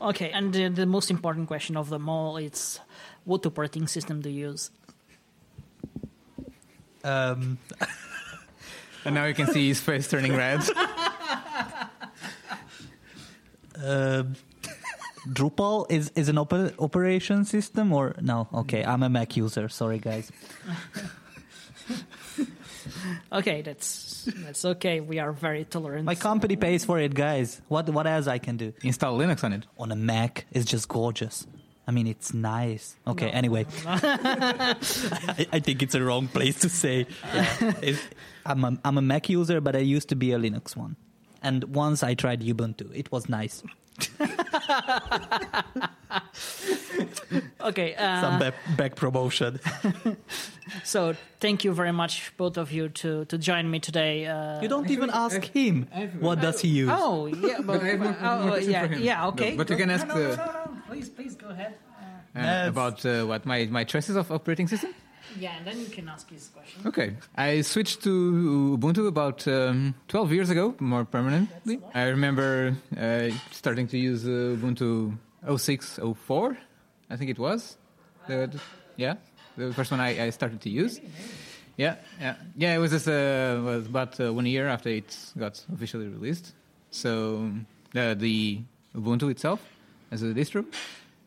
Okay, 0.00 0.30
and 0.30 0.52
the, 0.52 0.68
the 0.68 0.86
most 0.86 1.10
important 1.10 1.46
question 1.48 1.76
of 1.76 1.90
them 1.90 2.08
all 2.08 2.38
is 2.38 2.80
what 3.24 3.44
operating 3.44 3.86
system 3.86 4.22
do 4.22 4.30
you 4.30 4.48
use? 4.50 4.70
Um, 7.04 7.58
And 9.04 9.14
now 9.14 9.24
you 9.26 9.34
can 9.34 9.46
see 9.46 9.68
his 9.68 9.80
face 9.80 10.08
turning 10.08 10.34
red. 10.36 10.60
Um 13.84 14.34
Drupal 15.28 15.84
is, 15.90 16.10
is 16.16 16.28
an 16.30 16.36
oper- 16.36 16.72
operation 16.78 17.44
system 17.44 17.92
or 17.92 18.14
no? 18.20 18.48
Okay, 18.54 18.82
I'm 18.82 19.02
a 19.02 19.08
Mac 19.10 19.36
user. 19.36 19.68
Sorry, 19.68 19.98
guys. 19.98 20.32
Okay, 23.32 23.62
that's 23.62 24.28
that's 24.36 24.64
okay. 24.64 25.00
We 25.00 25.18
are 25.18 25.32
very 25.32 25.64
tolerant. 25.64 26.04
My 26.04 26.14
company 26.14 26.56
pays 26.56 26.84
for 26.84 26.98
it, 26.98 27.14
guys. 27.14 27.60
What 27.68 27.88
what 27.90 28.06
else 28.06 28.26
I 28.26 28.38
can 28.38 28.56
do 28.56 28.72
Install 28.82 29.18
Linux 29.18 29.44
on 29.44 29.52
it. 29.52 29.66
on 29.78 29.92
a 29.92 29.96
Mac? 29.96 30.46
It's 30.52 30.64
just 30.64 30.88
gorgeous. 30.88 31.46
I 31.86 31.90
mean, 31.90 32.06
it's 32.06 32.34
nice. 32.34 32.96
Okay, 33.06 33.30
anyway, 33.30 33.64
I, 33.86 34.76
I 35.52 35.58
think 35.60 35.82
it's 35.82 35.94
a 35.94 36.02
wrong 36.02 36.28
place 36.28 36.58
to 36.60 36.68
say. 36.68 37.06
Yeah. 37.34 37.96
I'm 38.44 38.64
a, 38.64 38.78
I'm 38.84 38.98
a 38.98 39.02
Mac 39.02 39.28
user, 39.30 39.60
but 39.62 39.74
I 39.74 39.80
used 39.80 40.10
to 40.10 40.16
be 40.16 40.32
a 40.32 40.38
Linux 40.38 40.76
one. 40.76 40.96
And 41.42 41.64
once 41.64 42.02
I 42.02 42.14
tried 42.14 42.42
Ubuntu, 42.42 42.90
it 42.94 43.10
was 43.10 43.28
nice. 43.28 43.62
okay. 47.60 47.94
Uh, 47.94 48.20
Some 48.20 48.38
back, 48.38 48.54
back 48.76 48.94
promotion. 48.96 49.60
so 50.84 51.14
thank 51.40 51.64
you 51.64 51.72
very 51.72 51.92
much, 51.92 52.32
both 52.36 52.56
of 52.56 52.72
you, 52.72 52.88
to 52.88 53.24
to 53.26 53.38
join 53.38 53.70
me 53.70 53.78
today. 53.80 54.26
Uh, 54.26 54.60
You 54.62 54.68
don't 54.68 54.90
even 54.90 55.10
ask 55.10 55.42
him 55.54 55.86
what 56.20 56.40
does 56.40 56.60
he 56.60 56.68
use. 56.68 56.90
Oh 56.92 57.26
yeah, 57.26 57.60
but, 57.60 57.80
But 57.80 58.22
I 58.22 58.24
oh, 58.38 58.46
no 58.48 58.56
yeah, 58.56 58.86
yeah, 58.96 59.26
okay. 59.28 59.50
No, 59.50 59.56
but 59.56 59.70
you 59.70 59.76
can 59.76 59.90
ask 59.90 60.06
no, 60.06 60.14
the- 60.14 60.36
no, 60.36 60.44
no, 60.46 60.52
no. 60.52 60.82
Please, 60.88 61.08
please 61.10 61.36
go 61.36 61.48
ahead. 61.48 61.74
Uh, 61.74 61.78
Uh, 62.38 62.68
about 62.68 63.04
uh, 63.04 63.24
what 63.26 63.44
my 63.46 63.66
my 63.70 63.84
choices 63.84 64.16
of 64.16 64.30
operating 64.30 64.68
system. 64.68 64.90
Yeah, 65.38 65.56
and 65.56 65.66
then 65.66 65.78
you 65.80 65.86
can 65.86 66.08
ask 66.08 66.28
his 66.30 66.48
question. 66.48 66.82
Okay, 66.86 67.16
I 67.36 67.62
switched 67.62 68.02
to 68.04 68.76
Ubuntu 68.78 69.06
about 69.06 69.46
um, 69.48 69.94
12 70.08 70.32
years 70.32 70.50
ago, 70.50 70.74
more 70.80 71.04
permanently. 71.04 71.80
I 71.94 72.04
remember 72.04 72.76
uh, 72.96 73.30
starting 73.50 73.88
to 73.88 73.98
use 73.98 74.24
uh, 74.26 74.56
Ubuntu 74.56 75.16
06, 75.56 76.00
04, 76.26 76.58
I 77.10 77.16
think 77.16 77.30
it 77.30 77.38
was. 77.38 77.76
The, 78.26 78.60
yeah, 78.96 79.14
the 79.56 79.72
first 79.72 79.90
one 79.90 80.00
I, 80.00 80.26
I 80.26 80.30
started 80.30 80.60
to 80.62 80.70
use. 80.70 81.00
Yeah, 81.76 81.94
yeah, 82.20 82.34
yeah. 82.56 82.74
It 82.74 82.78
was 82.78 82.90
just 82.90 83.08
uh, 83.08 83.60
was 83.64 83.86
about 83.86 84.18
uh, 84.20 84.32
one 84.32 84.46
year 84.46 84.66
after 84.66 84.88
it 84.88 85.16
got 85.38 85.64
officially 85.72 86.08
released. 86.08 86.52
So 86.90 87.52
uh, 87.94 88.14
the 88.14 88.60
Ubuntu 88.96 89.30
itself 89.30 89.60
as 90.10 90.22
a 90.22 90.26
distro, 90.34 90.64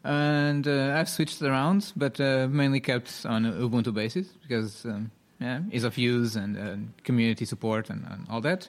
and 0.04 0.68
uh, 0.68 0.96
I've 0.98 1.10
switched 1.10 1.42
around, 1.42 1.94
but 1.96 2.20
uh, 2.20 2.48
mainly 2.50 2.80
kept 2.80 3.26
on 3.26 3.44
Ubuntu 3.46 3.94
basis 3.94 4.28
because 4.42 4.86
um, 4.86 5.12
yeah, 5.40 5.62
ease 5.72 5.84
of 5.84 5.98
use 5.98 6.36
and 6.36 6.58
uh, 6.58 6.76
community 7.04 7.46
support 7.46 7.90
and, 7.90 8.06
and 8.10 8.28
all 8.30 8.42
that. 8.42 8.68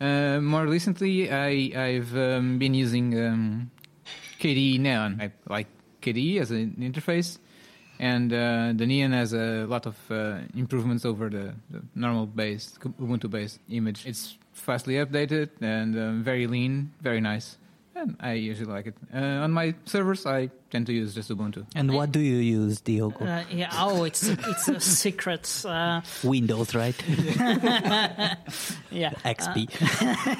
Uh, 0.00 0.40
more 0.40 0.66
recently, 0.66 1.30
I, 1.30 1.72
I've 1.74 2.16
um, 2.16 2.58
been 2.58 2.74
using 2.74 3.18
um, 3.18 3.70
KDE 4.40 4.78
Neon. 4.80 5.20
I 5.20 5.32
like 5.48 5.66
KDE 6.02 6.40
as 6.40 6.50
an 6.50 6.76
interface, 6.78 7.38
and 7.98 8.32
uh, 8.32 8.72
the 8.76 8.86
Neon 8.86 9.12
has 9.12 9.32
a 9.32 9.66
lot 9.66 9.86
of 9.86 9.96
uh, 10.10 10.38
improvements 10.54 11.04
over 11.04 11.28
the, 11.28 11.54
the 11.70 11.82
normal 11.94 12.26
based 12.26 12.78
Ubuntu 12.80 13.30
based 13.30 13.58
image. 13.68 14.06
It's 14.06 14.36
fastly 14.52 14.94
updated 14.94 15.50
and 15.60 15.98
um, 15.98 16.22
very 16.22 16.46
lean, 16.46 16.92
very 17.00 17.20
nice. 17.20 17.56
And 17.98 18.16
I 18.20 18.34
usually 18.34 18.70
like 18.72 18.86
it. 18.86 18.94
Uh, 19.12 19.18
on 19.44 19.50
my 19.50 19.74
servers, 19.84 20.24
I 20.24 20.50
tend 20.70 20.86
to 20.86 20.92
use 20.92 21.14
just 21.14 21.30
Ubuntu. 21.30 21.66
And 21.74 21.92
what 21.92 22.12
do 22.12 22.20
you 22.20 22.36
use, 22.36 22.80
Diogo? 22.80 23.24
Uh, 23.24 23.42
yeah. 23.50 23.70
Oh, 23.74 24.04
it's 24.04 24.22
it's 24.22 24.68
a 24.68 24.78
secret. 25.02 25.64
Uh, 25.66 26.00
Windows, 26.22 26.74
right? 26.76 26.94
yeah. 28.90 29.10
XP. 29.24 29.66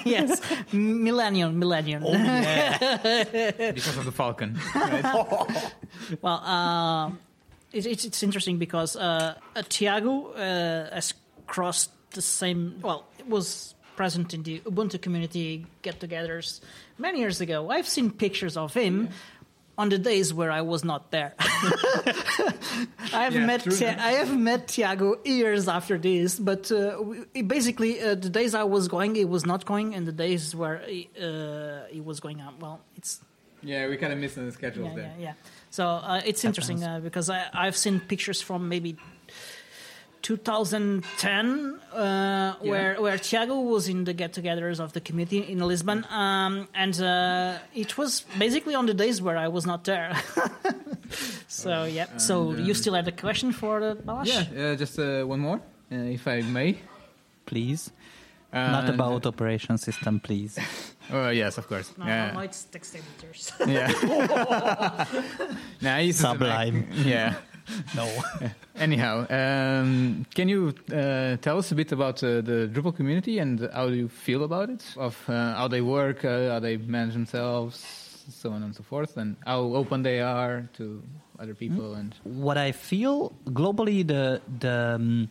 yes. 0.07 0.41
Millennium. 0.73 1.59
Millennium. 1.59 2.03
because 2.03 3.97
of 3.99 4.05
the 4.05 4.13
Falcon. 4.13 4.57
Well, 6.23 6.41
uh, 6.45 7.11
it, 7.73 7.87
it's, 7.87 8.05
it's 8.05 8.23
interesting 8.23 8.59
because 8.59 8.95
uh, 8.97 9.35
uh, 9.57 9.63
Tiago 9.69 10.33
uh, 10.33 10.95
has 10.95 11.13
crossed 11.47 11.91
the 12.13 12.23
same. 12.23 12.79
Well, 12.83 13.05
it 13.19 13.29
was 13.29 13.75
present 14.01 14.29
in 14.37 14.41
the 14.49 14.55
Ubuntu 14.71 14.97
community 15.07 15.49
get-togethers 15.85 16.49
many 17.07 17.19
years 17.25 17.39
ago. 17.47 17.59
I've 17.77 17.89
seen 17.97 18.07
pictures 18.25 18.55
of 18.65 18.71
him. 18.83 18.95
On 19.83 19.89
the 19.95 19.99
days 20.13 20.35
where 20.39 20.51
I 20.61 20.63
was 20.73 20.83
not 20.83 21.03
there, 21.15 21.33
I 23.19 23.23
have 23.27 23.35
Yeah, 23.35 23.47
met 23.47 23.63
I 24.11 24.13
have 24.21 24.33
met 24.37 24.61
Tiago 24.75 25.09
years 25.25 25.69
after 25.69 25.97
this. 26.09 26.31
But 26.51 26.63
uh, 26.73 26.99
we, 27.35 27.43
basically, 27.43 27.93
uh, 28.01 28.17
the 28.27 28.29
days 28.41 28.53
I 28.63 28.65
was 28.65 28.89
going, 28.89 29.15
he 29.15 29.25
was 29.37 29.45
not 29.53 29.61
going, 29.73 29.95
and 29.95 30.03
the 30.11 30.17
days 30.27 30.45
where 30.61 30.79
he, 30.95 31.09
uh, 31.23 31.87
he 31.95 32.01
was 32.01 32.19
going 32.19 32.41
out. 32.41 32.55
Well, 32.63 32.81
it's 32.99 33.21
yeah, 33.63 33.89
we 33.89 33.97
kind 34.03 34.13
of 34.13 34.19
missed 34.19 34.37
on 34.39 34.47
the 34.47 34.53
schedules 34.61 34.93
yeah, 34.97 35.03
yeah, 35.03 35.27
yeah. 35.27 35.35
So 35.71 35.85
uh, 35.87 36.23
it's 36.31 36.43
interesting 36.45 36.83
uh, 36.83 36.99
because 37.09 37.31
I, 37.31 37.41
I've 37.65 37.77
seen 37.77 38.01
pictures 38.01 38.41
from 38.43 38.61
maybe 38.69 38.97
2010 40.23 41.81
uh, 41.93 42.55
where 42.61 43.01
where 43.01 43.19
Tiago 43.19 43.61
was 43.61 43.89
in 43.89 44.05
the 44.05 44.13
get-togethers 44.13 44.81
of 44.81 44.93
the 44.93 45.01
committee 45.01 45.39
in 45.53 45.59
Lisbon, 45.61 46.05
um, 46.11 46.69
and 46.75 47.01
uh, 47.01 47.59
it 47.75 47.97
was 47.99 48.25
basically 48.39 48.75
on 48.75 48.87
the 48.87 48.95
days 48.95 49.21
where 49.23 49.37
I 49.37 49.49
was 49.49 49.65
not 49.67 49.85
there. 49.85 50.17
so 51.49 51.85
yeah. 51.85 52.07
So 52.19 52.51
And, 52.51 52.67
you 52.67 52.73
um, 52.73 52.75
still 52.75 52.95
had 52.95 53.09
a 53.09 53.13
question 53.13 53.53
for 53.53 53.81
the 53.81 53.97
Balázs? 53.97 54.27
Yeah, 54.27 54.73
uh, 54.73 54.77
just 54.77 54.99
uh, 54.99 55.25
one 55.25 55.41
more, 55.41 55.61
uh, 55.93 55.97
if 56.15 56.27
I 56.27 56.43
may. 56.43 56.79
please. 57.47 57.91
Not 58.53 58.89
about 58.89 59.27
operation 59.27 59.79
system, 59.79 60.21
please. 60.21 60.59
Oh, 61.11 61.31
yes, 61.31 61.57
of 61.57 61.67
course. 61.67 61.91
No, 61.97 62.05
yeah. 62.05 62.33
no, 62.33 62.41
it's 62.41 62.65
text 62.65 62.95
editors. 62.95 63.53
yeah. 63.67 63.89
nah, 65.81 65.95
I 65.95 66.01
used 66.01 66.19
Sublime. 66.21 66.87
make- 66.91 67.07
yeah. 67.07 67.35
No. 67.95 68.09
Anyhow, 68.77 69.27
um, 69.31 70.27
can 70.35 70.49
you 70.49 70.75
uh, 70.93 71.37
tell 71.39 71.59
us 71.59 71.73
a 71.73 71.75
bit 71.75 71.93
about 71.93 72.23
uh, 72.23 72.41
the 72.41 72.71
Drupal 72.73 72.95
community 72.95 73.39
and 73.39 73.69
how 73.73 73.89
do 73.89 73.95
you 73.95 74.09
feel 74.09 74.45
about 74.45 74.71
it? 74.71 74.85
Of 74.97 75.17
uh, 75.29 75.55
how 75.55 75.69
they 75.69 75.81
work, 75.81 76.25
uh, 76.25 76.51
how 76.51 76.61
they 76.61 76.77
manage 76.77 77.15
themselves, 77.15 78.25
so 78.31 78.51
on 78.53 78.63
and 78.63 78.75
so 78.75 78.83
forth, 78.83 79.17
and 79.17 79.37
how 79.47 79.61
open 79.61 80.03
they 80.03 80.21
are 80.21 80.69
to 80.77 81.03
other 81.39 81.55
people. 81.55 81.95
And 81.95 82.15
what 82.25 82.59
I 82.59 82.73
feel 82.73 83.33
globally, 83.47 84.07
the 84.07 84.41
the 84.61 84.95
um, 84.97 85.29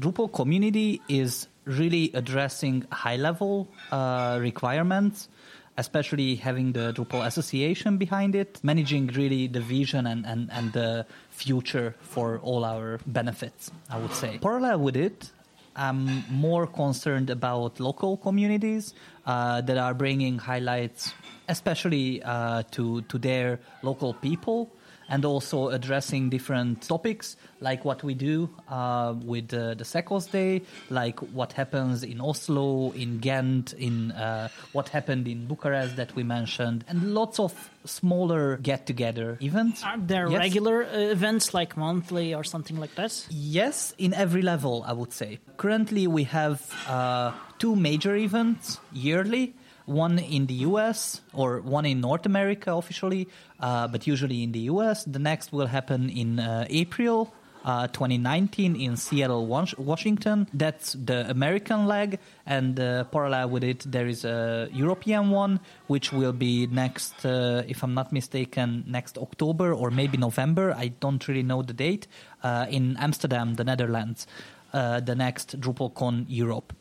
Drupal 0.00 0.32
community 0.32 1.00
is 1.08 1.46
really 1.64 2.10
addressing 2.14 2.84
high 2.90 3.16
level 3.16 3.68
uh, 3.92 4.38
requirements, 4.40 5.28
especially 5.76 6.36
having 6.36 6.72
the 6.72 6.92
Drupal 6.92 7.26
association 7.26 7.98
behind 7.98 8.34
it, 8.34 8.60
managing 8.62 9.08
really 9.08 9.46
the 9.48 9.60
vision 9.60 10.06
and, 10.06 10.24
and, 10.26 10.50
and 10.52 10.72
the 10.72 11.06
future 11.30 11.94
for 12.00 12.38
all 12.42 12.64
our 12.64 13.00
benefits, 13.06 13.70
I 13.90 13.98
would 13.98 14.12
say. 14.12 14.38
Parallel 14.38 14.80
with 14.80 14.96
it, 14.96 15.30
I'm 15.74 16.24
more 16.30 16.66
concerned 16.66 17.30
about 17.30 17.80
local 17.80 18.16
communities 18.16 18.94
uh, 19.26 19.60
that 19.62 19.76
are 19.76 19.94
bringing 19.94 20.38
highlights, 20.38 21.12
especially 21.48 22.22
uh, 22.22 22.62
to, 22.72 23.02
to 23.02 23.18
their 23.18 23.58
local 23.82 24.14
people 24.14 24.70
and 25.08 25.24
also 25.24 25.68
addressing 25.68 26.30
different 26.30 26.82
topics 26.82 27.36
like 27.60 27.84
what 27.84 28.02
we 28.02 28.14
do 28.14 28.48
uh, 28.68 29.14
with 29.24 29.52
uh, 29.54 29.74
the 29.74 29.84
Secos 29.84 30.30
Day, 30.30 30.62
like 30.90 31.18
what 31.20 31.52
happens 31.54 32.02
in 32.02 32.20
Oslo, 32.20 32.92
in 32.92 33.18
Ghent, 33.18 33.72
in 33.74 34.12
uh, 34.12 34.48
what 34.72 34.88
happened 34.90 35.26
in 35.28 35.46
Bucharest 35.46 35.96
that 35.96 36.14
we 36.14 36.22
mentioned, 36.22 36.84
and 36.88 37.14
lots 37.14 37.38
of 37.40 37.70
smaller 37.84 38.56
get-together 38.58 39.38
events. 39.40 39.82
Are 39.84 39.98
there 39.98 40.28
Yes. 40.28 40.38
regular 40.38 40.84
uh, 40.84 40.98
events 41.12 41.54
like 41.54 41.76
monthly 41.76 42.34
or 42.34 42.44
something 42.44 42.78
like 42.78 42.94
that? 42.96 43.26
Yes, 43.30 43.94
in 43.98 44.12
every 44.14 44.42
level, 44.42 44.84
I 44.86 44.92
would 44.92 45.12
say. 45.12 45.38
Currently, 45.56 46.06
we 46.06 46.24
have 46.24 46.60
uh, 46.88 47.32
two 47.58 47.76
major 47.76 48.14
events 48.16 48.78
yearly. 48.92 49.54
One 49.86 50.18
in 50.18 50.46
the 50.46 50.54
US 50.68 51.20
or 51.32 51.60
one 51.60 51.84
in 51.84 52.00
North 52.00 52.26
America 52.26 52.72
officially, 52.74 53.28
uh, 53.60 53.88
but 53.88 54.06
usually 54.06 54.42
in 54.42 54.52
the 54.52 54.70
US. 54.70 55.04
The 55.04 55.18
next 55.18 55.52
will 55.52 55.66
happen 55.66 56.08
in 56.08 56.40
uh, 56.40 56.66
April 56.70 57.32
uh, 57.64 57.86
2019 57.88 58.76
in 58.76 58.96
Seattle, 58.96 59.46
Washington. 59.46 60.46
That's 60.52 60.92
the 60.92 61.28
American 61.30 61.86
leg, 61.86 62.18
and 62.44 62.78
uh, 62.78 63.04
parallel 63.04 63.48
with 63.50 63.64
it, 63.64 63.90
there 63.90 64.06
is 64.06 64.24
a 64.24 64.68
European 64.72 65.30
one, 65.30 65.60
which 65.86 66.12
will 66.12 66.32
be 66.32 66.66
next, 66.66 67.24
uh, 67.24 67.62
if 67.66 67.82
I'm 67.82 67.94
not 67.94 68.12
mistaken, 68.12 68.84
next 68.86 69.16
October 69.16 69.72
or 69.72 69.90
maybe 69.90 70.18
November. 70.18 70.74
I 70.76 70.88
don't 70.88 71.26
really 71.26 71.42
know 71.42 71.62
the 71.62 71.72
date. 71.72 72.06
Uh, 72.42 72.66
in 72.68 72.96
Amsterdam, 72.98 73.54
the 73.54 73.64
Netherlands, 73.64 74.26
the 74.72 75.14
next 75.16 75.58
DrupalCon 75.58 76.26
Europe. 76.28 76.74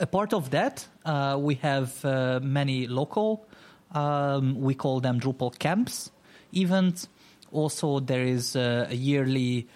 A 0.00 0.06
part 0.06 0.32
of 0.32 0.50
that, 0.50 0.86
uh, 1.04 1.36
we 1.40 1.56
have 1.56 2.04
uh, 2.04 2.38
many 2.40 2.86
local, 2.86 3.44
um, 3.90 4.60
we 4.60 4.74
call 4.74 5.00
them 5.00 5.18
Drupal 5.18 5.58
camps 5.58 6.12
events. 6.54 7.08
Also, 7.50 7.98
there 7.98 8.22
is 8.22 8.54
uh, 8.54 8.86
a 8.88 8.94
yearly, 8.94 9.66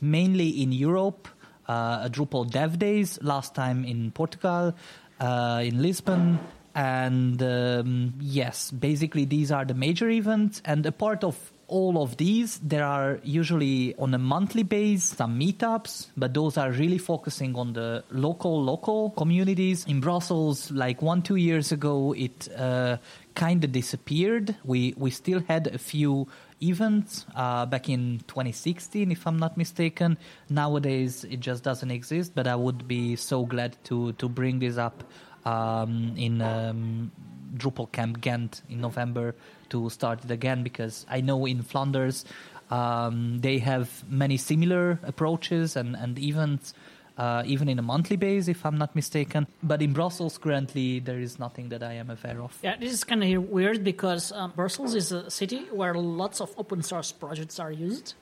mainly 0.00 0.48
in 0.62 0.72
Europe, 0.72 1.28
uh, 1.68 2.08
Drupal 2.08 2.50
Dev 2.50 2.78
Days, 2.78 3.18
last 3.22 3.54
time 3.54 3.84
in 3.84 4.10
Portugal, 4.10 4.74
in 5.20 5.80
Lisbon. 5.80 6.40
And 6.74 7.40
um, 7.40 8.14
yes, 8.20 8.72
basically, 8.72 9.26
these 9.26 9.52
are 9.52 9.64
the 9.64 9.74
major 9.74 10.10
events. 10.10 10.60
And 10.64 10.84
a 10.86 10.92
part 10.92 11.22
of 11.22 11.52
all 11.68 12.02
of 12.02 12.16
these, 12.16 12.58
there 12.58 12.84
are 12.84 13.20
usually 13.22 13.94
on 13.96 14.14
a 14.14 14.18
monthly 14.18 14.62
base 14.62 15.04
some 15.04 15.38
meetups, 15.38 16.08
but 16.16 16.34
those 16.34 16.56
are 16.56 16.70
really 16.70 16.98
focusing 16.98 17.56
on 17.56 17.72
the 17.72 18.04
local 18.10 18.62
local 18.62 19.10
communities. 19.10 19.84
In 19.86 20.00
Brussels, 20.00 20.70
like 20.70 21.02
one 21.02 21.22
two 21.22 21.36
years 21.36 21.72
ago, 21.72 22.12
it 22.12 22.48
uh, 22.56 22.98
kind 23.34 23.64
of 23.64 23.72
disappeared. 23.72 24.56
We 24.64 24.94
we 24.96 25.10
still 25.10 25.40
had 25.48 25.68
a 25.68 25.78
few 25.78 26.28
events 26.62 27.26
uh, 27.34 27.66
back 27.66 27.88
in 27.88 28.20
2016, 28.26 29.10
if 29.10 29.26
I'm 29.26 29.38
not 29.38 29.56
mistaken. 29.56 30.18
Nowadays, 30.48 31.24
it 31.24 31.40
just 31.40 31.62
doesn't 31.64 31.90
exist. 31.90 32.32
But 32.34 32.46
I 32.46 32.56
would 32.56 32.86
be 32.86 33.16
so 33.16 33.44
glad 33.44 33.76
to 33.84 34.12
to 34.12 34.28
bring 34.28 34.58
this 34.58 34.76
up 34.76 35.04
um, 35.44 36.14
in 36.16 36.42
um, 36.42 37.10
Drupal 37.56 37.90
Camp 37.92 38.20
Ghent 38.20 38.62
in 38.68 38.80
November 38.80 39.34
to 39.74 39.90
start 39.90 40.24
it 40.24 40.30
again 40.30 40.62
because 40.62 41.04
I 41.10 41.20
know 41.20 41.46
in 41.46 41.62
Flanders 41.62 42.24
um, 42.70 43.40
they 43.40 43.58
have 43.58 43.88
many 44.08 44.36
similar 44.36 44.98
approaches 45.02 45.76
and, 45.76 45.96
and 45.96 46.18
events. 46.18 46.74
Uh, 47.16 47.44
even 47.46 47.68
in 47.68 47.78
a 47.78 47.82
monthly 47.82 48.16
base, 48.16 48.48
if 48.48 48.66
I'm 48.66 48.76
not 48.76 48.96
mistaken. 48.96 49.46
But 49.62 49.80
in 49.80 49.92
Brussels, 49.92 50.36
currently, 50.36 50.98
there 50.98 51.20
is 51.20 51.38
nothing 51.38 51.68
that 51.68 51.80
I 51.80 51.92
am 51.92 52.10
aware 52.10 52.42
of. 52.42 52.58
Yeah, 52.60 52.76
this 52.76 52.92
is 52.92 53.04
kind 53.04 53.22
of 53.22 53.50
weird 53.50 53.84
because 53.84 54.32
um, 54.32 54.52
Brussels 54.56 54.96
is 54.96 55.12
a 55.12 55.30
city 55.30 55.60
where 55.70 55.94
lots 55.94 56.40
of 56.40 56.50
open 56.58 56.82
source 56.82 57.12
projects 57.12 57.60
are 57.60 57.70
used, 57.70 58.14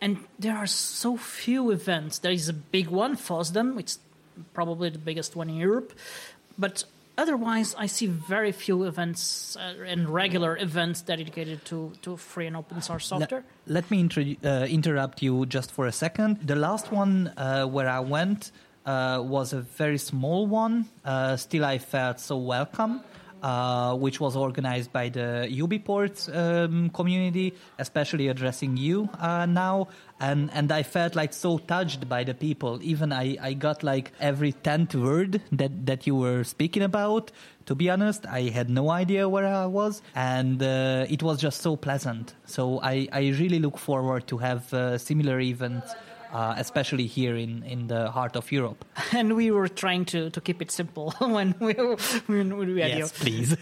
and 0.00 0.18
there 0.38 0.56
are 0.56 0.68
so 0.68 1.16
few 1.16 1.72
events. 1.72 2.20
There 2.20 2.30
is 2.30 2.48
a 2.48 2.52
big 2.52 2.86
one, 2.86 3.16
FOSDEM, 3.16 3.80
it's 3.80 3.98
probably 4.54 4.90
the 4.90 5.02
biggest 5.10 5.34
one 5.34 5.50
in 5.50 5.56
Europe, 5.56 5.92
but 6.56 6.84
otherwise, 7.18 7.74
I 7.78 7.86
see 7.86 8.06
very 8.06 8.52
few 8.52 8.84
events 8.84 9.56
uh, 9.56 9.84
and 9.84 10.08
regular 10.08 10.56
events 10.58 11.02
dedicated 11.02 11.64
to, 11.66 11.92
to 12.02 12.16
free 12.16 12.46
and 12.46 12.56
open 12.56 12.82
source 12.82 13.06
software. 13.06 13.44
Let, 13.66 13.84
let 13.84 13.90
me 13.90 14.00
inter- 14.00 14.36
uh, 14.44 14.66
interrupt 14.66 15.22
you 15.22 15.46
just 15.46 15.70
for 15.72 15.86
a 15.86 15.92
second. 15.92 16.46
The 16.46 16.56
last 16.56 16.92
one 16.92 17.32
uh, 17.36 17.64
where 17.66 17.88
I 17.88 18.00
went 18.00 18.52
uh, 18.84 19.22
was 19.24 19.52
a 19.52 19.60
very 19.60 19.98
small 19.98 20.46
one. 20.46 20.86
Uh, 21.04 21.36
still, 21.36 21.64
I 21.64 21.78
felt 21.78 22.20
so 22.20 22.36
welcome. 22.36 23.00
Uh, 23.46 23.94
which 23.94 24.18
was 24.18 24.34
organized 24.34 24.92
by 24.92 25.08
the 25.08 25.46
UBport 25.48 26.14
um, 26.34 26.90
community, 26.90 27.54
especially 27.78 28.26
addressing 28.26 28.76
you 28.76 29.08
uh, 29.20 29.46
now. 29.46 29.86
And, 30.18 30.50
and 30.52 30.72
I 30.72 30.82
felt 30.82 31.14
like 31.14 31.32
so 31.32 31.58
touched 31.58 32.08
by 32.08 32.24
the 32.24 32.34
people. 32.34 32.80
Even 32.82 33.12
I, 33.12 33.36
I 33.40 33.52
got 33.52 33.84
like 33.84 34.10
every 34.18 34.52
10th 34.52 34.96
word 34.96 35.42
that, 35.52 35.86
that 35.86 36.08
you 36.08 36.16
were 36.16 36.42
speaking 36.42 36.82
about. 36.82 37.30
To 37.66 37.76
be 37.76 37.88
honest, 37.88 38.26
I 38.26 38.48
had 38.48 38.68
no 38.68 38.90
idea 38.90 39.28
where 39.28 39.46
I 39.46 39.66
was. 39.66 40.02
And 40.16 40.60
uh, 40.60 41.06
it 41.08 41.22
was 41.22 41.40
just 41.40 41.60
so 41.62 41.76
pleasant. 41.76 42.34
So 42.46 42.80
I, 42.82 43.06
I 43.12 43.28
really 43.38 43.60
look 43.60 43.78
forward 43.78 44.26
to 44.26 44.38
have 44.38 44.74
uh, 44.74 44.98
similar 44.98 45.38
events 45.38 45.94
uh, 46.32 46.54
especially 46.56 47.06
here 47.06 47.36
in, 47.36 47.62
in 47.62 47.86
the 47.86 48.10
heart 48.10 48.36
of 48.36 48.50
Europe. 48.52 48.84
And 49.12 49.36
we 49.36 49.50
were 49.50 49.68
trying 49.68 50.04
to, 50.06 50.30
to 50.30 50.40
keep 50.40 50.60
it 50.62 50.70
simple 50.70 51.12
when 51.18 51.54
we, 51.60 51.74
when 52.26 52.56
we 52.56 52.80
had 52.80 52.90
yes, 52.90 52.98
you. 52.98 53.24
please. 53.24 53.56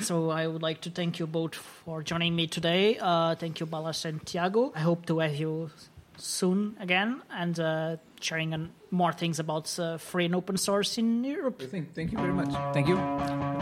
so 0.00 0.30
I 0.30 0.46
would 0.46 0.62
like 0.62 0.80
to 0.82 0.90
thank 0.90 1.18
you 1.18 1.26
both 1.26 1.54
for 1.54 2.02
joining 2.02 2.36
me 2.36 2.46
today. 2.46 2.98
Uh, 3.00 3.34
thank 3.34 3.60
you, 3.60 3.66
Balázs 3.66 4.04
and 4.04 4.24
Tiago. 4.24 4.72
I 4.74 4.80
hope 4.80 5.06
to 5.06 5.18
have 5.18 5.34
you 5.36 5.70
soon 6.16 6.76
again 6.80 7.22
and 7.30 7.58
uh, 7.60 7.96
sharing 8.20 8.70
more 8.90 9.12
things 9.12 9.38
about 9.38 9.78
uh, 9.78 9.98
free 9.98 10.24
and 10.24 10.34
open 10.34 10.56
source 10.56 10.98
in 10.98 11.24
Europe. 11.24 11.62
Thank, 11.70 11.94
thank 11.94 12.12
you 12.12 12.18
very 12.18 12.32
much. 12.32 12.52
Thank 12.72 12.88
you. 12.88 12.96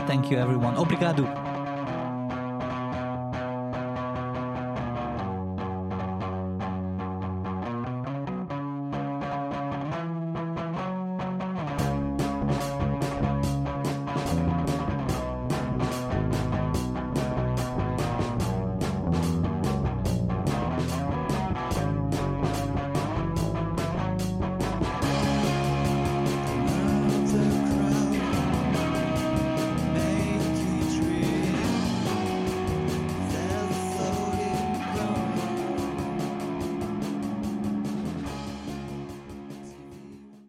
Thank 0.07 0.31
you, 0.31 0.39
everyone. 0.39 0.77
Obrigado. 0.77 1.56